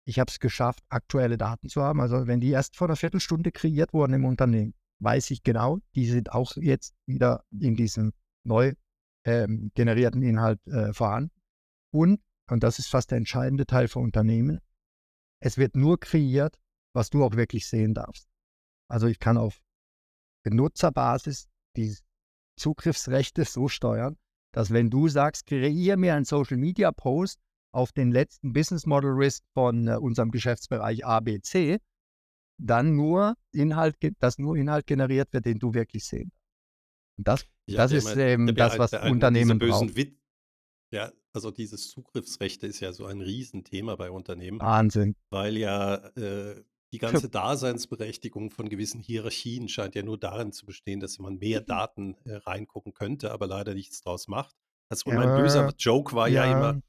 ich 0.05 0.20
habe 0.20 0.30
es 0.30 0.39
geschafft, 0.39 0.84
aktuelle 0.89 1.38
Daten 1.38 1.70
zu 1.70 1.82
haben. 1.82 1.99
Also 1.99 2.28
wenn 2.28 2.39
die 2.39 2.49
erst 2.49 2.78
vor 2.78 2.88
einer 2.88 2.95
Viertelstunde 2.95 3.51
kreiert 3.51 3.93
wurden 3.93 4.13
im 4.13 4.26
Unternehmen, 4.26 4.74
weiß 4.99 5.32
ich 5.32 5.43
genau, 5.43 5.80
die 5.95 6.05
sind 6.05 6.32
auch 6.32 6.55
jetzt 6.55 6.95
wieder 7.05 7.43
in 7.51 7.76
diesem 7.76 8.13
neu 8.43 8.74
ähm, 9.26 9.72
generierten 9.76 10.22
Inhalt 10.22 10.65
äh, 10.67 10.93
vorhanden. 10.93 11.32
Und, 11.91 12.22
und 12.49 12.63
das 12.63 12.80
ist 12.80 12.88
fast 12.88 13.11
der 13.11 13.17
entscheidende 13.17 13.65
Teil 13.65 13.88
für 13.88 13.99
Unternehmen, 13.99 14.59
es 15.41 15.57
wird 15.57 15.76
nur 15.76 15.99
kreiert, 15.99 16.59
was 16.93 17.09
du 17.09 17.24
auch 17.24 17.36
wirklich 17.36 17.67
sehen 17.67 17.93
darfst. 17.93 18.28
Also 18.89 19.07
ich 19.07 19.20
kann 19.20 19.38
auf 19.38 19.61
Benutzerbasis 20.43 21.47
die 21.76 21.95
Zugriffsrechte 22.57 23.45
so 23.45 23.67
steuern, 23.67 24.17
dass 24.51 24.72
wenn 24.72 24.89
du 24.89 25.07
sagst, 25.07 25.45
kreiere 25.45 25.97
mir 25.97 26.15
einen 26.15 26.26
Social 26.26 26.57
Media 26.57 26.91
Post 26.91 27.39
auf 27.72 27.91
den 27.91 28.11
letzten 28.11 28.51
Business 28.51 28.86
Model 28.86 29.11
Risk 29.11 29.43
von 29.53 29.88
äh, 29.88 29.95
unserem 29.95 30.32
Geschäftsbereich 30.32 31.05
ABC, 31.05 31.80
dann 32.57 32.95
nur 32.95 33.36
Inhalt, 33.53 33.95
dass 34.20 34.38
nur 34.38 34.57
Inhalt 34.57 34.88
generiert 34.88 35.32
wird, 35.32 35.45
den 35.45 35.59
du 35.59 35.74
wirklich 35.74 36.05
sehen. 36.05 36.32
Und 37.20 37.28
das, 37.28 37.45
ja, 37.67 37.76
das 37.76 37.91
ist 37.91 38.15
eben 38.15 38.55
das, 38.55 38.80
was 38.80 38.93
Unternehmen 38.93 39.59
brauchen. 39.59 39.93
Ja, 40.91 41.11
also 41.34 41.51
dieses 41.51 41.89
Zugriffsrechte 41.89 42.65
ist 42.65 42.80
ja 42.80 42.93
so 42.93 43.05
ein 43.05 43.20
Riesenthema 43.20 43.97
bei 43.97 44.09
Unternehmen. 44.09 44.61
Wahnsinn. 44.61 45.15
Weil 45.30 45.57
ja 45.57 45.95
äh, 46.15 46.63
die 46.93 46.97
ganze 46.97 47.30
Daseinsberechtigung 47.30 48.51
von 48.51 48.70
gewissen 48.70 49.01
Hierarchien 49.01 49.67
scheint 49.67 49.95
ja 49.95 50.01
nur 50.01 50.17
darin 50.17 50.53
zu 50.53 50.65
bestehen, 50.65 51.01
dass 51.01 51.20
man 51.20 51.38
mehr 51.39 51.59
mhm. 51.59 51.65
Daten 51.65 52.15
äh, 52.24 52.36
reingucken 52.36 52.93
könnte, 52.93 53.32
aber 53.32 53.47
leider 53.47 53.74
nichts 53.74 54.01
draus 54.01 54.30
macht. 54.30 54.55
Also 54.89 55.11
ja, 55.11 55.17
mein 55.17 55.41
böser 55.41 55.74
Joke 55.78 56.15
war 56.15 56.30
ja, 56.30 56.45
ja 56.45 56.57
immer, 56.57 56.82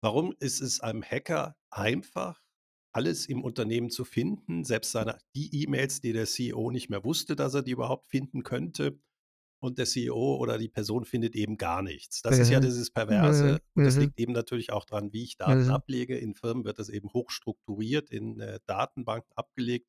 warum 0.00 0.34
ist 0.40 0.62
es 0.62 0.80
einem 0.80 1.02
Hacker 1.02 1.56
einfach, 1.70 2.40
alles 2.94 3.26
im 3.26 3.44
Unternehmen 3.44 3.90
zu 3.90 4.04
finden, 4.04 4.64
selbst 4.64 4.92
seine, 4.92 5.18
die 5.34 5.62
E-Mails, 5.62 6.00
die 6.00 6.12
der 6.12 6.26
CEO 6.26 6.70
nicht 6.70 6.88
mehr 6.88 7.04
wusste, 7.04 7.36
dass 7.36 7.54
er 7.54 7.62
die 7.62 7.70
überhaupt 7.70 8.08
finden 8.08 8.42
könnte, 8.42 8.98
und 9.62 9.78
der 9.78 9.86
CEO 9.86 10.36
oder 10.36 10.58
die 10.58 10.68
Person 10.68 11.04
findet 11.04 11.36
eben 11.36 11.56
gar 11.56 11.82
nichts. 11.82 12.20
Das 12.22 12.36
mhm. 12.36 12.42
ist 12.42 12.50
ja 12.50 12.60
dieses 12.60 12.90
Perverse. 12.90 13.60
Und 13.74 13.84
das 13.84 13.96
liegt 13.96 14.18
eben 14.18 14.32
natürlich 14.32 14.72
auch 14.72 14.84
daran, 14.84 15.12
wie 15.12 15.22
ich 15.22 15.36
Daten 15.36 15.70
ablege. 15.70 16.18
In 16.18 16.34
Firmen 16.34 16.64
wird 16.64 16.78
das 16.78 16.88
eben 16.88 17.12
hochstrukturiert 17.12 18.10
in 18.10 18.40
äh, 18.40 18.58
Datenbanken 18.66 19.30
abgelegt, 19.36 19.86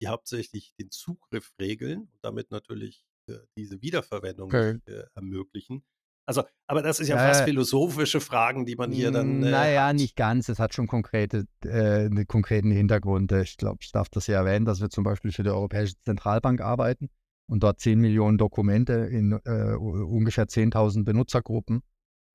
die 0.00 0.08
hauptsächlich 0.08 0.74
den 0.78 0.90
Zugriff 0.90 1.52
regeln 1.60 2.02
und 2.02 2.18
damit 2.22 2.50
natürlich 2.52 3.04
äh, 3.28 3.34
diese 3.58 3.82
Wiederverwendung 3.82 4.48
okay. 4.48 4.78
äh, 4.86 5.04
ermöglichen. 5.14 5.82
Also, 6.28 6.42
aber 6.66 6.82
das 6.82 6.98
ist 6.98 7.08
ja 7.08 7.18
fast 7.18 7.44
philosophische 7.44 8.20
Fragen, 8.20 8.66
die 8.66 8.74
man 8.74 8.90
hier 8.90 9.12
dann. 9.12 9.42
Äh, 9.44 9.50
naja, 9.50 9.86
hat. 9.88 9.96
nicht 9.96 10.16
ganz. 10.16 10.48
Es 10.48 10.58
hat 10.58 10.74
schon 10.74 10.88
konkrete, 10.88 11.46
äh, 11.64 12.06
einen 12.06 12.26
konkreten 12.26 12.70
Hintergrund. 12.70 13.30
Ich 13.32 13.56
glaube, 13.56 13.78
ich 13.80 13.92
darf 13.92 14.08
das 14.08 14.26
ja 14.26 14.38
erwähnen, 14.38 14.64
dass 14.64 14.80
wir 14.80 14.90
zum 14.90 15.04
Beispiel 15.04 15.30
für 15.30 15.44
die 15.44 15.50
Europäische 15.50 15.94
Zentralbank 16.00 16.60
arbeiten 16.60 17.10
und 17.48 17.62
dort 17.62 17.80
10 17.80 18.00
Millionen 18.00 18.38
Dokumente 18.38 18.92
in 18.92 19.32
äh, 19.44 19.74
ungefähr 19.74 20.46
10.000 20.46 21.04
Benutzergruppen 21.04 21.82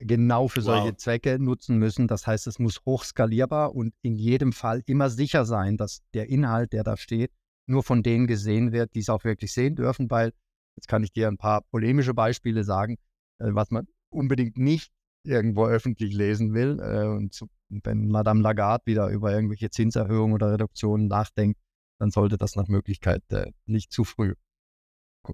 genau 0.04 0.48
für 0.48 0.62
solche 0.62 0.90
wow. 0.90 0.96
Zwecke 0.96 1.38
nutzen 1.38 1.78
müssen. 1.78 2.08
Das 2.08 2.26
heißt, 2.26 2.46
es 2.46 2.58
muss 2.58 2.80
hochskalierbar 2.84 3.74
und 3.74 3.94
in 4.02 4.16
jedem 4.16 4.52
Fall 4.52 4.82
immer 4.86 5.10
sicher 5.10 5.44
sein, 5.44 5.76
dass 5.76 6.02
der 6.14 6.28
Inhalt, 6.28 6.72
der 6.72 6.84
da 6.84 6.96
steht, 6.96 7.30
nur 7.66 7.82
von 7.82 8.02
denen 8.02 8.26
gesehen 8.26 8.72
wird, 8.72 8.94
die 8.94 9.00
es 9.00 9.08
auch 9.08 9.24
wirklich 9.24 9.52
sehen 9.52 9.76
dürfen, 9.76 10.10
weil, 10.10 10.32
jetzt 10.76 10.88
kann 10.88 11.04
ich 11.04 11.12
dir 11.12 11.28
ein 11.28 11.38
paar 11.38 11.62
polemische 11.70 12.14
Beispiele 12.14 12.64
sagen, 12.64 12.96
äh, 13.38 13.50
was 13.50 13.70
man 13.70 13.86
unbedingt 14.10 14.58
nicht 14.58 14.90
irgendwo 15.24 15.66
öffentlich 15.66 16.14
lesen 16.14 16.52
will. 16.54 16.80
Äh, 16.80 17.06
und 17.06 17.40
wenn 17.68 18.08
Madame 18.08 18.42
Lagarde 18.42 18.86
wieder 18.86 19.08
über 19.08 19.32
irgendwelche 19.32 19.70
Zinserhöhungen 19.70 20.34
oder 20.34 20.52
Reduktionen 20.52 21.06
nachdenkt, 21.06 21.60
dann 22.00 22.10
sollte 22.10 22.36
das 22.36 22.56
nach 22.56 22.66
Möglichkeit 22.66 23.22
äh, 23.30 23.52
nicht 23.66 23.92
zu 23.92 24.02
früh 24.04 24.34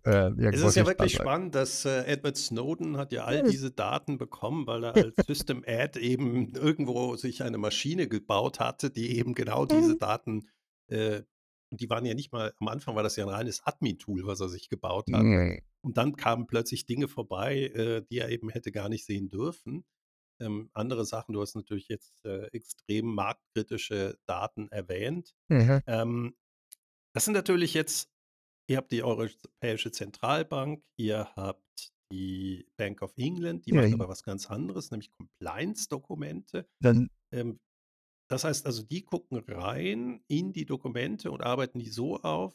äh, 0.05 0.31
es 0.49 0.63
ist 0.63 0.77
ja 0.77 0.87
wirklich 0.87 1.15
spannend, 1.15 1.55
dass 1.55 1.85
äh, 1.85 2.05
Edward 2.05 2.37
Snowden 2.37 2.97
hat 2.99 3.13
ja 3.13 3.25
all 3.25 3.43
diese 3.45 3.71
Daten 3.71 4.19
bekommen, 4.19 4.67
weil 4.67 4.85
er 4.85 4.95
als 4.95 5.17
System 5.27 5.65
Ad 5.67 5.99
eben 5.99 6.55
irgendwo 6.55 7.17
sich 7.17 7.43
eine 7.43 7.59
Maschine 7.59 8.09
gebaut 8.09 8.61
hatte, 8.61 8.91
die 8.91 9.17
eben 9.17 9.35
genau 9.35 9.65
diese 9.65 9.95
mhm. 9.95 9.99
Daten, 9.99 10.49
äh, 10.89 11.23
die 11.71 11.89
waren 11.89 12.05
ja 12.05 12.15
nicht 12.15 12.33
mal, 12.33 12.53
am 12.61 12.69
Anfang 12.69 12.97
war 12.97 13.03
das 13.03 13.17
ja 13.17 13.25
ein 13.25 13.31
reines 13.31 13.63
Admin-Tool, 13.65 14.27
was 14.27 14.41
er 14.41 14.49
sich 14.49 14.69
gebaut 14.69 15.07
hat. 15.13 15.23
Und 15.81 15.97
dann 15.97 16.17
kamen 16.17 16.47
plötzlich 16.47 16.87
Dinge 16.87 17.09
vorbei, 17.09 17.71
äh, 17.75 18.03
die 18.11 18.19
er 18.19 18.31
eben 18.31 18.51
hätte 18.51 18.73
gar 18.73 18.89
nicht 18.89 19.07
sehen 19.07 19.29
dürfen. 19.29 19.85
Ähm, 20.41 20.71
andere 20.73 21.05
Sachen, 21.05 21.33
du 21.33 21.41
hast 21.41 21.57
natürlich 21.57 21.89
jetzt 21.89 22.25
äh, 22.25 22.47
extrem 22.53 23.07
marktkritische 23.07 24.19
Daten 24.27 24.69
erwähnt. 24.69 25.35
Mhm. 25.49 25.83
Ähm, 25.87 26.37
das 27.13 27.25
sind 27.25 27.35
natürlich 27.35 27.75
jetzt 27.75 28.11
Ihr 28.69 28.77
habt 28.77 28.93
die 28.93 29.03
Europäische 29.03 29.91
Zentralbank, 29.91 30.83
ihr 30.97 31.29
habt 31.37 31.93
die 32.13 32.67
Bank 32.77 33.03
of 33.03 33.13
England, 33.17 33.67
die 33.67 33.75
ja, 33.75 33.83
macht 33.83 33.93
aber 33.95 34.09
was 34.09 34.23
ganz 34.23 34.51
anderes, 34.51 34.91
nämlich 34.91 35.11
Compliance-Dokumente. 35.11 36.67
Dann 36.81 37.11
ähm, 37.33 37.59
das 38.29 38.45
heißt 38.45 38.67
also, 38.67 38.83
die 38.83 39.05
gucken 39.05 39.43
rein 39.49 40.23
in 40.29 40.53
die 40.53 40.67
Dokumente 40.67 41.31
und 41.31 41.43
arbeiten 41.43 41.79
die 41.79 41.89
so 41.89 42.19
auf. 42.19 42.55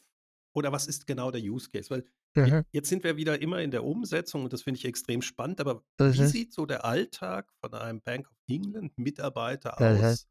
Oder 0.56 0.70
was 0.70 0.86
ist 0.86 1.06
genau 1.06 1.32
der 1.32 1.42
Use 1.42 1.68
Case? 1.68 1.90
Weil 1.90 2.04
mhm. 2.36 2.64
jetzt 2.70 2.88
sind 2.88 3.02
wir 3.02 3.16
wieder 3.16 3.42
immer 3.42 3.60
in 3.60 3.72
der 3.72 3.82
Umsetzung 3.84 4.44
und 4.44 4.52
das 4.52 4.62
finde 4.62 4.78
ich 4.78 4.84
extrem 4.84 5.20
spannend. 5.20 5.60
Aber 5.60 5.82
mhm. 5.98 6.14
wie 6.14 6.26
sieht 6.26 6.52
so 6.52 6.64
der 6.64 6.84
Alltag 6.84 7.52
von 7.60 7.74
einem 7.74 8.00
Bank 8.00 8.30
of 8.30 8.36
England 8.48 8.96
Mitarbeiter 8.96 9.80
aus, 9.80 10.28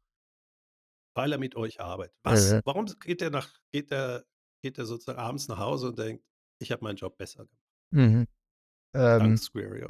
weil 1.14 1.32
er 1.32 1.38
mit 1.38 1.56
euch 1.56 1.80
arbeitet? 1.80 2.16
Was, 2.22 2.60
warum 2.64 2.86
geht 2.86 3.20
er 3.20 3.28
nach, 3.28 3.52
geht 3.70 3.92
er 3.92 4.24
geht 4.64 4.78
er 4.78 4.86
sozusagen 4.86 5.18
abends 5.18 5.46
nach 5.48 5.58
Hause 5.58 5.88
und 5.88 5.98
denkt, 5.98 6.24
ich 6.58 6.72
habe 6.72 6.82
meinen 6.82 6.96
Job 6.96 7.18
besser 7.18 7.44
gemacht. 7.44 7.60
Mhm. 7.90 8.26
Ähm, 8.94 9.38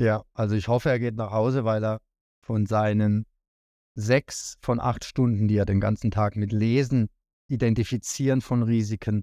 ja, 0.00 0.24
also 0.34 0.56
ich 0.56 0.66
hoffe, 0.66 0.90
er 0.90 0.98
geht 0.98 1.14
nach 1.14 1.30
Hause, 1.30 1.64
weil 1.64 1.84
er 1.84 2.00
von 2.44 2.66
seinen 2.66 3.24
sechs 3.94 4.56
von 4.60 4.80
acht 4.80 5.04
Stunden, 5.04 5.46
die 5.46 5.56
er 5.58 5.64
den 5.64 5.78
ganzen 5.78 6.10
Tag 6.10 6.34
mit 6.34 6.50
Lesen, 6.50 7.08
Identifizieren 7.46 8.40
von 8.40 8.64
Risiken 8.64 9.22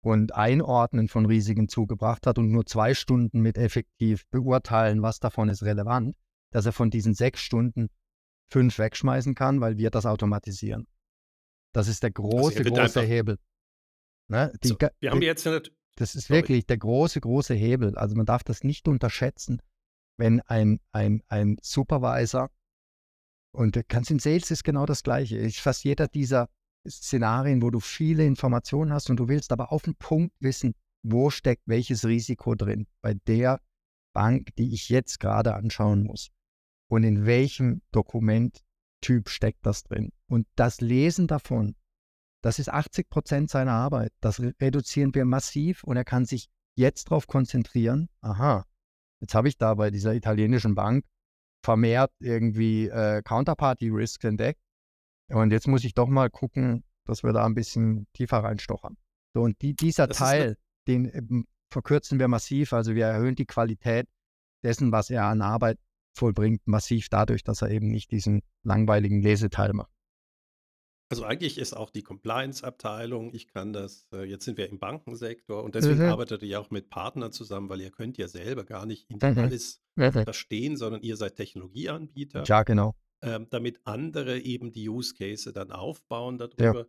und 0.00 0.34
Einordnen 0.34 1.08
von 1.08 1.26
Risiken 1.26 1.68
zugebracht 1.68 2.26
hat 2.26 2.38
und 2.38 2.50
nur 2.50 2.64
zwei 2.64 2.94
Stunden 2.94 3.40
mit 3.40 3.58
effektiv 3.58 4.24
beurteilen, 4.30 5.02
was 5.02 5.18
davon 5.18 5.50
ist 5.50 5.62
relevant, 5.62 6.16
dass 6.52 6.64
er 6.64 6.72
von 6.72 6.88
diesen 6.88 7.12
sechs 7.12 7.42
Stunden 7.42 7.88
fünf 8.48 8.78
wegschmeißen 8.78 9.34
kann, 9.34 9.60
weil 9.60 9.76
wir 9.76 9.90
das 9.90 10.06
automatisieren. 10.06 10.86
Das 11.74 11.86
ist 11.86 12.02
der 12.02 12.12
also 12.16 12.28
große, 12.28 12.58
also 12.60 12.70
große 12.70 13.02
Hebel. 13.02 13.36
Ne? 14.28 14.52
Die, 14.62 14.68
so, 14.68 14.76
wir 15.00 15.10
haben 15.10 15.22
jetzt 15.22 15.46
eine, 15.46 15.62
das 15.96 16.14
ist 16.14 16.28
sorry. 16.28 16.40
wirklich 16.40 16.66
der 16.66 16.78
große, 16.78 17.20
große 17.20 17.54
Hebel. 17.54 17.96
Also 17.96 18.16
man 18.16 18.26
darf 18.26 18.44
das 18.44 18.64
nicht 18.64 18.88
unterschätzen, 18.88 19.60
wenn 20.18 20.40
ein, 20.42 20.80
ein, 20.92 21.22
ein 21.28 21.56
Supervisor, 21.62 22.50
und 23.52 23.88
ganz 23.88 24.10
in 24.10 24.18
Sales 24.18 24.50
ist 24.50 24.64
genau 24.64 24.84
das 24.84 25.02
Gleiche, 25.02 25.38
ist 25.38 25.60
fast 25.60 25.82
jeder 25.82 26.08
dieser 26.08 26.50
Szenarien, 26.86 27.62
wo 27.62 27.70
du 27.70 27.80
viele 27.80 28.26
Informationen 28.26 28.92
hast 28.92 29.08
und 29.08 29.16
du 29.16 29.28
willst 29.28 29.50
aber 29.50 29.72
auf 29.72 29.82
den 29.82 29.94
Punkt 29.96 30.34
wissen, 30.40 30.74
wo 31.02 31.30
steckt 31.30 31.62
welches 31.64 32.04
Risiko 32.04 32.54
drin 32.54 32.86
bei 33.00 33.14
der 33.14 33.60
Bank, 34.12 34.54
die 34.56 34.74
ich 34.74 34.90
jetzt 34.90 35.20
gerade 35.20 35.54
anschauen 35.54 36.02
muss. 36.02 36.30
Und 36.88 37.04
in 37.04 37.24
welchem 37.24 37.80
Dokument 37.92 38.62
Typ 39.00 39.28
steckt 39.28 39.64
das 39.64 39.84
drin. 39.84 40.12
Und 40.26 40.46
das 40.56 40.80
Lesen 40.80 41.26
davon, 41.26 41.76
das 42.46 42.60
ist 42.60 42.68
80 42.68 43.10
Prozent 43.10 43.50
seiner 43.50 43.72
Arbeit. 43.72 44.12
Das 44.20 44.40
reduzieren 44.40 45.12
wir 45.16 45.24
massiv 45.24 45.82
und 45.82 45.96
er 45.96 46.04
kann 46.04 46.26
sich 46.26 46.48
jetzt 46.76 47.10
darauf 47.10 47.26
konzentrieren. 47.26 48.08
Aha, 48.20 48.64
jetzt 49.20 49.34
habe 49.34 49.48
ich 49.48 49.58
da 49.58 49.74
bei 49.74 49.90
dieser 49.90 50.14
italienischen 50.14 50.76
Bank 50.76 51.04
vermehrt 51.64 52.12
irgendwie 52.20 52.86
äh, 52.86 53.20
Counterparty 53.22 53.88
Risk 53.88 54.22
entdeckt. 54.22 54.60
Und 55.28 55.50
jetzt 55.50 55.66
muss 55.66 55.82
ich 55.82 55.94
doch 55.94 56.06
mal 56.06 56.30
gucken, 56.30 56.84
dass 57.04 57.24
wir 57.24 57.32
da 57.32 57.44
ein 57.44 57.54
bisschen 57.54 58.06
tiefer 58.12 58.38
reinstochern. 58.44 58.96
So, 59.34 59.42
und 59.42 59.60
die, 59.60 59.74
dieser 59.74 60.06
das 60.06 60.18
Teil, 60.18 60.56
den 60.86 61.06
ähm, 61.12 61.46
verkürzen 61.72 62.20
wir 62.20 62.28
massiv. 62.28 62.72
Also 62.72 62.94
wir 62.94 63.06
erhöhen 63.06 63.34
die 63.34 63.46
Qualität 63.46 64.06
dessen, 64.62 64.92
was 64.92 65.10
er 65.10 65.24
an 65.24 65.42
Arbeit 65.42 65.80
vollbringt, 66.14 66.64
massiv 66.68 67.08
dadurch, 67.08 67.42
dass 67.42 67.60
er 67.62 67.70
eben 67.70 67.88
nicht 67.88 68.12
diesen 68.12 68.42
langweiligen 68.62 69.20
Leseteil 69.20 69.72
macht. 69.72 69.90
Also 71.08 71.24
eigentlich 71.24 71.56
ist 71.58 71.72
auch 71.76 71.90
die 71.90 72.02
Compliance-Abteilung, 72.02 73.32
ich 73.32 73.46
kann 73.46 73.72
das, 73.72 74.08
äh, 74.12 74.24
jetzt 74.24 74.44
sind 74.44 74.58
wir 74.58 74.68
im 74.68 74.80
Bankensektor 74.80 75.62
und 75.62 75.76
deswegen 75.76 76.00
Mhm. 76.02 76.08
arbeitet 76.10 76.42
ihr 76.42 76.60
auch 76.60 76.70
mit 76.70 76.90
Partnern 76.90 77.30
zusammen, 77.32 77.68
weil 77.68 77.80
ihr 77.80 77.90
könnt 77.92 78.18
ja 78.18 78.26
selber 78.26 78.64
gar 78.64 78.86
nicht 78.86 79.08
in 79.08 79.18
Mhm. 79.22 79.38
alles 79.38 79.80
Mhm. 79.94 80.10
verstehen, 80.24 80.76
sondern 80.76 81.02
ihr 81.02 81.16
seid 81.16 81.36
Technologieanbieter, 81.36 82.42
Ja, 82.44 82.64
genau. 82.64 82.94
ähm, 83.22 83.46
damit 83.50 83.80
andere 83.84 84.40
eben 84.40 84.72
die 84.72 84.88
Use 84.88 85.14
Case 85.14 85.52
dann 85.52 85.70
aufbauen 85.70 86.38
Ja. 86.58 86.84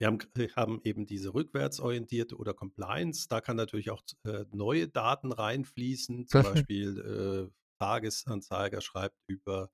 Wir 0.00 0.06
haben, 0.06 0.18
haben 0.56 0.80
eben 0.82 1.04
diese 1.06 1.34
rückwärtsorientierte 1.34 2.36
oder 2.36 2.54
Compliance. 2.54 3.28
Da 3.28 3.40
kann 3.42 3.56
natürlich 3.56 3.90
auch 3.90 4.02
äh, 4.24 4.46
neue 4.50 4.88
Daten 4.88 5.30
reinfließen. 5.30 6.26
Zum 6.26 6.42
Beispiel 6.42 7.48
äh, 7.50 7.52
Tagesanzeiger 7.78 8.80
schreibt 8.80 9.16
über 9.26 9.70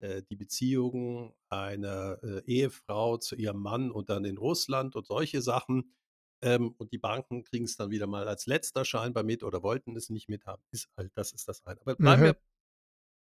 äh, 0.00 0.22
die 0.22 0.36
Beziehungen 0.36 1.32
einer 1.48 2.18
äh, 2.22 2.42
Ehefrau 2.46 3.18
zu 3.18 3.36
ihrem 3.36 3.60
Mann 3.60 3.90
und 3.90 4.08
dann 4.08 4.24
in 4.24 4.38
Russland 4.38 4.96
und 4.96 5.06
solche 5.06 5.42
Sachen. 5.42 5.94
Ähm, 6.42 6.74
und 6.78 6.92
die 6.92 6.98
Banken 6.98 7.44
kriegen 7.44 7.66
es 7.66 7.76
dann 7.76 7.90
wieder 7.90 8.06
mal 8.06 8.26
als 8.26 8.46
letzter 8.46 8.84
scheinbar 8.84 9.24
mit 9.24 9.42
oder 9.42 9.62
wollten 9.62 9.94
es 9.96 10.08
nicht 10.08 10.28
mithaben. 10.28 10.62
Ist 10.70 10.88
halt, 10.96 11.12
das 11.14 11.32
ist 11.32 11.48
das 11.48 11.64
eine. 11.66 11.80
Aber 11.82 11.96
bleiben 11.96 12.22
mhm. 12.22 12.26
wir 12.26 12.36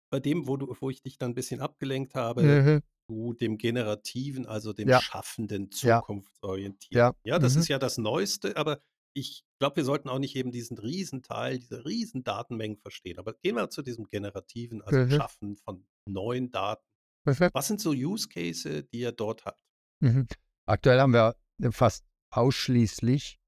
bei 0.10 0.20
dem, 0.20 0.48
wo, 0.48 0.58
du, 0.58 0.76
wo 0.80 0.90
ich 0.90 1.02
dich 1.02 1.18
dann 1.18 1.32
ein 1.32 1.36
bisschen 1.36 1.60
abgelenkt 1.60 2.16
habe, 2.16 2.44
mhm. 2.44 2.84
zu 3.08 3.34
dem 3.34 3.58
Generativen, 3.58 4.46
also 4.46 4.72
dem 4.72 4.88
ja. 4.88 5.02
Schaffenden, 5.02 5.72
Zukunftsorientierten. 5.72 6.98
Ja, 6.98 7.14
ja 7.24 7.40
das 7.40 7.56
mhm. 7.56 7.62
ist 7.62 7.68
ja 7.68 7.80
das 7.80 7.98
Neueste, 7.98 8.56
aber 8.56 8.82
ich 9.18 9.44
glaube, 9.58 9.78
wir 9.78 9.84
sollten 9.84 10.10
auch 10.10 10.20
nicht 10.20 10.36
eben 10.36 10.52
diesen 10.52 10.78
Riesenteil, 10.78 11.58
diese 11.58 11.86
riesen 11.86 12.24
Datenmengen 12.24 12.78
verstehen. 12.78 13.18
Aber 13.18 13.34
gehen 13.34 13.56
wir 13.56 13.70
zu 13.72 13.82
diesem 13.82 14.06
Generativen, 14.06 14.84
also 14.84 15.00
mhm. 15.00 15.10
Schaffen 15.10 15.58
von 15.58 15.88
neuen 16.08 16.52
Daten. 16.52 16.86
Mhm. 17.26 17.50
Was 17.52 17.68
sind 17.68 17.82
so 17.82 17.92
Use 17.92 18.30
Cases, 18.30 18.86
die 18.92 19.00
ihr 19.00 19.12
dort 19.12 19.46
habt? 19.46 19.64
Mhm. 20.02 20.28
Aktuell 20.68 21.00
haben 21.00 21.14
wir 21.14 21.36
fast 21.72 22.06
ausschließlich 22.30 23.40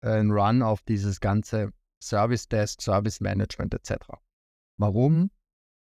einen 0.00 0.30
Run 0.30 0.62
auf 0.62 0.80
dieses 0.82 1.20
ganze 1.20 1.70
Service 2.02 2.48
Desk, 2.48 2.80
Service 2.80 3.20
Management 3.20 3.74
etc. 3.74 4.06
Warum? 4.78 5.30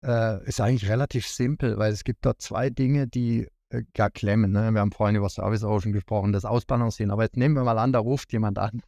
Äh, 0.05 0.45
ist 0.49 0.61
eigentlich 0.61 0.91
relativ 0.91 1.29
simpel, 1.29 1.79
weil 1.79 1.93
es 1.93 2.03
gibt 2.03 2.27
dort 2.27 2.43
zwei 2.43 2.71
Dinge, 2.71 3.07
die 3.07 3.47
äh, 3.69 3.85
gar 3.95 4.11
klemmen. 4.11 4.51
Ne? 4.51 4.73
Wir 4.73 4.81
haben 4.81 4.91
vorhin 4.91 5.15
über 5.15 5.29
Service 5.29 5.63
Ocean 5.63 5.93
gesprochen, 5.93 6.33
das 6.33 6.45
Ausbalancieren. 6.45 7.13
Aber 7.13 7.23
jetzt 7.23 7.37
nehmen 7.37 7.55
wir 7.55 7.63
mal 7.63 7.79
an, 7.79 7.93
da 7.93 8.01
ruft 8.01 8.33
jemand 8.33 8.59
an 8.59 8.83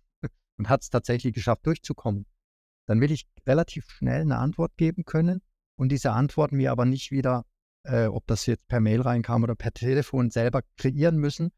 und 0.59 0.69
hat 0.69 0.83
es 0.83 0.91
tatsächlich 0.91 1.35
geschafft, 1.35 1.67
durchzukommen, 1.67 2.27
dann 2.87 3.01
will 3.01 3.11
ich 3.11 3.27
relativ 3.47 3.91
schnell 3.91 4.23
eine 4.23 4.39
Antwort 4.39 4.77
geben 4.77 5.05
können 5.05 5.43
und 5.77 5.91
diese 5.91 6.13
Antwort 6.13 6.53
mir 6.53 6.71
aber 6.71 6.85
nicht 6.85 7.11
wieder, 7.11 7.45
äh, 7.85 8.07
ob 8.07 8.27
das 8.27 8.47
jetzt 8.47 8.67
per 8.69 8.81
Mail 8.81 9.01
reinkam 9.01 9.43
oder 9.43 9.55
per 9.55 9.73
Telefon, 9.73 10.31
selber 10.31 10.63
kreieren 10.77 11.17
müssen. 11.17 11.51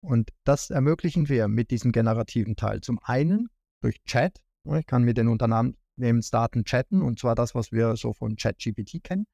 Und 0.00 0.30
das 0.44 0.70
ermöglichen 0.70 1.28
wir 1.28 1.48
mit 1.48 1.70
diesem 1.70 1.92
generativen 1.92 2.56
Teil. 2.56 2.82
Zum 2.82 2.98
einen 3.02 3.48
durch 3.80 4.02
Chat. 4.04 4.42
Ich 4.64 4.86
kann 4.86 5.02
mit 5.02 5.16
den 5.16 5.28
Unternehmensdaten 5.28 6.64
chatten 6.64 7.02
und 7.02 7.18
zwar 7.18 7.34
das, 7.34 7.54
was 7.54 7.72
wir 7.72 7.96
so 7.96 8.12
von 8.12 8.36
ChatGPT 8.36 9.02
kennen 9.02 9.26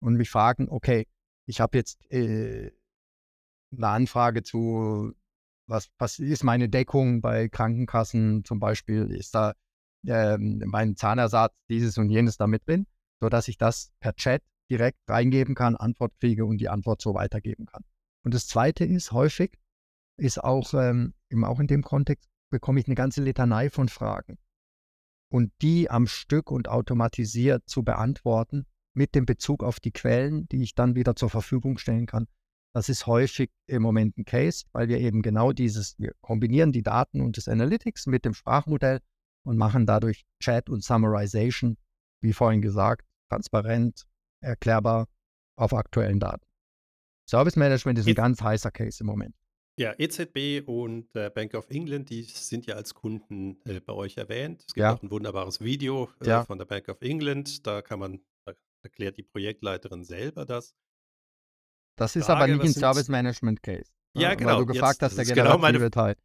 und 0.00 0.14
mich 0.14 0.30
fragen, 0.30 0.68
okay, 0.68 1.06
ich 1.46 1.60
habe 1.60 1.78
jetzt 1.78 2.10
äh, 2.10 2.70
eine 3.70 3.88
Anfrage 3.88 4.42
zu 4.42 5.14
was, 5.68 5.88
was 5.98 6.18
ist 6.18 6.44
meine 6.44 6.68
Deckung 6.68 7.20
bei 7.20 7.48
Krankenkassen 7.48 8.44
zum 8.44 8.58
Beispiel? 8.58 9.10
Ist 9.10 9.34
da 9.34 9.54
ähm, 10.06 10.62
mein 10.66 10.96
Zahnersatz 10.96 11.54
dieses 11.68 11.98
und 11.98 12.10
jenes 12.10 12.36
da 12.36 12.46
mit 12.46 12.66
drin, 12.66 12.86
sodass 13.20 13.48
ich 13.48 13.58
das 13.58 13.92
per 14.00 14.14
Chat 14.14 14.42
direkt 14.70 14.98
reingeben 15.08 15.54
kann, 15.54 15.76
Antwort 15.76 16.12
kriege 16.20 16.44
und 16.44 16.58
die 16.58 16.68
Antwort 16.68 17.00
so 17.00 17.14
weitergeben 17.14 17.66
kann. 17.66 17.84
Und 18.24 18.34
das 18.34 18.46
Zweite 18.46 18.84
ist 18.84 19.12
häufig, 19.12 19.58
ist 20.18 20.42
auch, 20.42 20.74
ähm, 20.74 21.14
eben 21.30 21.44
auch 21.44 21.60
in 21.60 21.66
dem 21.66 21.82
Kontext, 21.82 22.28
bekomme 22.50 22.80
ich 22.80 22.86
eine 22.86 22.94
ganze 22.94 23.22
Litanei 23.22 23.70
von 23.70 23.88
Fragen. 23.88 24.38
Und 25.30 25.52
die 25.60 25.90
am 25.90 26.06
Stück 26.06 26.50
und 26.50 26.68
automatisiert 26.68 27.68
zu 27.68 27.82
beantworten 27.82 28.66
mit 28.94 29.14
dem 29.14 29.26
Bezug 29.26 29.62
auf 29.62 29.80
die 29.80 29.92
Quellen, 29.92 30.48
die 30.48 30.62
ich 30.62 30.74
dann 30.74 30.94
wieder 30.94 31.14
zur 31.14 31.30
Verfügung 31.30 31.78
stellen 31.78 32.06
kann, 32.06 32.26
das 32.74 32.88
ist 32.88 33.06
häufig 33.06 33.50
im 33.66 33.82
Moment 33.82 34.16
ein 34.18 34.24
Case, 34.24 34.64
weil 34.72 34.88
wir 34.88 34.98
eben 34.98 35.22
genau 35.22 35.52
dieses, 35.52 35.98
wir 35.98 36.12
kombinieren 36.20 36.72
die 36.72 36.82
Daten 36.82 37.20
und 37.20 37.36
das 37.36 37.48
Analytics 37.48 38.06
mit 38.06 38.24
dem 38.24 38.34
Sprachmodell 38.34 39.00
und 39.44 39.56
machen 39.56 39.86
dadurch 39.86 40.24
Chat 40.42 40.68
und 40.68 40.84
Summarization, 40.84 41.76
wie 42.22 42.32
vorhin 42.32 42.62
gesagt, 42.62 43.06
transparent, 43.30 44.06
erklärbar 44.40 45.08
auf 45.56 45.72
aktuellen 45.72 46.20
Daten. 46.20 46.44
Service 47.28 47.56
Management 47.56 47.98
ist 47.98 48.08
ein 48.08 48.14
ganz 48.14 48.40
heißer 48.40 48.70
Case 48.70 49.02
im 49.02 49.06
Moment. 49.06 49.34
Ja, 49.78 49.94
EZB 49.96 50.66
und 50.66 51.14
äh, 51.14 51.30
Bank 51.30 51.54
of 51.54 51.70
England, 51.70 52.10
die 52.10 52.22
sind 52.22 52.66
ja 52.66 52.74
als 52.74 52.94
Kunden 52.94 53.60
äh, 53.64 53.80
bei 53.80 53.92
euch 53.92 54.16
erwähnt. 54.16 54.64
Es 54.66 54.74
gibt 54.74 54.82
ja. 54.82 54.94
auch 54.94 55.02
ein 55.02 55.10
wunderbares 55.10 55.60
Video 55.60 56.10
äh, 56.20 56.28
ja. 56.28 56.44
von 56.44 56.58
der 56.58 56.64
Bank 56.64 56.88
of 56.88 57.00
England. 57.00 57.64
Da 57.64 57.80
kann 57.80 58.00
man, 58.00 58.20
da 58.44 58.54
erklärt 58.82 59.18
die 59.18 59.22
Projektleiterin 59.22 60.04
selber 60.04 60.44
das. 60.44 60.74
Das 61.98 62.16
ist 62.16 62.26
Frage, 62.26 62.44
aber 62.44 62.52
nicht 62.52 62.64
ein 62.64 62.72
Service 62.72 63.08
Management 63.08 63.62
Case. 63.62 63.90
Ja, 64.14 64.34
genau. 64.34 64.52
Weil 64.52 64.58
du 64.58 64.66
gefragt 64.66 65.02
jetzt, 65.02 65.18
hast, 65.18 65.28
der 65.28 65.34
genau 65.34 65.58
meine, 65.58 65.90
Teil. 65.90 66.16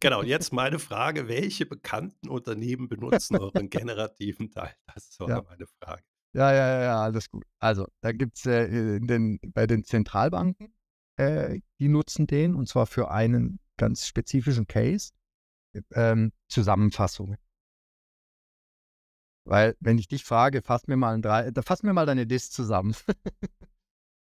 Genau, 0.00 0.22
jetzt 0.22 0.52
meine 0.52 0.78
Frage, 0.78 1.28
welche 1.28 1.66
bekannten 1.66 2.28
Unternehmen 2.28 2.88
benutzen 2.88 3.36
euren 3.38 3.70
generativen 3.70 4.50
Teil? 4.50 4.74
Das 4.94 5.18
war 5.18 5.28
ja. 5.28 5.42
meine 5.42 5.66
Frage. 5.66 6.02
Ja, 6.34 6.52
ja, 6.52 6.82
ja, 6.82 7.02
alles 7.02 7.30
gut. 7.30 7.44
Also, 7.58 7.86
da 8.00 8.12
gibt 8.12 8.36
es 8.36 8.46
äh, 8.46 9.00
den, 9.00 9.38
bei 9.48 9.66
den 9.66 9.84
Zentralbanken, 9.84 10.74
äh, 11.16 11.60
die 11.78 11.88
nutzen 11.88 12.26
den 12.26 12.54
und 12.54 12.68
zwar 12.68 12.86
für 12.86 13.10
einen 13.10 13.60
ganz 13.76 14.06
spezifischen 14.06 14.66
Case, 14.66 15.12
ähm, 15.92 16.32
Zusammenfassungen. 16.48 17.38
Weil, 19.46 19.76
wenn 19.80 19.98
ich 19.98 20.08
dich 20.08 20.24
frage, 20.24 20.62
fass 20.62 20.86
mir 20.86 20.96
mal, 20.96 21.14
ein 21.14 21.22
drei, 21.22 21.50
fass 21.64 21.82
mir 21.82 21.92
mal 21.92 22.06
deine 22.06 22.26
Disk 22.26 22.52
zusammen. 22.52 22.94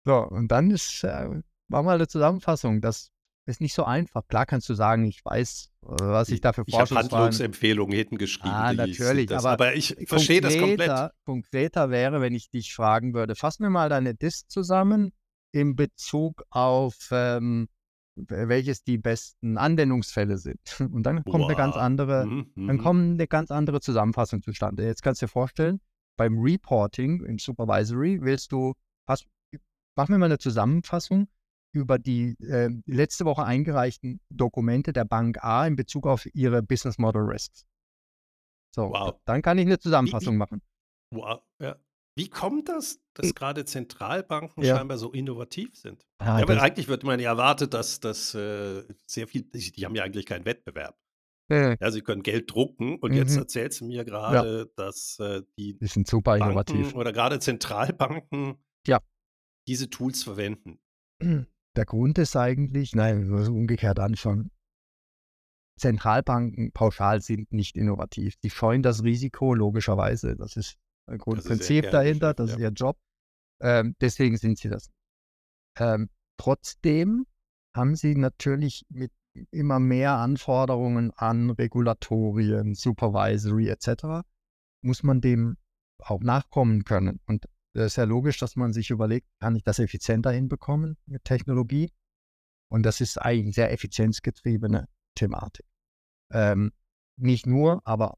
So, 0.05 0.17
und 0.27 0.49
dann 0.49 0.71
ist, 0.71 1.03
äh, 1.03 1.41
war 1.67 1.83
mal 1.83 1.95
eine 1.95 2.07
Zusammenfassung. 2.07 2.81
Das 2.81 3.11
ist 3.45 3.61
nicht 3.61 3.73
so 3.73 3.83
einfach. 3.83 4.27
Klar 4.27 4.45
kannst 4.45 4.69
du 4.69 4.73
sagen, 4.73 5.05
ich 5.05 5.23
weiß, 5.23 5.69
was 5.81 6.29
ich 6.29 6.41
da 6.41 6.53
für 6.53 6.63
Ich 6.65 6.77
habe 6.77 6.95
Handlungsempfehlungen 6.95 7.95
hinten 7.95 8.17
geschrieben. 8.17 8.53
Ah, 8.53 8.73
natürlich, 8.73 9.31
aber, 9.35 9.49
aber 9.49 9.75
ich 9.75 9.95
verstehe 10.07 10.41
das 10.41 10.57
komplett. 10.57 11.11
Konkreter 11.25 11.89
wäre, 11.89 12.21
wenn 12.21 12.35
ich 12.35 12.49
dich 12.49 12.73
fragen 12.73 13.13
würde, 13.13 13.35
fass 13.35 13.59
mir 13.59 13.69
mal 13.69 13.89
deine 13.89 14.15
Disk 14.15 14.49
zusammen 14.49 15.11
in 15.51 15.75
Bezug 15.75 16.43
auf 16.49 17.09
ähm, 17.11 17.67
welches 18.15 18.83
die 18.83 18.97
besten 18.97 19.57
Anwendungsfälle 19.57 20.37
sind. 20.37 20.59
Und 20.79 21.03
dann 21.03 21.23
kommt 21.23 21.45
eine 21.45 21.55
ganz 21.55 21.75
andere, 21.75 22.25
mhm, 22.25 22.51
dann 22.55 22.77
mhm. 22.77 22.81
kommt 22.81 23.01
eine 23.13 23.27
ganz 23.27 23.51
andere 23.51 23.81
Zusammenfassung 23.81 24.41
zustande. 24.41 24.85
Jetzt 24.85 25.01
kannst 25.01 25.21
du 25.21 25.25
dir 25.25 25.31
vorstellen, 25.31 25.79
beim 26.17 26.37
Reporting 26.39 27.23
im 27.23 27.39
Supervisory 27.39 28.19
willst 28.21 28.51
du, 28.51 28.73
hast, 29.07 29.25
Machen 29.95 30.13
wir 30.13 30.17
mal 30.17 30.25
eine 30.25 30.37
Zusammenfassung 30.37 31.27
über 31.73 31.99
die 31.99 32.35
äh, 32.41 32.69
letzte 32.85 33.25
Woche 33.25 33.43
eingereichten 33.43 34.19
Dokumente 34.29 34.93
der 34.93 35.05
Bank 35.05 35.43
A 35.43 35.65
in 35.65 35.75
Bezug 35.75 36.05
auf 36.05 36.25
ihre 36.33 36.61
Business 36.61 36.97
Model 36.97 37.21
Risks. 37.21 37.65
So, 38.73 38.89
wow. 38.89 39.19
dann 39.25 39.41
kann 39.41 39.57
ich 39.57 39.65
eine 39.65 39.79
Zusammenfassung 39.79 40.33
wie, 40.33 40.35
wie, 40.35 40.39
machen. 40.39 40.61
Wow, 41.13 41.41
ja. 41.59 41.77
Wie 42.15 42.29
kommt 42.29 42.67
das, 42.67 42.99
dass 43.13 43.33
gerade 43.33 43.63
Zentralbanken 43.63 44.63
ja. 44.63 44.75
scheinbar 44.75 44.97
so 44.97 45.11
innovativ 45.11 45.75
sind? 45.75 46.05
Ah, 46.17 46.39
ja, 46.39 46.47
weil 46.47 46.59
eigentlich 46.59 46.89
wird 46.89 47.03
man 47.03 47.19
ja 47.21 47.31
erwartet, 47.31 47.73
dass 47.73 48.01
das 48.01 48.35
äh, 48.35 48.83
sehr 49.05 49.27
viel, 49.27 49.43
die 49.43 49.85
haben 49.85 49.95
ja 49.95 50.03
eigentlich 50.03 50.25
keinen 50.25 50.45
Wettbewerb. 50.45 50.97
Ja, 51.49 51.75
ja 51.79 51.91
sie 51.91 52.01
können 52.01 52.21
Geld 52.21 52.51
drucken 52.51 52.97
und 52.97 53.11
mhm. 53.11 53.17
jetzt 53.17 53.37
erzählst 53.37 53.79
du 53.79 53.85
mir 53.85 54.03
gerade, 54.03 54.59
ja. 54.59 54.65
dass 54.75 55.19
äh, 55.19 55.41
die, 55.57 55.77
die 55.77 55.87
sind 55.87 56.07
super 56.07 56.37
Banken 56.37 56.49
innovativ. 56.49 56.95
oder 56.95 57.13
gerade 57.13 57.39
Zentralbanken 57.39 58.55
ja 58.87 58.99
diese 59.67 59.89
Tools 59.89 60.23
verwenden? 60.23 60.79
Der 61.75 61.85
Grund 61.85 62.17
ist 62.17 62.35
eigentlich, 62.35 62.95
nein, 62.95 63.21
wir 63.21 63.37
müssen 63.37 63.55
umgekehrt 63.55 63.99
anschauen. 63.99 64.51
Zentralbanken 65.79 66.71
pauschal 66.73 67.21
sind 67.21 67.51
nicht 67.53 67.77
innovativ. 67.77 68.35
Die 68.37 68.49
scheuen 68.49 68.83
das 68.83 69.03
Risiko, 69.03 69.53
logischerweise. 69.53 70.35
Das 70.35 70.57
ist 70.57 70.77
ein 71.07 71.17
Grundprinzip 71.17 71.89
dahinter, 71.89 72.33
das 72.33 72.51
ist 72.51 72.59
ihr 72.59 72.69
Job. 72.69 72.97
Ähm, 73.61 73.95
deswegen 74.01 74.37
sind 74.37 74.57
sie 74.59 74.69
das. 74.69 74.89
Ähm, 75.79 76.09
trotzdem 76.37 77.25
haben 77.75 77.95
sie 77.95 78.15
natürlich 78.15 78.85
mit 78.89 79.11
immer 79.51 79.79
mehr 79.79 80.17
Anforderungen 80.17 81.11
an 81.11 81.51
Regulatorien, 81.51 82.75
Supervisory 82.75 83.69
etc., 83.69 84.27
muss 84.83 85.03
man 85.03 85.21
dem 85.21 85.57
auch 85.99 86.21
nachkommen 86.21 86.83
können. 86.83 87.19
Und 87.27 87.45
es 87.73 87.85
ist 87.85 87.95
ja 87.95 88.03
logisch, 88.03 88.37
dass 88.37 88.55
man 88.55 88.73
sich 88.73 88.89
überlegt, 88.89 89.27
kann 89.39 89.55
ich 89.55 89.63
das 89.63 89.79
effizienter 89.79 90.31
hinbekommen 90.31 90.97
mit 91.05 91.23
Technologie? 91.23 91.91
Und 92.69 92.83
das 92.83 93.01
ist 93.01 93.17
eigentlich 93.17 93.45
eine 93.45 93.53
sehr 93.53 93.71
effizienzgetriebene 93.71 94.87
Thematik. 95.15 95.65
Ähm, 96.31 96.71
nicht 97.17 97.45
nur, 97.45 97.81
aber 97.85 98.17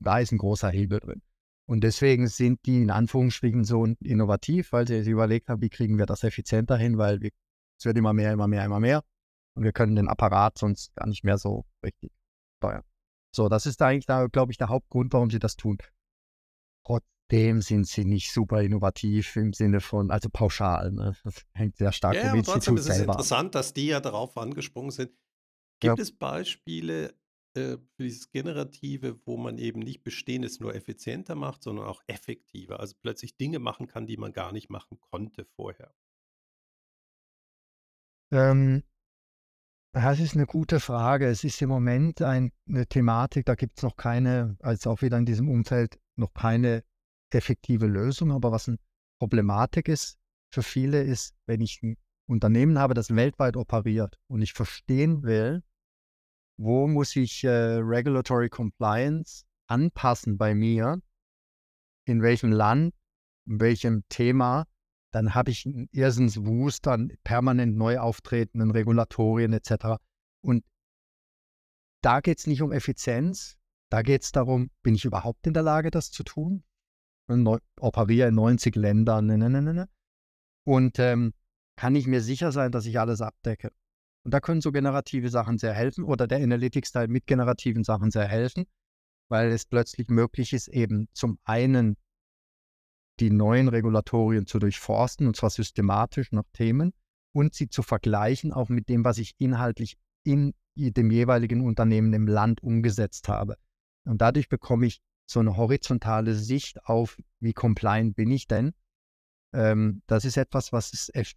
da 0.00 0.18
ist 0.18 0.32
ein 0.32 0.38
großer 0.38 0.70
Hebel 0.70 1.00
drin. 1.00 1.22
Und 1.66 1.82
deswegen 1.84 2.26
sind 2.26 2.64
die 2.66 2.82
in 2.82 2.90
Anführungsstrichen 2.90 3.64
so 3.64 3.84
innovativ, 4.00 4.72
weil 4.72 4.86
sie 4.86 5.02
sich 5.02 5.12
überlegt 5.12 5.48
haben, 5.48 5.62
wie 5.62 5.70
kriegen 5.70 5.98
wir 5.98 6.06
das 6.06 6.24
effizienter 6.24 6.76
hin, 6.76 6.98
weil 6.98 7.20
wir, 7.20 7.30
es 7.78 7.84
wird 7.84 7.96
immer 7.96 8.12
mehr, 8.12 8.32
immer 8.32 8.48
mehr, 8.48 8.64
immer 8.64 8.80
mehr. 8.80 9.02
Und 9.54 9.64
wir 9.64 9.72
können 9.72 9.96
den 9.96 10.08
Apparat 10.08 10.58
sonst 10.58 10.94
gar 10.94 11.06
nicht 11.06 11.24
mehr 11.24 11.38
so 11.38 11.64
richtig 11.84 12.12
steuern. 12.58 12.82
So, 13.34 13.48
das 13.48 13.66
ist 13.66 13.80
eigentlich, 13.80 14.06
da, 14.06 14.26
glaube 14.26 14.52
ich, 14.52 14.58
der 14.58 14.68
Hauptgrund, 14.68 15.12
warum 15.12 15.30
sie 15.30 15.38
das 15.38 15.56
tun. 15.56 15.78
Trotzdem 17.32 17.62
sind 17.62 17.86
sie 17.86 18.04
nicht 18.04 18.30
super 18.30 18.60
innovativ 18.60 19.36
im 19.36 19.54
Sinne 19.54 19.80
von, 19.80 20.10
also 20.10 20.28
pauschal. 20.30 20.92
Ne? 20.92 21.16
Das 21.24 21.46
hängt 21.54 21.78
sehr 21.78 21.90
stark 21.90 22.14
ja, 22.14 22.28
vom 22.28 22.38
Institut 22.38 22.54
trotzdem 22.54 22.76
ist 22.76 22.88
es 22.88 22.96
selber. 22.96 23.12
interessant, 23.12 23.54
dass 23.54 23.72
die 23.72 23.86
ja 23.86 24.00
darauf 24.00 24.36
angesprungen 24.36 24.90
sind. 24.90 25.12
Gibt 25.80 25.96
ja. 25.98 26.02
es 26.02 26.12
Beispiele 26.12 27.14
äh, 27.56 27.78
für 27.96 28.02
dieses 28.02 28.30
Generative, 28.30 29.18
wo 29.24 29.38
man 29.38 29.56
eben 29.56 29.80
nicht 29.80 30.04
Bestehendes 30.04 30.60
nur 30.60 30.74
effizienter 30.74 31.34
macht, 31.34 31.62
sondern 31.62 31.86
auch 31.86 32.02
effektiver? 32.06 32.80
Also 32.80 32.96
plötzlich 33.00 33.38
Dinge 33.38 33.60
machen 33.60 33.86
kann, 33.86 34.06
die 34.06 34.18
man 34.18 34.34
gar 34.34 34.52
nicht 34.52 34.68
machen 34.68 35.00
konnte 35.00 35.46
vorher. 35.56 35.94
Ähm, 38.30 38.82
das 39.94 40.20
ist 40.20 40.34
eine 40.34 40.44
gute 40.44 40.80
Frage. 40.80 41.28
Es 41.28 41.44
ist 41.44 41.62
im 41.62 41.70
Moment 41.70 42.20
ein, 42.20 42.52
eine 42.68 42.86
Thematik, 42.86 43.46
da 43.46 43.54
gibt 43.54 43.78
es 43.78 43.82
noch 43.82 43.96
keine, 43.96 44.58
also 44.60 44.90
auch 44.90 45.00
wieder 45.00 45.16
in 45.16 45.24
diesem 45.24 45.48
Umfeld, 45.48 45.98
noch 46.16 46.34
keine 46.34 46.84
effektive 47.34 47.86
Lösung. 47.86 48.32
Aber 48.32 48.52
was 48.52 48.68
eine 48.68 48.78
Problematik 49.18 49.88
ist 49.88 50.18
für 50.52 50.62
viele, 50.62 51.02
ist, 51.02 51.34
wenn 51.46 51.60
ich 51.60 51.82
ein 51.82 51.96
Unternehmen 52.26 52.78
habe, 52.78 52.94
das 52.94 53.14
weltweit 53.14 53.56
operiert 53.56 54.18
und 54.28 54.42
ich 54.42 54.52
verstehen 54.52 55.22
will, 55.22 55.62
wo 56.58 56.86
muss 56.86 57.16
ich 57.16 57.44
äh, 57.44 57.48
Regulatory 57.48 58.48
Compliance 58.48 59.44
anpassen 59.66 60.38
bei 60.38 60.54
mir, 60.54 61.00
in 62.04 62.22
welchem 62.22 62.52
Land, 62.52 62.94
in 63.46 63.60
welchem 63.60 64.04
Thema 64.08 64.66
dann 65.12 65.34
habe 65.34 65.50
ich 65.50 65.66
einen 65.66 65.88
Irrsinnswust 65.92 66.88
an 66.88 67.12
permanent 67.22 67.76
neu 67.76 67.98
auftretenden 67.98 68.70
Regulatorien 68.70 69.52
etc. 69.52 69.98
Und 70.40 70.64
da 72.02 72.20
geht 72.20 72.38
es 72.38 72.46
nicht 72.46 72.62
um 72.62 72.72
Effizienz, 72.72 73.56
da 73.90 74.02
geht 74.02 74.22
es 74.22 74.32
darum, 74.32 74.70
bin 74.82 74.94
ich 74.94 75.04
überhaupt 75.04 75.46
in 75.46 75.52
der 75.52 75.62
Lage, 75.62 75.90
das 75.90 76.10
zu 76.10 76.24
tun? 76.24 76.64
Operiere 77.28 78.28
in 78.28 78.34
90 78.34 78.76
Ländern, 78.76 79.26
ne, 79.26 79.38
ne, 79.38 79.50
ne, 79.50 79.62
ne. 79.62 79.74
ne. 79.74 79.88
Und 80.64 80.98
ähm, 80.98 81.32
kann 81.76 81.94
ich 81.94 82.06
mir 82.06 82.20
sicher 82.20 82.52
sein, 82.52 82.72
dass 82.72 82.86
ich 82.86 82.98
alles 82.98 83.20
abdecke? 83.20 83.72
Und 84.24 84.32
da 84.32 84.40
können 84.40 84.60
so 84.60 84.70
generative 84.70 85.30
Sachen 85.30 85.58
sehr 85.58 85.72
helfen 85.72 86.04
oder 86.04 86.26
der 86.26 86.38
Analytics-Teil 86.38 87.08
mit 87.08 87.26
generativen 87.26 87.82
Sachen 87.82 88.10
sehr 88.10 88.26
helfen, 88.26 88.66
weil 89.28 89.50
es 89.50 89.66
plötzlich 89.66 90.08
möglich 90.08 90.52
ist, 90.52 90.68
eben 90.68 91.08
zum 91.12 91.38
einen 91.44 91.96
die 93.18 93.30
neuen 93.30 93.68
Regulatorien 93.68 94.46
zu 94.46 94.58
durchforsten, 94.58 95.26
und 95.26 95.36
zwar 95.36 95.50
systematisch 95.50 96.32
nach 96.32 96.44
Themen 96.52 96.92
und 97.32 97.54
sie 97.54 97.68
zu 97.68 97.82
vergleichen, 97.82 98.52
auch 98.52 98.68
mit 98.68 98.88
dem, 98.88 99.04
was 99.04 99.18
ich 99.18 99.34
inhaltlich 99.38 99.96
in 100.24 100.54
dem 100.76 101.10
jeweiligen 101.10 101.64
Unternehmen 101.64 102.12
im 102.12 102.26
Land 102.26 102.62
umgesetzt 102.62 103.28
habe. 103.28 103.56
Und 104.04 104.20
dadurch 104.20 104.48
bekomme 104.48 104.86
ich 104.86 105.00
so 105.26 105.40
eine 105.40 105.56
horizontale 105.56 106.34
Sicht 106.34 106.84
auf, 106.84 107.18
wie 107.40 107.52
compliant 107.52 108.16
bin 108.16 108.30
ich 108.30 108.46
denn. 108.46 108.74
Ähm, 109.52 110.02
das 110.06 110.24
ist 110.24 110.36
etwas, 110.36 110.72
was 110.72 110.92
es 110.92 111.08
eff 111.10 111.32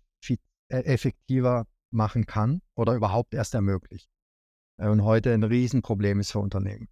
äh, 0.68 0.80
effektiver 0.80 1.68
machen 1.92 2.26
kann 2.26 2.62
oder 2.74 2.96
überhaupt 2.96 3.34
erst 3.34 3.54
ermöglicht. 3.54 4.10
Äh, 4.78 4.90
und 4.90 5.04
heute 5.04 5.34
ein 5.34 5.44
Riesenproblem 5.44 6.20
ist 6.20 6.32
für 6.32 6.40
Unternehmen. 6.40 6.90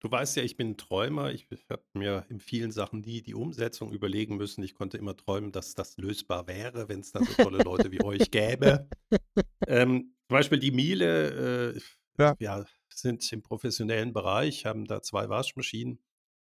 Du 0.00 0.10
weißt 0.10 0.36
ja, 0.36 0.42
ich 0.42 0.56
bin 0.56 0.70
ein 0.70 0.76
Träumer. 0.76 1.32
Ich 1.32 1.46
habe 1.70 1.84
mir 1.94 2.26
in 2.28 2.40
vielen 2.40 2.72
Sachen 2.72 3.00
nie 3.02 3.22
die 3.22 3.34
Umsetzung 3.34 3.92
überlegen 3.92 4.36
müssen. 4.36 4.64
Ich 4.64 4.74
konnte 4.74 4.98
immer 4.98 5.16
träumen, 5.16 5.52
dass 5.52 5.74
das 5.74 5.96
lösbar 5.96 6.48
wäre, 6.48 6.88
wenn 6.88 7.00
es 7.00 7.12
da 7.12 7.24
so 7.24 7.32
tolle 7.34 7.62
Leute 7.62 7.92
wie 7.92 8.02
euch 8.02 8.30
gäbe. 8.30 8.88
Ähm, 9.68 10.16
zum 10.28 10.36
Beispiel 10.38 10.58
die 10.58 10.72
Miele, 10.72 11.74
äh, 11.74 11.80
ja. 12.18 12.34
ja, 12.40 12.64
sind 12.92 13.32
im 13.32 13.42
professionellen 13.42 14.12
Bereich, 14.12 14.66
haben 14.66 14.86
da 14.86 15.02
zwei 15.02 15.28
Waschmaschinen. 15.28 16.00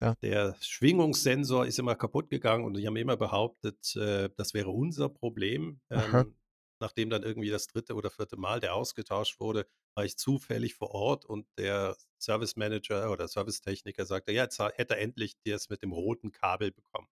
Ja. 0.02 0.14
Der 0.22 0.56
Schwingungssensor 0.60 1.66
ist 1.66 1.78
immer 1.78 1.94
kaputt 1.94 2.30
gegangen 2.30 2.64
und 2.64 2.74
die 2.74 2.86
haben 2.86 2.96
immer 2.96 3.16
behauptet, 3.16 3.94
äh, 3.96 4.30
das 4.36 4.54
wäre 4.54 4.70
unser 4.70 5.08
Problem. 5.08 5.80
Ähm, 5.90 6.34
nachdem 6.80 7.10
dann 7.10 7.22
irgendwie 7.22 7.50
das 7.50 7.66
dritte 7.66 7.94
oder 7.94 8.10
vierte 8.10 8.38
Mal 8.38 8.60
der 8.60 8.74
ausgetauscht 8.74 9.38
wurde, 9.40 9.66
war 9.94 10.04
ich 10.04 10.16
zufällig 10.16 10.74
vor 10.74 10.92
Ort 10.92 11.26
und 11.26 11.46
der 11.58 11.96
Service 12.18 12.56
Manager 12.56 13.10
oder 13.10 13.28
Servicetechniker 13.28 14.06
sagte, 14.06 14.32
ja, 14.32 14.44
jetzt 14.44 14.58
hätte 14.58 14.94
er 14.94 15.00
endlich 15.00 15.36
das 15.44 15.68
mit 15.68 15.82
dem 15.82 15.92
roten 15.92 16.32
Kabel 16.32 16.70
bekommen. 16.70 17.08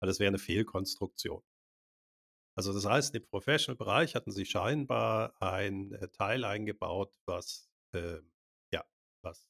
Weil 0.00 0.08
das 0.08 0.18
wäre 0.18 0.28
eine 0.28 0.38
Fehlkonstruktion. 0.38 1.42
Also 2.56 2.72
das 2.72 2.84
heißt, 2.84 3.14
im 3.14 3.26
Professional-Bereich 3.26 4.14
hatten 4.14 4.30
sie 4.30 4.46
scheinbar 4.46 5.40
ein 5.40 5.92
äh, 5.92 6.08
Teil 6.08 6.44
eingebaut, 6.44 7.16
was 7.26 7.68
äh, 7.92 8.20
ja, 8.72 8.84
was 9.22 9.48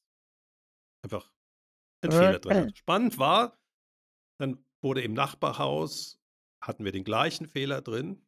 einfach 1.03 1.31
ein 2.05 2.13
äh, 2.13 2.19
Fehler 2.19 2.39
drin 2.39 2.57
hat. 2.57 2.77
Spannend 2.79 3.19
war, 3.19 3.59
dann 4.39 4.65
wurde 4.83 5.03
im 5.03 5.15
Nachbarhaus, 5.15 6.21
hatten 6.61 6.85
wir 6.85 6.93
den 6.93 7.05
gleichen 7.05 7.47
Fehler 7.47 7.83
drin, 7.83 8.21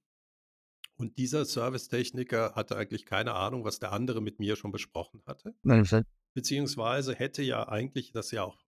und 0.98 1.18
dieser 1.18 1.44
Servicetechniker 1.44 2.54
hatte 2.54 2.76
eigentlich 2.76 3.04
keine 3.04 3.34
Ahnung, 3.34 3.64
was 3.64 3.78
der 3.78 3.92
andere 3.92 4.22
mit 4.22 4.38
mir 4.38 4.56
schon 4.56 4.72
besprochen 4.72 5.22
hatte. 5.26 5.54
Beziehungsweise 6.34 7.14
hätte 7.14 7.42
ja 7.42 7.68
eigentlich 7.68 8.12
das 8.12 8.30
ja 8.30 8.44
auch, 8.44 8.62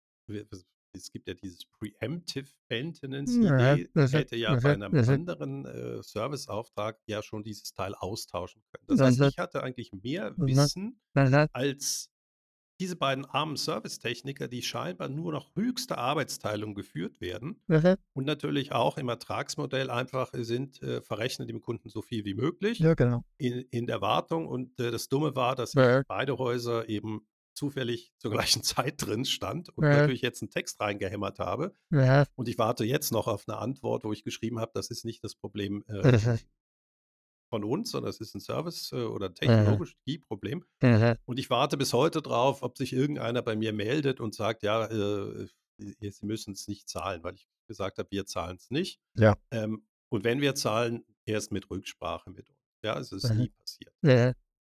es 0.92 1.10
gibt 1.10 1.26
ja 1.26 1.32
dieses 1.34 1.64
Preemptive 1.64 2.50
Maintenance-Idee, 2.68 3.88
ja, 3.94 4.06
hätte 4.08 4.36
ja 4.36 4.54
bei 4.56 4.74
einem 4.74 4.94
anderen 4.94 5.64
äh, 5.64 6.02
Serviceauftrag 6.02 6.98
ja 7.06 7.22
schon 7.22 7.44
dieses 7.44 7.72
Teil 7.72 7.94
austauschen 7.94 8.62
können. 8.72 8.84
Das 8.88 9.00
heißt, 9.00 9.20
ich 9.32 9.38
hatte 9.38 9.62
eigentlich 9.62 9.92
mehr 9.92 10.34
Wissen 10.36 11.00
als 11.52 12.10
diese 12.80 12.96
beiden 12.96 13.24
armen 13.24 13.56
Servicetechniker, 13.56 14.48
die 14.48 14.62
scheinbar 14.62 15.08
nur 15.08 15.32
noch 15.32 15.54
höchste 15.56 15.98
Arbeitsteilung 15.98 16.74
geführt 16.74 17.20
werden 17.20 17.60
mhm. 17.66 17.96
und 18.12 18.24
natürlich 18.24 18.72
auch 18.72 18.98
im 18.98 19.08
Ertragsmodell 19.08 19.90
einfach 19.90 20.30
sind, 20.34 20.82
äh, 20.82 21.02
verrechnen 21.02 21.48
dem 21.48 21.60
Kunden 21.60 21.88
so 21.88 22.02
viel 22.02 22.24
wie 22.24 22.34
möglich 22.34 22.78
ja, 22.78 22.94
genau. 22.94 23.24
in, 23.38 23.60
in 23.70 23.86
der 23.86 24.00
Wartung. 24.00 24.46
Und 24.46 24.78
äh, 24.80 24.90
das 24.90 25.08
Dumme 25.08 25.34
war, 25.34 25.54
dass 25.54 25.74
ja. 25.74 26.02
beide 26.06 26.38
Häuser 26.38 26.88
eben 26.88 27.26
zufällig 27.54 28.12
zur 28.18 28.30
gleichen 28.32 28.62
Zeit 28.62 28.94
drin 29.04 29.24
stand 29.24 29.68
und 29.70 29.84
ja. 29.84 29.90
natürlich 29.90 30.22
jetzt 30.22 30.42
einen 30.42 30.50
Text 30.50 30.80
reingehämmert 30.80 31.38
habe. 31.40 31.72
Und 32.36 32.48
ich 32.48 32.58
warte 32.58 32.84
jetzt 32.84 33.12
noch 33.12 33.26
auf 33.26 33.48
eine 33.48 33.58
Antwort, 33.58 34.04
wo 34.04 34.12
ich 34.12 34.22
geschrieben 34.22 34.60
habe, 34.60 34.70
das 34.74 34.90
ist 34.90 35.04
nicht 35.04 35.24
das 35.24 35.34
Problem 35.34 35.84
äh, 35.88 36.38
von 37.48 37.64
uns, 37.64 37.90
sondern 37.90 38.10
es 38.10 38.20
ist 38.20 38.34
ein 38.34 38.40
Service- 38.40 38.92
äh, 38.92 39.04
oder 39.04 39.32
Technologie-Problem. 39.32 40.64
Mhm. 40.82 41.14
Und 41.24 41.38
ich 41.38 41.50
warte 41.50 41.76
bis 41.76 41.92
heute 41.92 42.22
drauf, 42.22 42.62
ob 42.62 42.76
sich 42.76 42.92
irgendeiner 42.92 43.42
bei 43.42 43.56
mir 43.56 43.72
meldet 43.72 44.20
und 44.20 44.34
sagt, 44.34 44.62
ja, 44.62 44.86
äh, 44.86 45.46
Sie 45.78 46.26
müssen 46.26 46.54
es 46.54 46.66
nicht 46.66 46.88
zahlen, 46.88 47.22
weil 47.22 47.36
ich 47.36 47.48
gesagt 47.68 47.98
habe, 47.98 48.10
wir 48.10 48.26
zahlen 48.26 48.56
es 48.56 48.70
nicht. 48.70 49.00
Ja. 49.14 49.36
Ähm, 49.50 49.86
und 50.08 50.24
wenn 50.24 50.40
wir 50.40 50.54
zahlen, 50.54 51.04
erst 51.24 51.52
mit 51.52 51.70
Rücksprache 51.70 52.30
mit 52.30 52.48
uns. 52.48 52.58
Ja, 52.82 52.98
es 52.98 53.12
ist 53.12 53.30
mhm. 53.30 53.38
nie 53.38 53.48
passiert. 53.50 53.94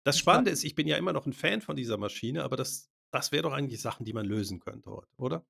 Das 0.05 0.19
Spannende 0.19 0.51
ist, 0.51 0.65
ich 0.65 0.75
bin 0.75 0.87
ja 0.87 0.97
immer 0.97 1.13
noch 1.13 1.27
ein 1.27 1.33
Fan 1.33 1.61
von 1.61 1.77
dieser 1.77 1.97
Maschine, 1.97 2.43
aber 2.43 2.57
das, 2.57 2.91
das 3.11 3.33
wäre 3.33 3.45
doch 3.45 3.53
eigentlich 3.53 3.81
Sachen, 3.81 4.05
die 4.05 4.13
man 4.13 4.27
lösen 4.27 4.61
könnte 4.61 4.91
heute, 4.91 5.15
oder? 5.17 5.47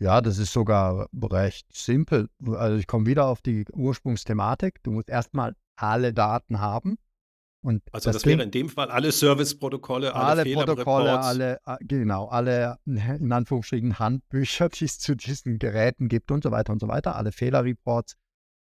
Ja, 0.00 0.22
das 0.22 0.38
ist 0.38 0.52
sogar 0.52 1.08
recht 1.12 1.66
simpel. 1.72 2.28
Also 2.46 2.78
ich 2.78 2.86
komme 2.86 3.06
wieder 3.06 3.26
auf 3.26 3.42
die 3.42 3.66
Ursprungsthematik. 3.70 4.82
Du 4.82 4.92
musst 4.92 5.10
erstmal 5.10 5.54
alle 5.76 6.14
Daten 6.14 6.60
haben. 6.60 6.96
Und 7.62 7.82
also 7.92 8.08
das, 8.08 8.22
das 8.22 8.26
wäre 8.26 8.42
in 8.42 8.50
dem 8.50 8.70
Fall 8.70 8.90
alle 8.90 9.12
Serviceprotokolle, 9.12 10.14
alle, 10.14 10.42
alle 10.42 10.54
Protokolle, 10.54 11.20
alle, 11.20 11.60
genau, 11.80 12.28
alle 12.28 12.78
in 12.86 13.30
Anführungsstrichen 13.30 13.98
Handbücher, 13.98 14.70
die 14.70 14.86
es 14.86 14.98
zu 14.98 15.14
diesen 15.14 15.58
Geräten 15.58 16.08
gibt 16.08 16.30
und 16.30 16.42
so 16.42 16.50
weiter 16.50 16.72
und 16.72 16.80
so 16.80 16.88
weiter, 16.88 17.16
alle 17.16 17.32
Fehlerreports. 17.32 18.16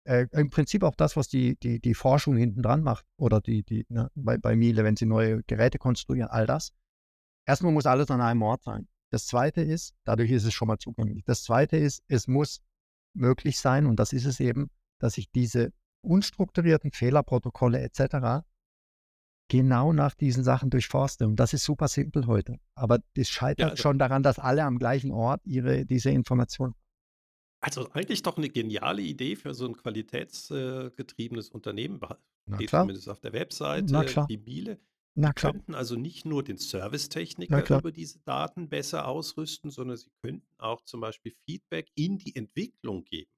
Äh, 0.06 0.28
Im 0.30 0.50
Prinzip 0.50 0.84
auch 0.84 0.94
das, 0.94 1.16
was 1.16 1.26
die, 1.26 1.56
die, 1.56 1.80
die 1.80 1.94
Forschung 1.94 2.36
hinten 2.36 2.62
dran 2.62 2.82
macht 2.82 3.04
oder 3.16 3.40
die, 3.40 3.64
die, 3.64 3.84
ne, 3.88 4.08
bei, 4.14 4.38
bei 4.38 4.54
Miele, 4.54 4.84
wenn 4.84 4.96
sie 4.96 5.06
neue 5.06 5.42
Geräte 5.44 5.78
konstruieren, 5.78 6.30
all 6.30 6.46
das. 6.46 6.72
Erstmal 7.46 7.72
muss 7.72 7.86
alles 7.86 8.10
an 8.10 8.20
einem 8.20 8.42
Ort 8.42 8.62
sein. 8.62 8.86
Das 9.14 9.28
zweite 9.28 9.60
ist, 9.60 9.94
dadurch 10.02 10.32
ist 10.32 10.44
es 10.44 10.52
schon 10.52 10.66
mal 10.66 10.78
zugänglich. 10.78 11.22
Das 11.24 11.44
zweite 11.44 11.76
ist, 11.76 12.02
es 12.08 12.26
muss 12.26 12.60
möglich 13.14 13.60
sein, 13.60 13.86
und 13.86 14.00
das 14.00 14.12
ist 14.12 14.24
es 14.24 14.40
eben, 14.40 14.70
dass 14.98 15.18
ich 15.18 15.30
diese 15.30 15.72
unstrukturierten 16.02 16.90
Fehlerprotokolle 16.90 17.80
etc. 17.80 18.44
genau 19.48 19.92
nach 19.92 20.16
diesen 20.16 20.42
Sachen 20.42 20.68
durchforste. 20.68 21.28
Und 21.28 21.36
das 21.36 21.52
ist 21.52 21.62
super 21.62 21.86
simpel 21.86 22.26
heute. 22.26 22.58
Aber 22.74 22.98
das 23.14 23.28
scheitert 23.28 23.60
ja, 23.60 23.68
also, 23.68 23.82
schon 23.82 24.00
daran, 24.00 24.24
dass 24.24 24.40
alle 24.40 24.64
am 24.64 24.80
gleichen 24.80 25.12
Ort 25.12 25.40
ihre, 25.44 25.86
diese 25.86 26.10
Informationen 26.10 26.74
also 27.60 27.88
eigentlich 27.92 28.22
doch 28.22 28.36
eine 28.36 28.50
geniale 28.50 29.00
Idee 29.00 29.36
für 29.36 29.54
so 29.54 29.64
ein 29.64 29.74
qualitätsgetriebenes 29.74 31.48
Unternehmen, 31.48 31.98
steht 32.52 32.68
klar. 32.68 32.82
zumindest 32.82 33.08
auf 33.08 33.20
der 33.20 33.32
Webseite, 33.32 34.04
klar. 34.04 34.26
die 34.26 34.36
Miele. 34.36 34.78
Na 35.16 35.28
Sie 35.28 35.34
klar. 35.34 35.52
könnten 35.52 35.74
also 35.74 35.96
nicht 35.96 36.24
nur 36.24 36.42
den 36.42 36.56
Na 36.56 36.62
Servicetechniker 36.62 37.78
über 37.78 37.92
diese 37.92 38.18
Daten 38.20 38.68
besser 38.68 39.06
ausrüsten, 39.06 39.70
sondern 39.70 39.96
sie 39.96 40.10
könnten 40.22 40.54
auch 40.58 40.82
zum 40.82 41.00
Beispiel 41.00 41.32
Feedback 41.46 41.88
in 41.94 42.18
die 42.18 42.34
Entwicklung 42.34 43.04
geben. 43.04 43.30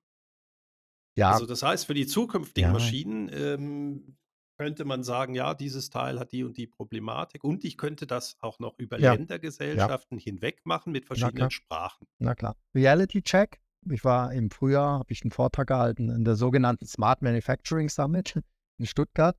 Ja, 1.19 1.31
Also 1.33 1.47
das 1.47 1.63
heißt, 1.63 1.87
für 1.87 1.95
die 1.95 2.07
zukünftigen 2.07 2.69
ja, 2.69 2.73
Maschinen 2.73 3.31
ähm, 3.33 4.17
könnte 4.59 4.85
man 4.85 5.03
sagen, 5.03 5.35
ja, 5.35 5.55
dieses 5.55 5.91
Teil 5.91 6.19
hat 6.19 6.33
die 6.33 6.45
und 6.45 6.57
die 6.57 6.67
Problematik 6.67 7.45
und 7.45 7.65
ich 7.65 7.77
könnte 7.77 8.07
das 8.07 8.37
auch 8.41 8.59
noch 8.59 8.79
über 8.79 8.99
ja, 8.99 9.05
ja. 9.05 9.13
Ländergesellschaften 9.13 10.19
hinweg 10.19 10.65
machen 10.65 10.93
mit 10.93 11.05
Na 11.05 11.07
verschiedenen 11.09 11.37
klar. 11.37 11.51
Sprachen. 11.51 12.07
Na 12.19 12.35
klar. 12.35 12.57
Reality 12.75 13.23
Check. 13.23 13.61
Ich 13.89 14.05
war 14.05 14.33
im 14.33 14.51
Frühjahr, 14.51 14.99
habe 14.99 15.13
ich 15.13 15.23
einen 15.23 15.31
Vortrag 15.31 15.69
gehalten 15.69 16.09
in 16.11 16.25
der 16.25 16.37
sogenannten 16.37 16.87
Smart 16.87 17.23
Manufacturing 17.23 17.89
Summit 17.89 18.41
in 18.79 18.87
Stuttgart. 18.87 19.39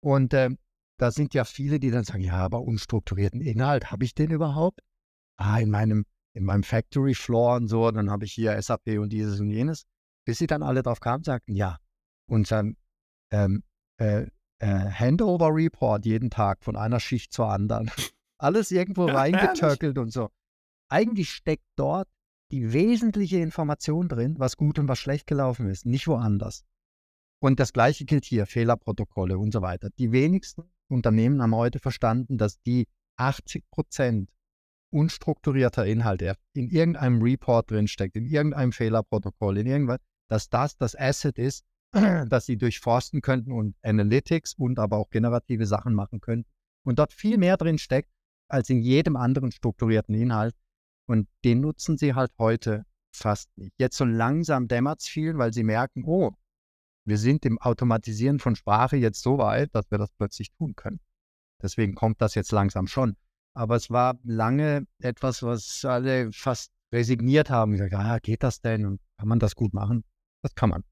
Und 0.00 0.34
äh, 0.34 0.50
da 0.98 1.10
sind 1.10 1.32
ja 1.32 1.44
viele, 1.44 1.80
die 1.80 1.90
dann 1.90 2.04
sagen, 2.04 2.22
ja, 2.22 2.34
aber 2.34 2.62
unstrukturierten 2.62 3.40
Inhalt, 3.40 3.90
habe 3.90 4.04
ich 4.04 4.14
den 4.14 4.30
überhaupt? 4.30 4.80
Ah, 5.36 5.58
in 5.58 5.70
meinem, 5.70 6.04
in 6.34 6.44
meinem 6.44 6.64
Factory 6.64 7.14
Floor 7.14 7.56
und 7.56 7.68
so, 7.68 7.90
dann 7.90 8.10
habe 8.10 8.24
ich 8.24 8.32
hier 8.32 8.60
SAP 8.60 8.98
und 8.98 9.10
dieses 9.10 9.40
und 9.40 9.50
jenes. 9.50 9.84
Bis 10.26 10.38
sie 10.38 10.46
dann 10.46 10.62
alle 10.62 10.82
drauf 10.82 11.00
kamen, 11.00 11.24
sagten, 11.24 11.54
ja, 11.54 11.78
unser 12.28 12.64
ähm, 13.30 13.62
äh, 13.98 14.26
äh, 14.58 14.90
Handover 14.90 15.54
Report 15.54 16.04
jeden 16.04 16.30
Tag 16.30 16.64
von 16.64 16.76
einer 16.76 17.00
Schicht 17.00 17.32
zur 17.32 17.48
anderen. 17.48 17.90
Alles 18.38 18.70
irgendwo 18.70 19.06
Ja, 19.08 19.14
herrlich. 19.22 19.36
reingetöckelt 19.36 19.98
und 19.98 20.12
so. 20.12 20.30
Eigentlich 20.90 21.30
steckt 21.30 21.66
dort 21.76 22.08
die 22.50 22.72
wesentliche 22.72 23.38
Information 23.38 24.08
drin, 24.08 24.36
was 24.38 24.56
gut 24.56 24.78
und 24.78 24.88
was 24.88 24.98
schlecht 24.98 25.26
gelaufen 25.26 25.68
ist, 25.68 25.86
nicht 25.86 26.08
woanders. 26.08 26.64
Und 27.40 27.60
das 27.60 27.72
Gleiche 27.72 28.04
gilt 28.04 28.24
hier, 28.24 28.46
Fehlerprotokolle 28.46 29.38
und 29.38 29.52
so 29.52 29.62
weiter. 29.62 29.90
Die 29.98 30.12
wenigsten 30.12 30.64
Unternehmen 30.88 31.42
haben 31.42 31.54
heute 31.54 31.78
verstanden, 31.78 32.38
dass 32.38 32.60
die 32.62 32.86
80 33.16 33.70
Prozent 33.70 34.30
unstrukturierter 34.90 35.86
Inhalte 35.86 36.34
in 36.54 36.68
irgendeinem 36.68 37.22
Report 37.22 37.70
drinsteckt, 37.70 38.16
in 38.16 38.26
irgendeinem 38.26 38.72
Fehlerprotokoll, 38.72 39.58
in 39.58 39.66
irgendwas, 39.66 39.98
dass 40.28 40.48
das 40.48 40.76
das 40.76 40.96
Asset 40.96 41.38
ist, 41.38 41.64
das 41.92 42.46
sie 42.46 42.56
durchforsten 42.56 43.20
könnten 43.20 43.52
und 43.52 43.76
Analytics 43.82 44.54
und 44.54 44.78
aber 44.78 44.96
auch 44.96 45.10
generative 45.10 45.66
Sachen 45.66 45.94
machen 45.94 46.20
könnten. 46.20 46.50
Und 46.84 46.98
dort 46.98 47.12
viel 47.12 47.38
mehr 47.38 47.56
drin 47.56 47.78
steckt 47.78 48.10
als 48.48 48.70
in 48.70 48.80
jedem 48.80 49.16
anderen 49.16 49.52
strukturierten 49.52 50.14
Inhalt. 50.14 50.54
Und 51.06 51.28
den 51.44 51.60
nutzen 51.60 51.96
sie 51.96 52.14
halt 52.14 52.30
heute 52.38 52.84
fast 53.14 53.50
nicht. 53.56 53.72
Jetzt 53.78 53.96
so 53.96 54.04
langsam 54.04 54.68
dämmert 54.68 55.00
es 55.00 55.08
vielen, 55.08 55.38
weil 55.38 55.52
sie 55.52 55.64
merken, 55.64 56.04
oh, 56.04 56.32
wir 57.08 57.18
sind 57.18 57.44
im 57.46 57.58
Automatisieren 57.58 58.38
von 58.38 58.54
Sprache 58.54 58.96
jetzt 58.96 59.22
so 59.22 59.38
weit, 59.38 59.74
dass 59.74 59.90
wir 59.90 59.98
das 59.98 60.12
plötzlich 60.12 60.52
tun 60.52 60.74
können. 60.76 61.00
Deswegen 61.62 61.94
kommt 61.94 62.20
das 62.20 62.34
jetzt 62.34 62.52
langsam 62.52 62.86
schon. 62.86 63.16
Aber 63.54 63.76
es 63.76 63.90
war 63.90 64.18
lange 64.22 64.86
etwas, 65.02 65.42
was 65.42 65.84
alle 65.84 66.30
fast 66.32 66.70
resigniert 66.92 67.50
haben. 67.50 67.72
Gesagt, 67.72 67.94
ah, 67.94 68.18
geht 68.18 68.42
das 68.42 68.60
denn? 68.60 68.86
Und 68.86 69.00
kann 69.16 69.28
man 69.28 69.38
das 69.38 69.56
gut 69.56 69.72
machen? 69.74 70.04
Das 70.42 70.54
kann 70.54 70.70
man. 70.70 70.84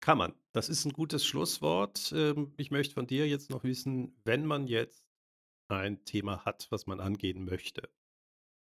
Kann 0.00 0.18
man. 0.18 0.34
Das 0.52 0.68
ist 0.68 0.84
ein 0.84 0.92
gutes 0.92 1.24
Schlusswort. 1.24 2.12
Ähm, 2.16 2.54
ich 2.56 2.70
möchte 2.70 2.94
von 2.94 3.06
dir 3.06 3.28
jetzt 3.28 3.50
noch 3.50 3.64
wissen, 3.64 4.16
wenn 4.24 4.46
man 4.46 4.66
jetzt 4.66 5.06
ein 5.68 6.04
Thema 6.04 6.44
hat, 6.44 6.66
was 6.70 6.86
man 6.86 7.00
angehen 7.00 7.44
möchte, 7.44 7.88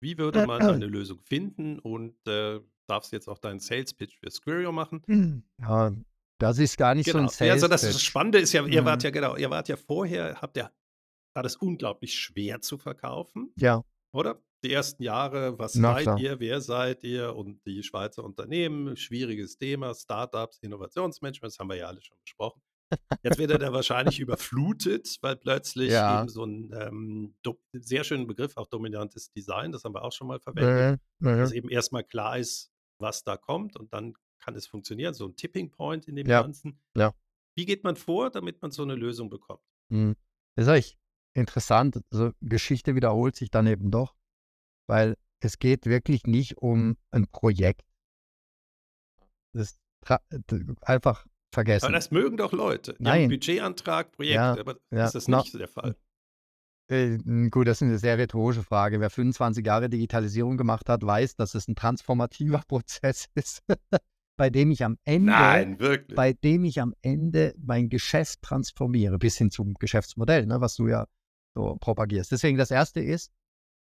wie 0.00 0.18
würde 0.18 0.46
man 0.46 0.62
eine 0.62 0.86
Lösung 0.86 1.20
finden 1.20 1.78
und 1.78 2.14
äh, 2.26 2.60
darfst 2.86 3.12
jetzt 3.12 3.28
auch 3.28 3.38
deinen 3.38 3.60
Sales 3.60 3.92
Pitch 3.94 4.16
für 4.18 4.30
Squario 4.30 4.72
machen? 4.72 5.44
Ja, 5.60 5.92
das 6.38 6.58
ist 6.58 6.76
gar 6.76 6.94
nicht 6.94 7.10
so 7.10 7.18
ein 7.18 7.26
Genau. 7.26 7.44
Ja, 7.46 7.52
also 7.52 7.66
das, 7.68 7.80
das 7.80 7.90
Sales-Pitch. 7.92 8.04
Spannende 8.06 8.38
ist 8.38 8.52
ja, 8.52 8.64
ihr 8.66 8.84
wart 8.84 9.02
Mhm. 9.02 9.04
ja 9.06 9.10
genau, 9.10 9.36
ihr 9.36 9.50
wart 9.50 9.68
ja 9.68 9.76
vorher, 9.76 10.40
habt 10.40 10.56
ihr, 10.56 10.70
war 11.34 11.42
das 11.42 11.56
unglaublich 11.56 12.14
schwer 12.18 12.60
zu 12.60 12.78
verkaufen, 12.78 13.52
Ja, 13.56 13.82
oder? 14.12 14.40
Die 14.64 14.72
ersten 14.72 15.02
Jahre, 15.02 15.58
was 15.58 15.74
na 15.74 15.94
seid 15.94 16.02
klar. 16.04 16.18
ihr, 16.18 16.40
wer 16.40 16.60
seid 16.60 17.04
ihr 17.04 17.36
und 17.36 17.64
die 17.66 17.82
Schweizer 17.82 18.24
Unternehmen, 18.24 18.96
schwieriges 18.96 19.58
Thema, 19.58 19.94
Startups, 19.94 20.58
Innovationsmanagement, 20.60 21.52
das 21.52 21.58
haben 21.58 21.68
wir 21.68 21.76
ja 21.76 21.86
alle 21.86 22.00
schon 22.02 22.16
besprochen. 22.24 22.60
Jetzt 23.22 23.38
wird 23.38 23.50
er 23.50 23.58
da 23.58 23.72
wahrscheinlich 23.72 24.18
überflutet, 24.20 25.18
weil 25.20 25.36
plötzlich 25.36 25.90
Ja. 25.92 26.20
eben 26.20 26.28
so 26.30 26.44
ein 26.44 26.70
ähm, 26.72 27.34
sehr 27.74 28.02
schönen 28.04 28.26
Begriff, 28.26 28.56
auch 28.56 28.66
dominantes 28.68 29.30
Design, 29.32 29.72
das 29.72 29.84
haben 29.84 29.94
wir 29.94 30.02
auch 30.02 30.12
schon 30.12 30.26
mal 30.28 30.40
verwendet, 30.40 31.00
Mhm. 31.20 31.28
Mhm. 31.32 31.38
dass 31.38 31.52
eben 31.52 31.68
erstmal 31.68 32.04
klar 32.04 32.38
ist, 32.38 32.70
was 32.98 33.24
da 33.24 33.36
kommt 33.36 33.76
und 33.76 33.92
dann 33.92 34.14
kann 34.38 34.54
es 34.54 34.66
funktionieren, 34.66 35.14
so 35.14 35.26
ein 35.26 35.36
Tipping 35.36 35.70
Point 35.70 36.06
in 36.08 36.16
dem 36.16 36.26
Ja, 36.26 36.42
Ganzen. 36.42 36.80
ja. 36.96 37.14
Wie 37.56 37.64
geht 37.66 37.84
man 37.84 37.96
vor, 37.96 38.30
damit 38.30 38.60
man 38.62 38.70
so 38.70 38.82
eine 38.82 38.94
Lösung 38.94 39.30
bekommt? 39.30 39.62
Mhm. 39.88 40.14
Das 40.54 40.66
ist 40.66 40.68
eigentlich 40.72 40.98
interessant. 41.34 42.00
Also 42.10 42.32
Geschichte 42.40 42.94
wiederholt 42.94 43.36
sich 43.36 43.50
dann 43.50 43.66
eben 43.66 43.90
doch, 43.90 44.14
weil 44.86 45.16
es 45.40 45.58
geht 45.58 45.86
wirklich 45.86 46.24
nicht 46.24 46.58
um 46.58 46.96
ein 47.10 47.26
Projekt. 47.28 47.84
Das 49.52 49.70
ist 49.72 49.80
einfach 50.82 51.22
Aber 51.24 51.30
vergessen. 51.52 51.92
das 51.92 52.10
mögen 52.10 52.36
doch 52.36 52.52
Leute. 52.52 52.94
Die 52.98 53.02
Nein, 53.04 53.28
Budgetantrag, 53.28 54.12
Projekte, 54.12 54.34
ja, 54.34 54.58
aber 54.58 54.78
ja, 54.90 55.06
ist 55.06 55.14
das 55.14 55.28
nicht 55.28 55.52
so 55.52 55.58
der 55.58 55.68
Fall? 55.68 55.96
Äh, 56.88 57.18
gut, 57.50 57.66
das 57.66 57.78
ist 57.78 57.82
eine 57.82 57.98
sehr 57.98 58.18
rhetorische 58.18 58.62
Frage. 58.62 59.00
Wer 59.00 59.10
25 59.10 59.64
Jahre 59.66 59.88
Digitalisierung 59.88 60.56
gemacht 60.56 60.88
hat, 60.88 61.04
weiß, 61.04 61.36
dass 61.36 61.54
es 61.54 61.68
ein 61.68 61.74
transformativer 61.74 62.62
Prozess 62.68 63.26
ist, 63.34 63.62
bei 64.36 64.50
dem 64.50 64.70
ich 64.70 64.84
am 64.84 64.98
Ende 65.04 65.32
Nein, 65.32 65.78
bei 66.14 66.32
dem 66.32 66.64
ich 66.64 66.80
am 66.80 66.94
Ende 67.02 67.54
mein 67.58 67.88
Geschäft 67.88 68.42
transformiere, 68.42 69.18
bis 69.18 69.36
hin 69.38 69.50
zum 69.50 69.74
Geschäftsmodell, 69.74 70.46
ne, 70.46 70.60
was 70.60 70.76
du 70.76 70.88
ja 70.88 71.06
so 71.54 71.76
propagierst. 71.80 72.32
Deswegen 72.32 72.58
das 72.58 72.70
Erste 72.70 73.00
ist, 73.00 73.32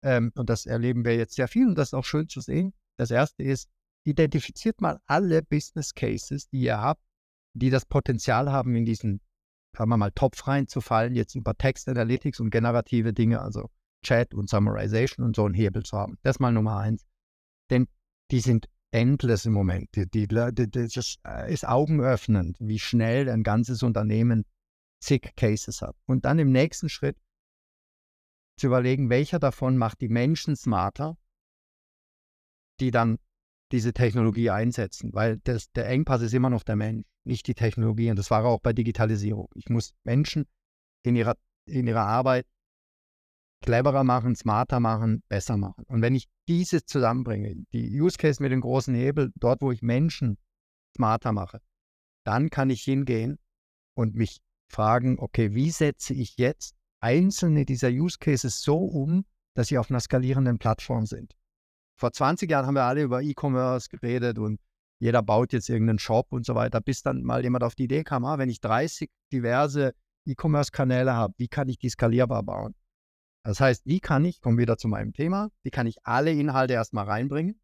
ähm, 0.03 0.31
und 0.35 0.49
das 0.49 0.65
erleben 0.65 1.05
wir 1.05 1.15
jetzt 1.15 1.35
sehr 1.35 1.47
viel 1.47 1.67
und 1.67 1.75
das 1.77 1.89
ist 1.89 1.93
auch 1.93 2.05
schön 2.05 2.29
zu 2.29 2.41
sehen, 2.41 2.73
das 2.97 3.11
Erste 3.11 3.43
ist, 3.43 3.69
identifiziert 4.05 4.81
mal 4.81 4.99
alle 5.07 5.41
Business 5.41 5.93
Cases, 5.93 6.47
die 6.49 6.61
ihr 6.61 6.79
habt, 6.79 7.01
die 7.53 7.69
das 7.69 7.85
Potenzial 7.85 8.51
haben, 8.51 8.75
in 8.75 8.85
diesen, 8.85 9.21
sagen 9.77 9.89
wir 9.89 9.97
mal, 9.97 10.11
Topf 10.11 10.47
reinzufallen, 10.47 11.15
jetzt 11.15 11.35
über 11.35 11.55
Text 11.55 11.87
Analytics 11.87 12.39
und 12.39 12.49
generative 12.49 13.13
Dinge, 13.13 13.41
also 13.41 13.69
Chat 14.03 14.33
und 14.33 14.49
Summarization 14.49 15.25
und 15.25 15.35
so 15.35 15.45
einen 15.45 15.53
Hebel 15.53 15.83
zu 15.83 15.97
haben. 15.97 16.17
Das 16.21 16.35
ist 16.35 16.39
mal 16.39 16.51
Nummer 16.51 16.77
eins. 16.77 17.05
Denn 17.69 17.87
die 18.31 18.39
sind 18.39 18.67
endless 18.91 19.45
im 19.45 19.53
Moment. 19.53 19.89
Die, 19.95 20.07
die, 20.07 20.27
die, 20.27 20.69
das 20.69 21.17
ist 21.47 21.67
augenöffnend, 21.67 22.57
wie 22.59 22.79
schnell 22.79 23.29
ein 23.29 23.43
ganzes 23.43 23.83
Unternehmen 23.83 24.45
zig 24.99 25.35
Cases 25.35 25.81
hat. 25.81 25.95
Und 26.05 26.25
dann 26.25 26.39
im 26.39 26.51
nächsten 26.51 26.89
Schritt 26.89 27.17
zu 28.57 28.67
überlegen, 28.67 29.09
welcher 29.09 29.39
davon 29.39 29.77
macht 29.77 30.01
die 30.01 30.07
Menschen 30.07 30.55
smarter, 30.55 31.17
die 32.79 32.91
dann 32.91 33.17
diese 33.71 33.93
Technologie 33.93 34.49
einsetzen. 34.49 35.13
Weil 35.13 35.37
das, 35.37 35.71
der 35.71 35.87
Engpass 35.87 36.21
ist 36.21 36.33
immer 36.33 36.49
noch 36.49 36.63
der 36.63 36.75
Mensch, 36.75 37.05
nicht 37.23 37.47
die 37.47 37.55
Technologie. 37.55 38.09
Und 38.09 38.17
das 38.17 38.31
war 38.31 38.45
auch 38.45 38.59
bei 38.59 38.73
Digitalisierung. 38.73 39.49
Ich 39.55 39.69
muss 39.69 39.93
Menschen 40.03 40.45
in 41.03 41.15
ihrer, 41.15 41.35
in 41.65 41.87
ihrer 41.87 42.05
Arbeit 42.05 42.45
cleverer 43.61 44.03
machen, 44.03 44.35
smarter 44.35 44.79
machen, 44.79 45.23
besser 45.27 45.57
machen. 45.57 45.85
Und 45.87 46.01
wenn 46.01 46.15
ich 46.15 46.27
diese 46.47 46.85
zusammenbringe, 46.85 47.55
die 47.73 47.99
Use 47.99 48.17
Case 48.17 48.41
mit 48.41 48.51
dem 48.51 48.61
großen 48.61 48.93
Hebel, 48.93 49.31
dort, 49.35 49.61
wo 49.61 49.71
ich 49.71 49.81
Menschen 49.81 50.37
smarter 50.95 51.31
mache, 51.31 51.61
dann 52.25 52.49
kann 52.49 52.69
ich 52.69 52.83
hingehen 52.83 53.39
und 53.95 54.15
mich 54.15 54.41
fragen, 54.71 55.17
okay, 55.19 55.53
wie 55.53 55.71
setze 55.71 56.13
ich 56.13 56.37
jetzt 56.37 56.75
einzelne 56.99 57.65
dieser 57.65 57.89
Use 57.89 58.17
Cases 58.19 58.61
so 58.61 58.77
um, 58.77 59.25
dass 59.55 59.67
sie 59.67 59.77
auf 59.77 59.89
einer 59.89 59.99
skalierenden 59.99 60.57
Plattform 60.57 61.05
sind. 61.05 61.35
Vor 61.97 62.11
20 62.11 62.49
Jahren 62.49 62.65
haben 62.65 62.75
wir 62.75 62.83
alle 62.83 63.03
über 63.03 63.21
E-Commerce 63.21 63.89
geredet 63.89 64.37
und 64.37 64.59
jeder 64.99 65.21
baut 65.21 65.53
jetzt 65.53 65.69
irgendeinen 65.69 65.99
Shop 65.99 66.27
und 66.31 66.45
so 66.45 66.55
weiter, 66.55 66.81
bis 66.81 67.01
dann 67.01 67.23
mal 67.23 67.43
jemand 67.43 67.63
auf 67.63 67.75
die 67.75 67.83
Idee 67.83 68.03
kam, 68.03 68.25
ah, 68.25 68.37
wenn 68.37 68.49
ich 68.49 68.61
30 68.61 69.09
diverse 69.31 69.93
E-Commerce-Kanäle 70.25 71.13
habe, 71.13 71.33
wie 71.37 71.47
kann 71.47 71.69
ich 71.69 71.77
die 71.77 71.89
skalierbar 71.89 72.43
bauen? 72.43 72.75
Das 73.43 73.59
heißt, 73.59 73.85
wie 73.85 73.99
kann 73.99 74.25
ich, 74.25 74.41
komme 74.41 74.57
wieder 74.57 74.77
zu 74.77 74.87
meinem 74.87 75.13
Thema, 75.13 75.49
wie 75.63 75.69
kann 75.69 75.85
ich 75.85 75.97
alle 76.03 76.31
Inhalte 76.31 76.73
erstmal 76.73 77.05
reinbringen 77.05 77.61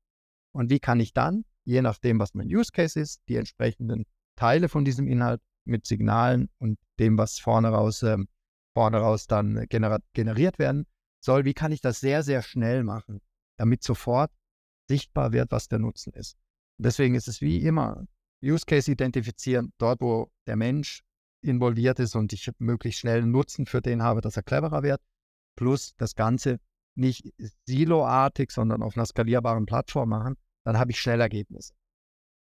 und 0.51 0.69
wie 0.69 0.79
kann 0.79 0.99
ich 0.99 1.13
dann, 1.13 1.43
je 1.63 1.81
nachdem, 1.81 2.19
was 2.19 2.33
mein 2.33 2.47
Use 2.47 2.71
Case 2.71 2.99
ist, 2.99 3.21
die 3.27 3.35
entsprechenden 3.35 4.05
Teile 4.35 4.69
von 4.69 4.85
diesem 4.85 5.07
Inhalt 5.07 5.41
mit 5.65 5.87
Signalen 5.87 6.49
und 6.59 6.77
dem, 6.99 7.17
was 7.17 7.39
vorne 7.39 7.69
raus, 7.69 8.03
ähm, 8.03 8.27
vorne 8.73 8.97
raus 8.97 9.27
dann 9.27 9.65
gener 9.69 9.99
generiert 10.13 10.59
werden 10.59 10.85
soll, 11.19 11.45
wie 11.45 11.53
kann 11.53 11.71
ich 11.71 11.81
das 11.81 11.99
sehr, 11.99 12.23
sehr 12.23 12.41
schnell 12.41 12.83
machen, 12.83 13.19
damit 13.61 13.83
sofort 13.83 14.31
sichtbar 14.89 15.31
wird, 15.31 15.51
was 15.51 15.67
der 15.67 15.79
Nutzen 15.79 16.13
ist. 16.13 16.35
Und 16.77 16.87
deswegen 16.87 17.13
ist 17.15 17.27
es 17.27 17.41
wie 17.41 17.61
immer, 17.61 18.07
Use 18.43 18.65
Case 18.65 18.91
identifizieren, 18.91 19.71
dort, 19.77 20.01
wo 20.01 20.31
der 20.47 20.55
Mensch 20.55 21.03
involviert 21.43 21.99
ist 21.99 22.15
und 22.15 22.33
ich 22.33 22.49
möglichst 22.57 22.99
schnell 23.01 23.21
einen 23.21 23.31
Nutzen 23.31 23.67
für 23.67 23.81
den 23.81 24.01
habe, 24.01 24.21
dass 24.21 24.35
er 24.35 24.43
cleverer 24.43 24.81
wird, 24.81 25.01
plus 25.55 25.93
das 25.97 26.15
Ganze 26.15 26.59
nicht 26.95 27.31
siloartig, 27.67 28.51
sondern 28.51 28.81
auf 28.81 28.97
einer 28.97 29.05
skalierbaren 29.05 29.67
Plattform 29.67 30.09
machen, 30.09 30.37
dann 30.65 30.77
habe 30.77 30.91
ich 30.91 30.99
schnell 30.99 31.21
Ergebnisse. 31.21 31.73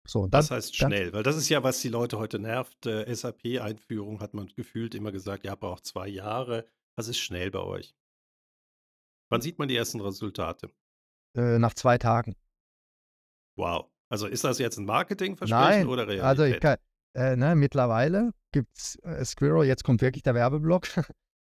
So, 0.07 0.23
dann, 0.23 0.31
das 0.31 0.51
heißt 0.51 0.77
schnell, 0.77 1.07
dann, 1.07 1.15
weil 1.15 1.23
das 1.23 1.37
ist 1.37 1.49
ja, 1.49 1.63
was 1.63 1.81
die 1.81 1.89
Leute 1.89 2.19
heute 2.19 2.39
nervt. 2.39 2.87
Äh, 2.87 3.13
SAP-Einführung 3.15 4.21
hat 4.21 4.35
man 4.35 4.49
gefühlt 4.49 4.95
immer 4.95 5.13
gesagt, 5.13 5.45
ja, 5.45 5.55
braucht 5.55 5.87
zwei 5.87 6.09
Jahre. 6.09 6.67
Das 6.97 7.09
ist 7.09 7.19
schnell 7.19 7.51
bei 7.51 7.61
euch. 7.61 7.95
Wann 9.31 9.41
sieht 9.41 9.59
man 9.59 9.69
die 9.69 9.77
ersten 9.77 10.01
Resultate? 10.01 10.71
Äh, 11.37 11.59
nach 11.59 11.75
zwei 11.75 11.99
Tagen. 11.99 12.35
Wow. 13.57 13.87
Also 14.09 14.27
ist 14.27 14.45
das 14.45 14.59
jetzt 14.59 14.79
ein 14.79 14.87
Marketingversprechen 14.87 15.81
Nein, 15.81 15.87
oder 15.87 16.07
Realität? 16.07 16.25
Also 16.25 16.45
ich 16.45 16.61
kann, 16.61 16.79
äh, 17.15 17.37
ne, 17.37 17.55
mittlerweile 17.55 18.33
gibt 18.53 18.77
es 18.77 18.97
äh, 19.03 19.25
Squirrel, 19.25 19.67
jetzt 19.67 19.85
kommt 19.85 20.01
wirklich 20.01 20.23
der 20.23 20.35
Werbeblock. 20.35 20.87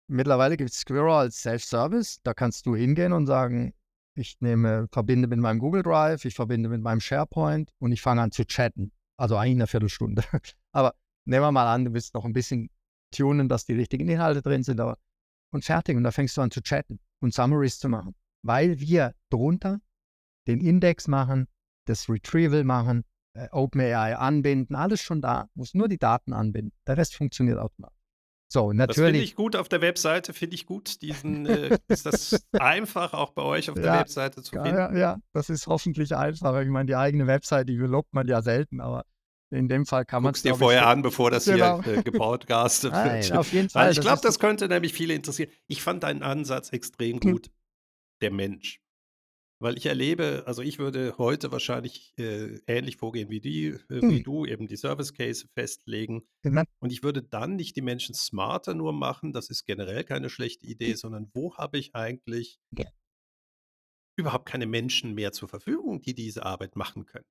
mittlerweile 0.07 0.57
gibt 0.57 0.71
es 0.71 0.79
Squirrel 0.79 1.11
als 1.11 1.41
Self-Service. 1.41 2.21
Da 2.23 2.33
kannst 2.33 2.65
du 2.65 2.75
hingehen 2.75 3.13
und 3.13 3.27
sagen, 3.27 3.73
ich 4.15 4.37
nehme, 4.41 4.87
verbinde 4.91 5.27
mit 5.27 5.39
meinem 5.39 5.59
Google 5.59 5.83
Drive, 5.83 6.25
ich 6.25 6.35
verbinde 6.35 6.69
mit 6.69 6.81
meinem 6.81 6.99
SharePoint 6.99 7.71
und 7.79 7.91
ich 7.91 8.01
fange 8.01 8.21
an 8.21 8.31
zu 8.31 8.45
chatten. 8.45 8.91
Also 9.17 9.37
eigentlich 9.37 9.55
eine 9.55 9.67
Viertelstunde. 9.67 10.23
aber 10.71 10.95
nehmen 11.25 11.43
wir 11.43 11.51
mal 11.51 11.71
an, 11.71 11.85
du 11.85 11.93
willst 11.93 12.13
noch 12.13 12.25
ein 12.25 12.33
bisschen 12.33 12.69
tunen, 13.11 13.49
dass 13.49 13.65
die 13.65 13.73
richtigen 13.73 14.07
Inhalte 14.07 14.41
drin 14.41 14.63
sind. 14.63 14.79
Aber, 14.79 14.97
und 15.51 15.63
fertig. 15.65 15.95
Und 15.95 16.03
da 16.03 16.11
fängst 16.11 16.37
du 16.37 16.41
an 16.41 16.51
zu 16.51 16.61
chatten 16.61 16.99
und 17.21 17.33
Summaries 17.33 17.79
zu 17.79 17.89
machen. 17.89 18.15
Weil 18.41 18.79
wir 18.79 19.13
drunter 19.29 19.79
den 20.47 20.61
Index 20.61 21.07
machen, 21.07 21.47
das 21.85 22.09
Retrieval 22.09 22.63
machen, 22.63 23.03
äh, 23.33 23.47
OpenAI 23.51 24.15
anbinden, 24.17 24.75
alles 24.75 25.01
schon 25.01 25.21
da. 25.21 25.49
Muss 25.53 25.73
nur 25.73 25.87
die 25.87 25.97
Daten 25.97 26.33
anbinden. 26.33 26.73
Der 26.87 26.97
Rest 26.97 27.15
funktioniert 27.15 27.57
automatisch. 27.57 27.99
So, 28.51 28.73
natürlich. 28.73 28.95
Das 28.95 29.05
finde 29.05 29.19
ich 29.19 29.35
gut 29.35 29.55
auf 29.55 29.69
der 29.69 29.81
Webseite, 29.81 30.33
finde 30.33 30.55
ich 30.55 30.65
gut. 30.65 31.03
Diesen, 31.03 31.45
äh, 31.45 31.77
ist 31.87 32.07
das 32.07 32.47
einfach 32.53 33.13
auch 33.13 33.31
bei 33.31 33.43
euch 33.43 33.69
auf 33.69 33.75
der 33.75 33.85
ja, 33.85 33.99
Webseite 33.99 34.41
zu 34.41 34.51
finden? 34.51 34.69
Ja, 34.69 34.95
ja, 34.95 35.17
das 35.33 35.49
ist 35.49 35.67
hoffentlich 35.67 36.15
einfacher. 36.15 36.63
Ich 36.63 36.69
meine, 36.69 36.87
die 36.87 36.95
eigene 36.95 37.27
Webseite, 37.27 37.65
die 37.65 37.75
lobt 37.77 38.11
man 38.13 38.27
ja 38.27 38.41
selten, 38.41 38.81
aber 38.81 39.05
in 39.51 39.67
dem 39.67 39.85
Fall 39.85 40.05
kann 40.05 40.23
man 40.23 40.33
es 40.33 40.41
dir 40.41 40.55
vorher 40.55 40.87
an, 40.87 41.03
bevor 41.03 41.29
das 41.29 41.45
genau. 41.45 41.83
hier 41.83 41.99
äh, 41.99 42.03
gebroadcastet 42.03 42.91
wird. 42.93 43.31
auf 43.33 43.53
jeden 43.53 43.69
Fall. 43.69 43.85
Weil 43.85 43.91
ich 43.93 44.01
glaube, 44.01 44.21
das 44.23 44.39
könnte 44.39 44.67
nämlich 44.67 44.93
viele 44.93 45.13
interessieren. 45.13 45.51
Ich 45.67 45.83
fand 45.83 46.03
deinen 46.03 46.23
Ansatz 46.23 46.69
extrem 46.69 47.19
hm. 47.21 47.31
gut. 47.31 47.51
Der 48.21 48.31
Mensch. 48.31 48.81
Weil 49.61 49.77
ich 49.77 49.87
erlebe, 49.87 50.43
also 50.45 50.61
ich 50.61 50.79
würde 50.79 51.17
heute 51.17 51.51
wahrscheinlich 51.51 52.13
äh, 52.17 52.59
ähnlich 52.65 52.95
vorgehen 52.95 53.29
wie 53.29 53.41
die, 53.41 53.67
äh, 53.67 53.79
wie 53.89 54.17
hm. 54.17 54.23
du, 54.23 54.45
eben 54.45 54.67
die 54.67 54.77
Service 54.77 55.13
Case 55.13 55.47
festlegen. 55.53 56.25
Genau. 56.43 56.63
Und 56.79 56.93
ich 56.93 57.03
würde 57.03 57.21
dann 57.21 57.57
nicht 57.57 57.75
die 57.75 57.81
Menschen 57.81 58.15
smarter 58.15 58.73
nur 58.73 58.93
machen, 58.93 59.33
das 59.33 59.49
ist 59.49 59.65
generell 59.65 60.05
keine 60.05 60.29
schlechte 60.29 60.65
Idee, 60.65 60.91
hm. 60.91 60.95
sondern 60.95 61.31
wo 61.33 61.57
habe 61.57 61.77
ich 61.77 61.93
eigentlich 61.93 62.57
ja. 62.71 62.85
überhaupt 64.15 64.47
keine 64.47 64.65
Menschen 64.65 65.13
mehr 65.13 65.33
zur 65.33 65.49
Verfügung, 65.49 66.01
die 66.01 66.15
diese 66.15 66.45
Arbeit 66.45 66.77
machen 66.77 67.05
können. 67.05 67.27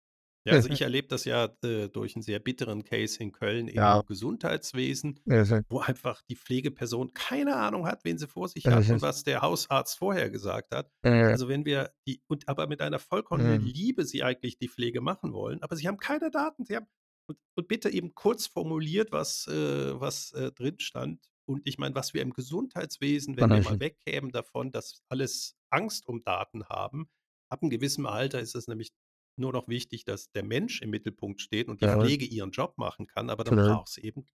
Ja, 0.48 0.54
also 0.54 0.68
ich 0.70 0.80
erlebe 0.82 1.08
das 1.08 1.24
ja 1.24 1.48
äh, 1.64 1.88
durch 1.88 2.16
einen 2.16 2.22
sehr 2.22 2.38
bitteren 2.40 2.84
Case 2.84 3.18
in 3.22 3.32
Köln 3.32 3.68
im 3.68 4.02
Gesundheitswesen, 4.06 5.20
wo 5.68 5.80
einfach 5.80 6.22
die 6.22 6.36
Pflegeperson 6.36 7.12
keine 7.14 7.56
Ahnung 7.56 7.86
hat, 7.86 8.04
wen 8.04 8.18
sie 8.18 8.26
vor 8.28 8.48
sich 8.48 8.64
hat 8.66 8.88
und 8.88 9.02
was 9.02 9.24
der 9.24 9.42
Hausarzt 9.42 9.98
vorher 9.98 10.30
gesagt 10.30 10.72
hat. 10.72 10.90
Also 11.28 11.48
wenn 11.48 11.64
wir 11.64 11.92
die, 12.06 12.22
und 12.28 12.48
aber 12.48 12.66
mit 12.66 12.80
einer 12.80 12.98
vollkommenen 12.98 13.60
Liebe 13.60 14.04
sie 14.04 14.22
eigentlich 14.22 14.58
die 14.58 14.68
Pflege 14.68 15.00
machen 15.00 15.32
wollen, 15.32 15.62
aber 15.62 15.76
sie 15.76 15.88
haben 15.88 15.98
keine 15.98 16.30
Daten, 16.30 16.64
sie 16.64 16.76
haben 16.76 16.86
und, 17.28 17.38
und 17.56 17.68
bitte 17.68 17.90
eben 17.90 18.14
kurz 18.14 18.46
formuliert, 18.46 19.12
was, 19.12 19.46
äh, 19.48 20.00
was 20.00 20.32
äh, 20.32 20.50
drin 20.52 20.78
stand. 20.80 21.28
Und 21.46 21.66
ich 21.66 21.78
meine, 21.78 21.94
was 21.94 22.14
wir 22.14 22.22
im 22.22 22.32
Gesundheitswesen, 22.32 23.36
wenn 23.36 23.50
wir 23.50 23.62
mal 23.62 23.80
wegkämen 23.80 24.32
davon, 24.32 24.72
dass 24.72 25.02
alles 25.08 25.56
Angst 25.70 26.06
um 26.06 26.22
Daten 26.22 26.64
haben, 26.68 27.08
ab 27.50 27.62
einem 27.62 27.70
gewissen 27.70 28.06
Alter 28.06 28.40
ist 28.40 28.54
es 28.54 28.66
nämlich 28.68 28.92
nur 29.38 29.52
noch 29.52 29.68
wichtig, 29.68 30.04
dass 30.04 30.30
der 30.30 30.44
Mensch 30.44 30.82
im 30.82 30.90
Mittelpunkt 30.90 31.40
steht 31.40 31.68
und 31.68 31.80
die 31.80 31.86
ja. 31.86 31.98
Pflege 31.98 32.24
ihren 32.24 32.50
Job 32.50 32.78
machen 32.78 33.06
kann, 33.06 33.30
aber 33.30 33.44
dann 33.44 33.56
genau. 33.56 33.76
brauchst 33.76 33.96
du 33.96 34.02
eben 34.02 34.26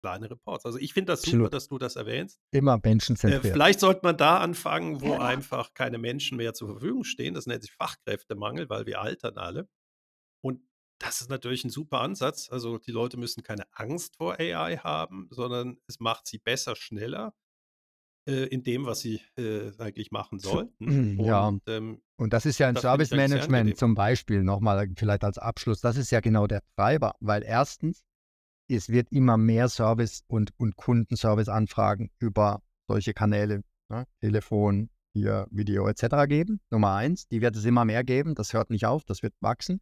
kleine 0.00 0.30
Reports. 0.30 0.64
Also 0.64 0.78
ich 0.78 0.94
finde 0.94 1.12
das 1.12 1.22
super, 1.22 1.36
Absolut. 1.36 1.52
dass 1.54 1.68
du 1.68 1.78
das 1.78 1.96
erwähnst. 1.96 2.40
Immer 2.50 2.80
menschenzentriert. 2.82 3.44
Äh, 3.44 3.52
vielleicht 3.52 3.80
sollte 3.80 4.00
man 4.02 4.16
da 4.16 4.38
anfangen, 4.38 5.00
wo 5.00 5.12
ja. 5.12 5.20
einfach 5.20 5.74
keine 5.74 5.98
Menschen 5.98 6.36
mehr 6.36 6.54
zur 6.54 6.68
Verfügung 6.68 7.04
stehen. 7.04 7.34
Das 7.34 7.46
nennt 7.46 7.62
sich 7.62 7.72
Fachkräftemangel, 7.72 8.68
weil 8.68 8.86
wir 8.86 9.00
altern 9.00 9.36
alle. 9.36 9.68
Und 10.42 10.62
das 10.98 11.20
ist 11.20 11.30
natürlich 11.30 11.64
ein 11.64 11.70
super 11.70 12.00
Ansatz. 12.00 12.50
Also 12.50 12.78
die 12.78 12.92
Leute 12.92 13.16
müssen 13.16 13.42
keine 13.42 13.64
Angst 13.72 14.16
vor 14.16 14.38
AI 14.38 14.78
haben, 14.78 15.28
sondern 15.30 15.78
es 15.86 16.00
macht 16.00 16.26
sie 16.26 16.38
besser, 16.38 16.76
schneller 16.76 17.34
äh, 18.30 18.44
in 18.46 18.62
dem, 18.62 18.86
was 18.86 19.00
sie 19.00 19.20
äh, 19.36 19.72
eigentlich 19.78 20.10
machen 20.10 20.38
sollten. 20.38 21.18
Ja. 21.20 21.48
Und, 21.48 21.62
ähm, 21.66 22.00
und 22.16 22.32
das 22.32 22.46
ist 22.46 22.58
ja 22.58 22.68
ein 22.68 22.76
Service 22.76 23.10
Management 23.10 23.76
zum 23.76 23.94
Beispiel, 23.94 24.42
nochmal 24.42 24.88
vielleicht 24.96 25.24
als 25.24 25.38
Abschluss, 25.38 25.80
das 25.80 25.96
ist 25.96 26.10
ja 26.10 26.20
genau 26.20 26.46
der 26.46 26.62
Treiber, 26.76 27.14
weil 27.20 27.42
erstens, 27.42 28.02
es 28.68 28.88
wird 28.88 29.10
immer 29.10 29.36
mehr 29.36 29.68
Service 29.68 30.22
und, 30.28 30.52
und 30.56 30.76
Kundenservice-Anfragen 30.76 32.10
über 32.20 32.62
solche 32.86 33.12
Kanäle, 33.12 33.62
ne, 33.88 34.06
Telefon, 34.20 34.90
hier 35.12 35.46
Video 35.50 35.88
etc. 35.88 36.28
geben. 36.28 36.60
Nummer 36.70 36.94
eins, 36.94 37.26
die 37.28 37.40
wird 37.40 37.56
es 37.56 37.64
immer 37.64 37.84
mehr 37.84 38.04
geben, 38.04 38.34
das 38.34 38.52
hört 38.52 38.70
nicht 38.70 38.86
auf, 38.86 39.04
das 39.04 39.22
wird 39.22 39.34
wachsen. 39.40 39.80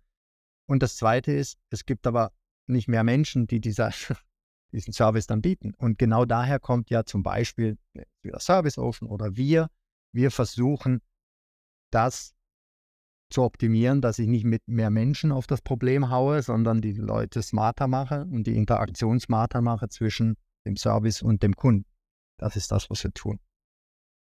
Und 0.67 0.83
das 0.83 0.97
zweite 0.97 1.33
ist, 1.33 1.59
es 1.71 1.85
gibt 1.85 2.07
aber 2.07 2.33
nicht 2.67 2.89
mehr 2.89 3.05
Menschen, 3.05 3.47
die 3.47 3.61
dieser 3.61 3.91
diesen 4.73 4.93
Service 4.93 5.27
dann 5.27 5.43
bieten. 5.43 5.75
Und 5.75 5.99
genau 5.99 6.25
daher 6.25 6.59
kommt 6.59 6.91
ja 6.91 7.05
zum 7.05 7.23
Beispiel 7.23 7.79
wieder 8.23 8.41
Service 8.41 8.79
Ocean 8.79 9.09
oder 9.09 9.37
wir. 9.37 9.69
Wir 10.13 10.31
versuchen, 10.31 11.01
das 11.91 12.35
zu 13.31 13.43
optimieren, 13.43 14.01
dass 14.01 14.19
ich 14.19 14.27
nicht 14.27 14.45
mit 14.45 14.67
mehr 14.67 14.91
Menschen 14.91 15.33
auf 15.33 15.47
das 15.47 15.61
Problem 15.61 16.11
haue, 16.11 16.43
sondern 16.43 16.81
die 16.81 16.93
Leute 16.93 17.43
smarter 17.43 17.87
mache 17.87 18.23
und 18.25 18.47
die 18.47 18.57
Interaktion 18.57 19.21
smarter 19.21 19.61
mache 19.61 19.89
zwischen 19.89 20.37
dem 20.67 20.77
Service 20.77 21.23
und 21.23 21.43
dem 21.43 21.55
Kunden. 21.55 21.87
Das 22.39 22.57
ist 22.57 22.73
das, 22.73 22.89
was 22.91 23.05
wir 23.05 23.13
tun. 23.13 23.39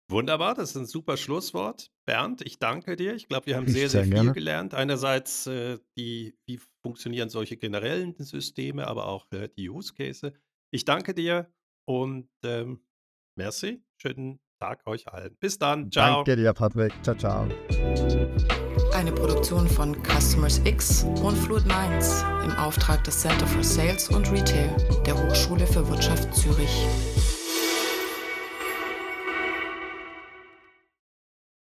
Wunderbar, 0.10 0.54
das 0.54 0.72
ist 0.72 0.78
ein 0.78 0.86
super 0.86 1.18
Schlusswort. 1.18 1.90
Bernd, 2.06 2.42
ich 2.46 2.60
danke 2.60 2.96
dir. 2.96 3.16
Ich 3.16 3.28
glaube, 3.28 3.48
wir 3.48 3.56
haben 3.56 3.68
sehr, 3.68 3.90
sehr, 3.90 4.06
sehr 4.06 4.22
viel 4.22 4.34
gelernt. 4.34 4.74
Einerseits, 4.74 5.48
äh, 5.48 5.80
die, 5.98 6.36
wie 6.46 6.60
funktionieren 6.82 7.30
solche 7.30 7.58
generellen 7.58 8.16
Systeme, 8.20 8.88
aber 8.88 9.08
auch 9.08 9.32
äh, 9.32 9.50
die 9.58 9.70
Use 9.70 9.94
Case. 9.94 10.34
Ich 10.72 10.86
danke 10.86 11.14
dir 11.14 11.52
und 11.88 12.30
ähm, 12.44 12.84
merci. 13.38 13.84
Schönen 14.02 14.40
Tag 14.60 14.86
euch 14.86 15.08
allen. 15.08 15.36
Bis 15.40 15.58
dann. 15.58 15.92
Ciao. 15.92 16.24
Danke 16.24 16.36
dir, 16.36 16.54
Patrick. 16.54 16.94
Ciao, 17.04 17.16
ciao. 17.16 17.48
Eine 18.94 19.12
Produktion 19.12 19.68
von 19.68 19.96
Customers 20.04 20.62
X 20.66 21.04
und 21.04 21.36
Fluid 21.36 21.66
Minds 21.66 22.24
im 22.44 22.52
Auftrag 22.52 23.04
des 23.04 23.22
Center 23.22 23.48
for 23.48 23.64
Sales 23.64 24.10
und 24.10 24.32
Retail 24.32 24.76
der 25.06 25.16
Hochschule 25.16 25.66
für 25.66 25.88
Wirtschaft 25.90 26.34
Zürich. 26.36 26.88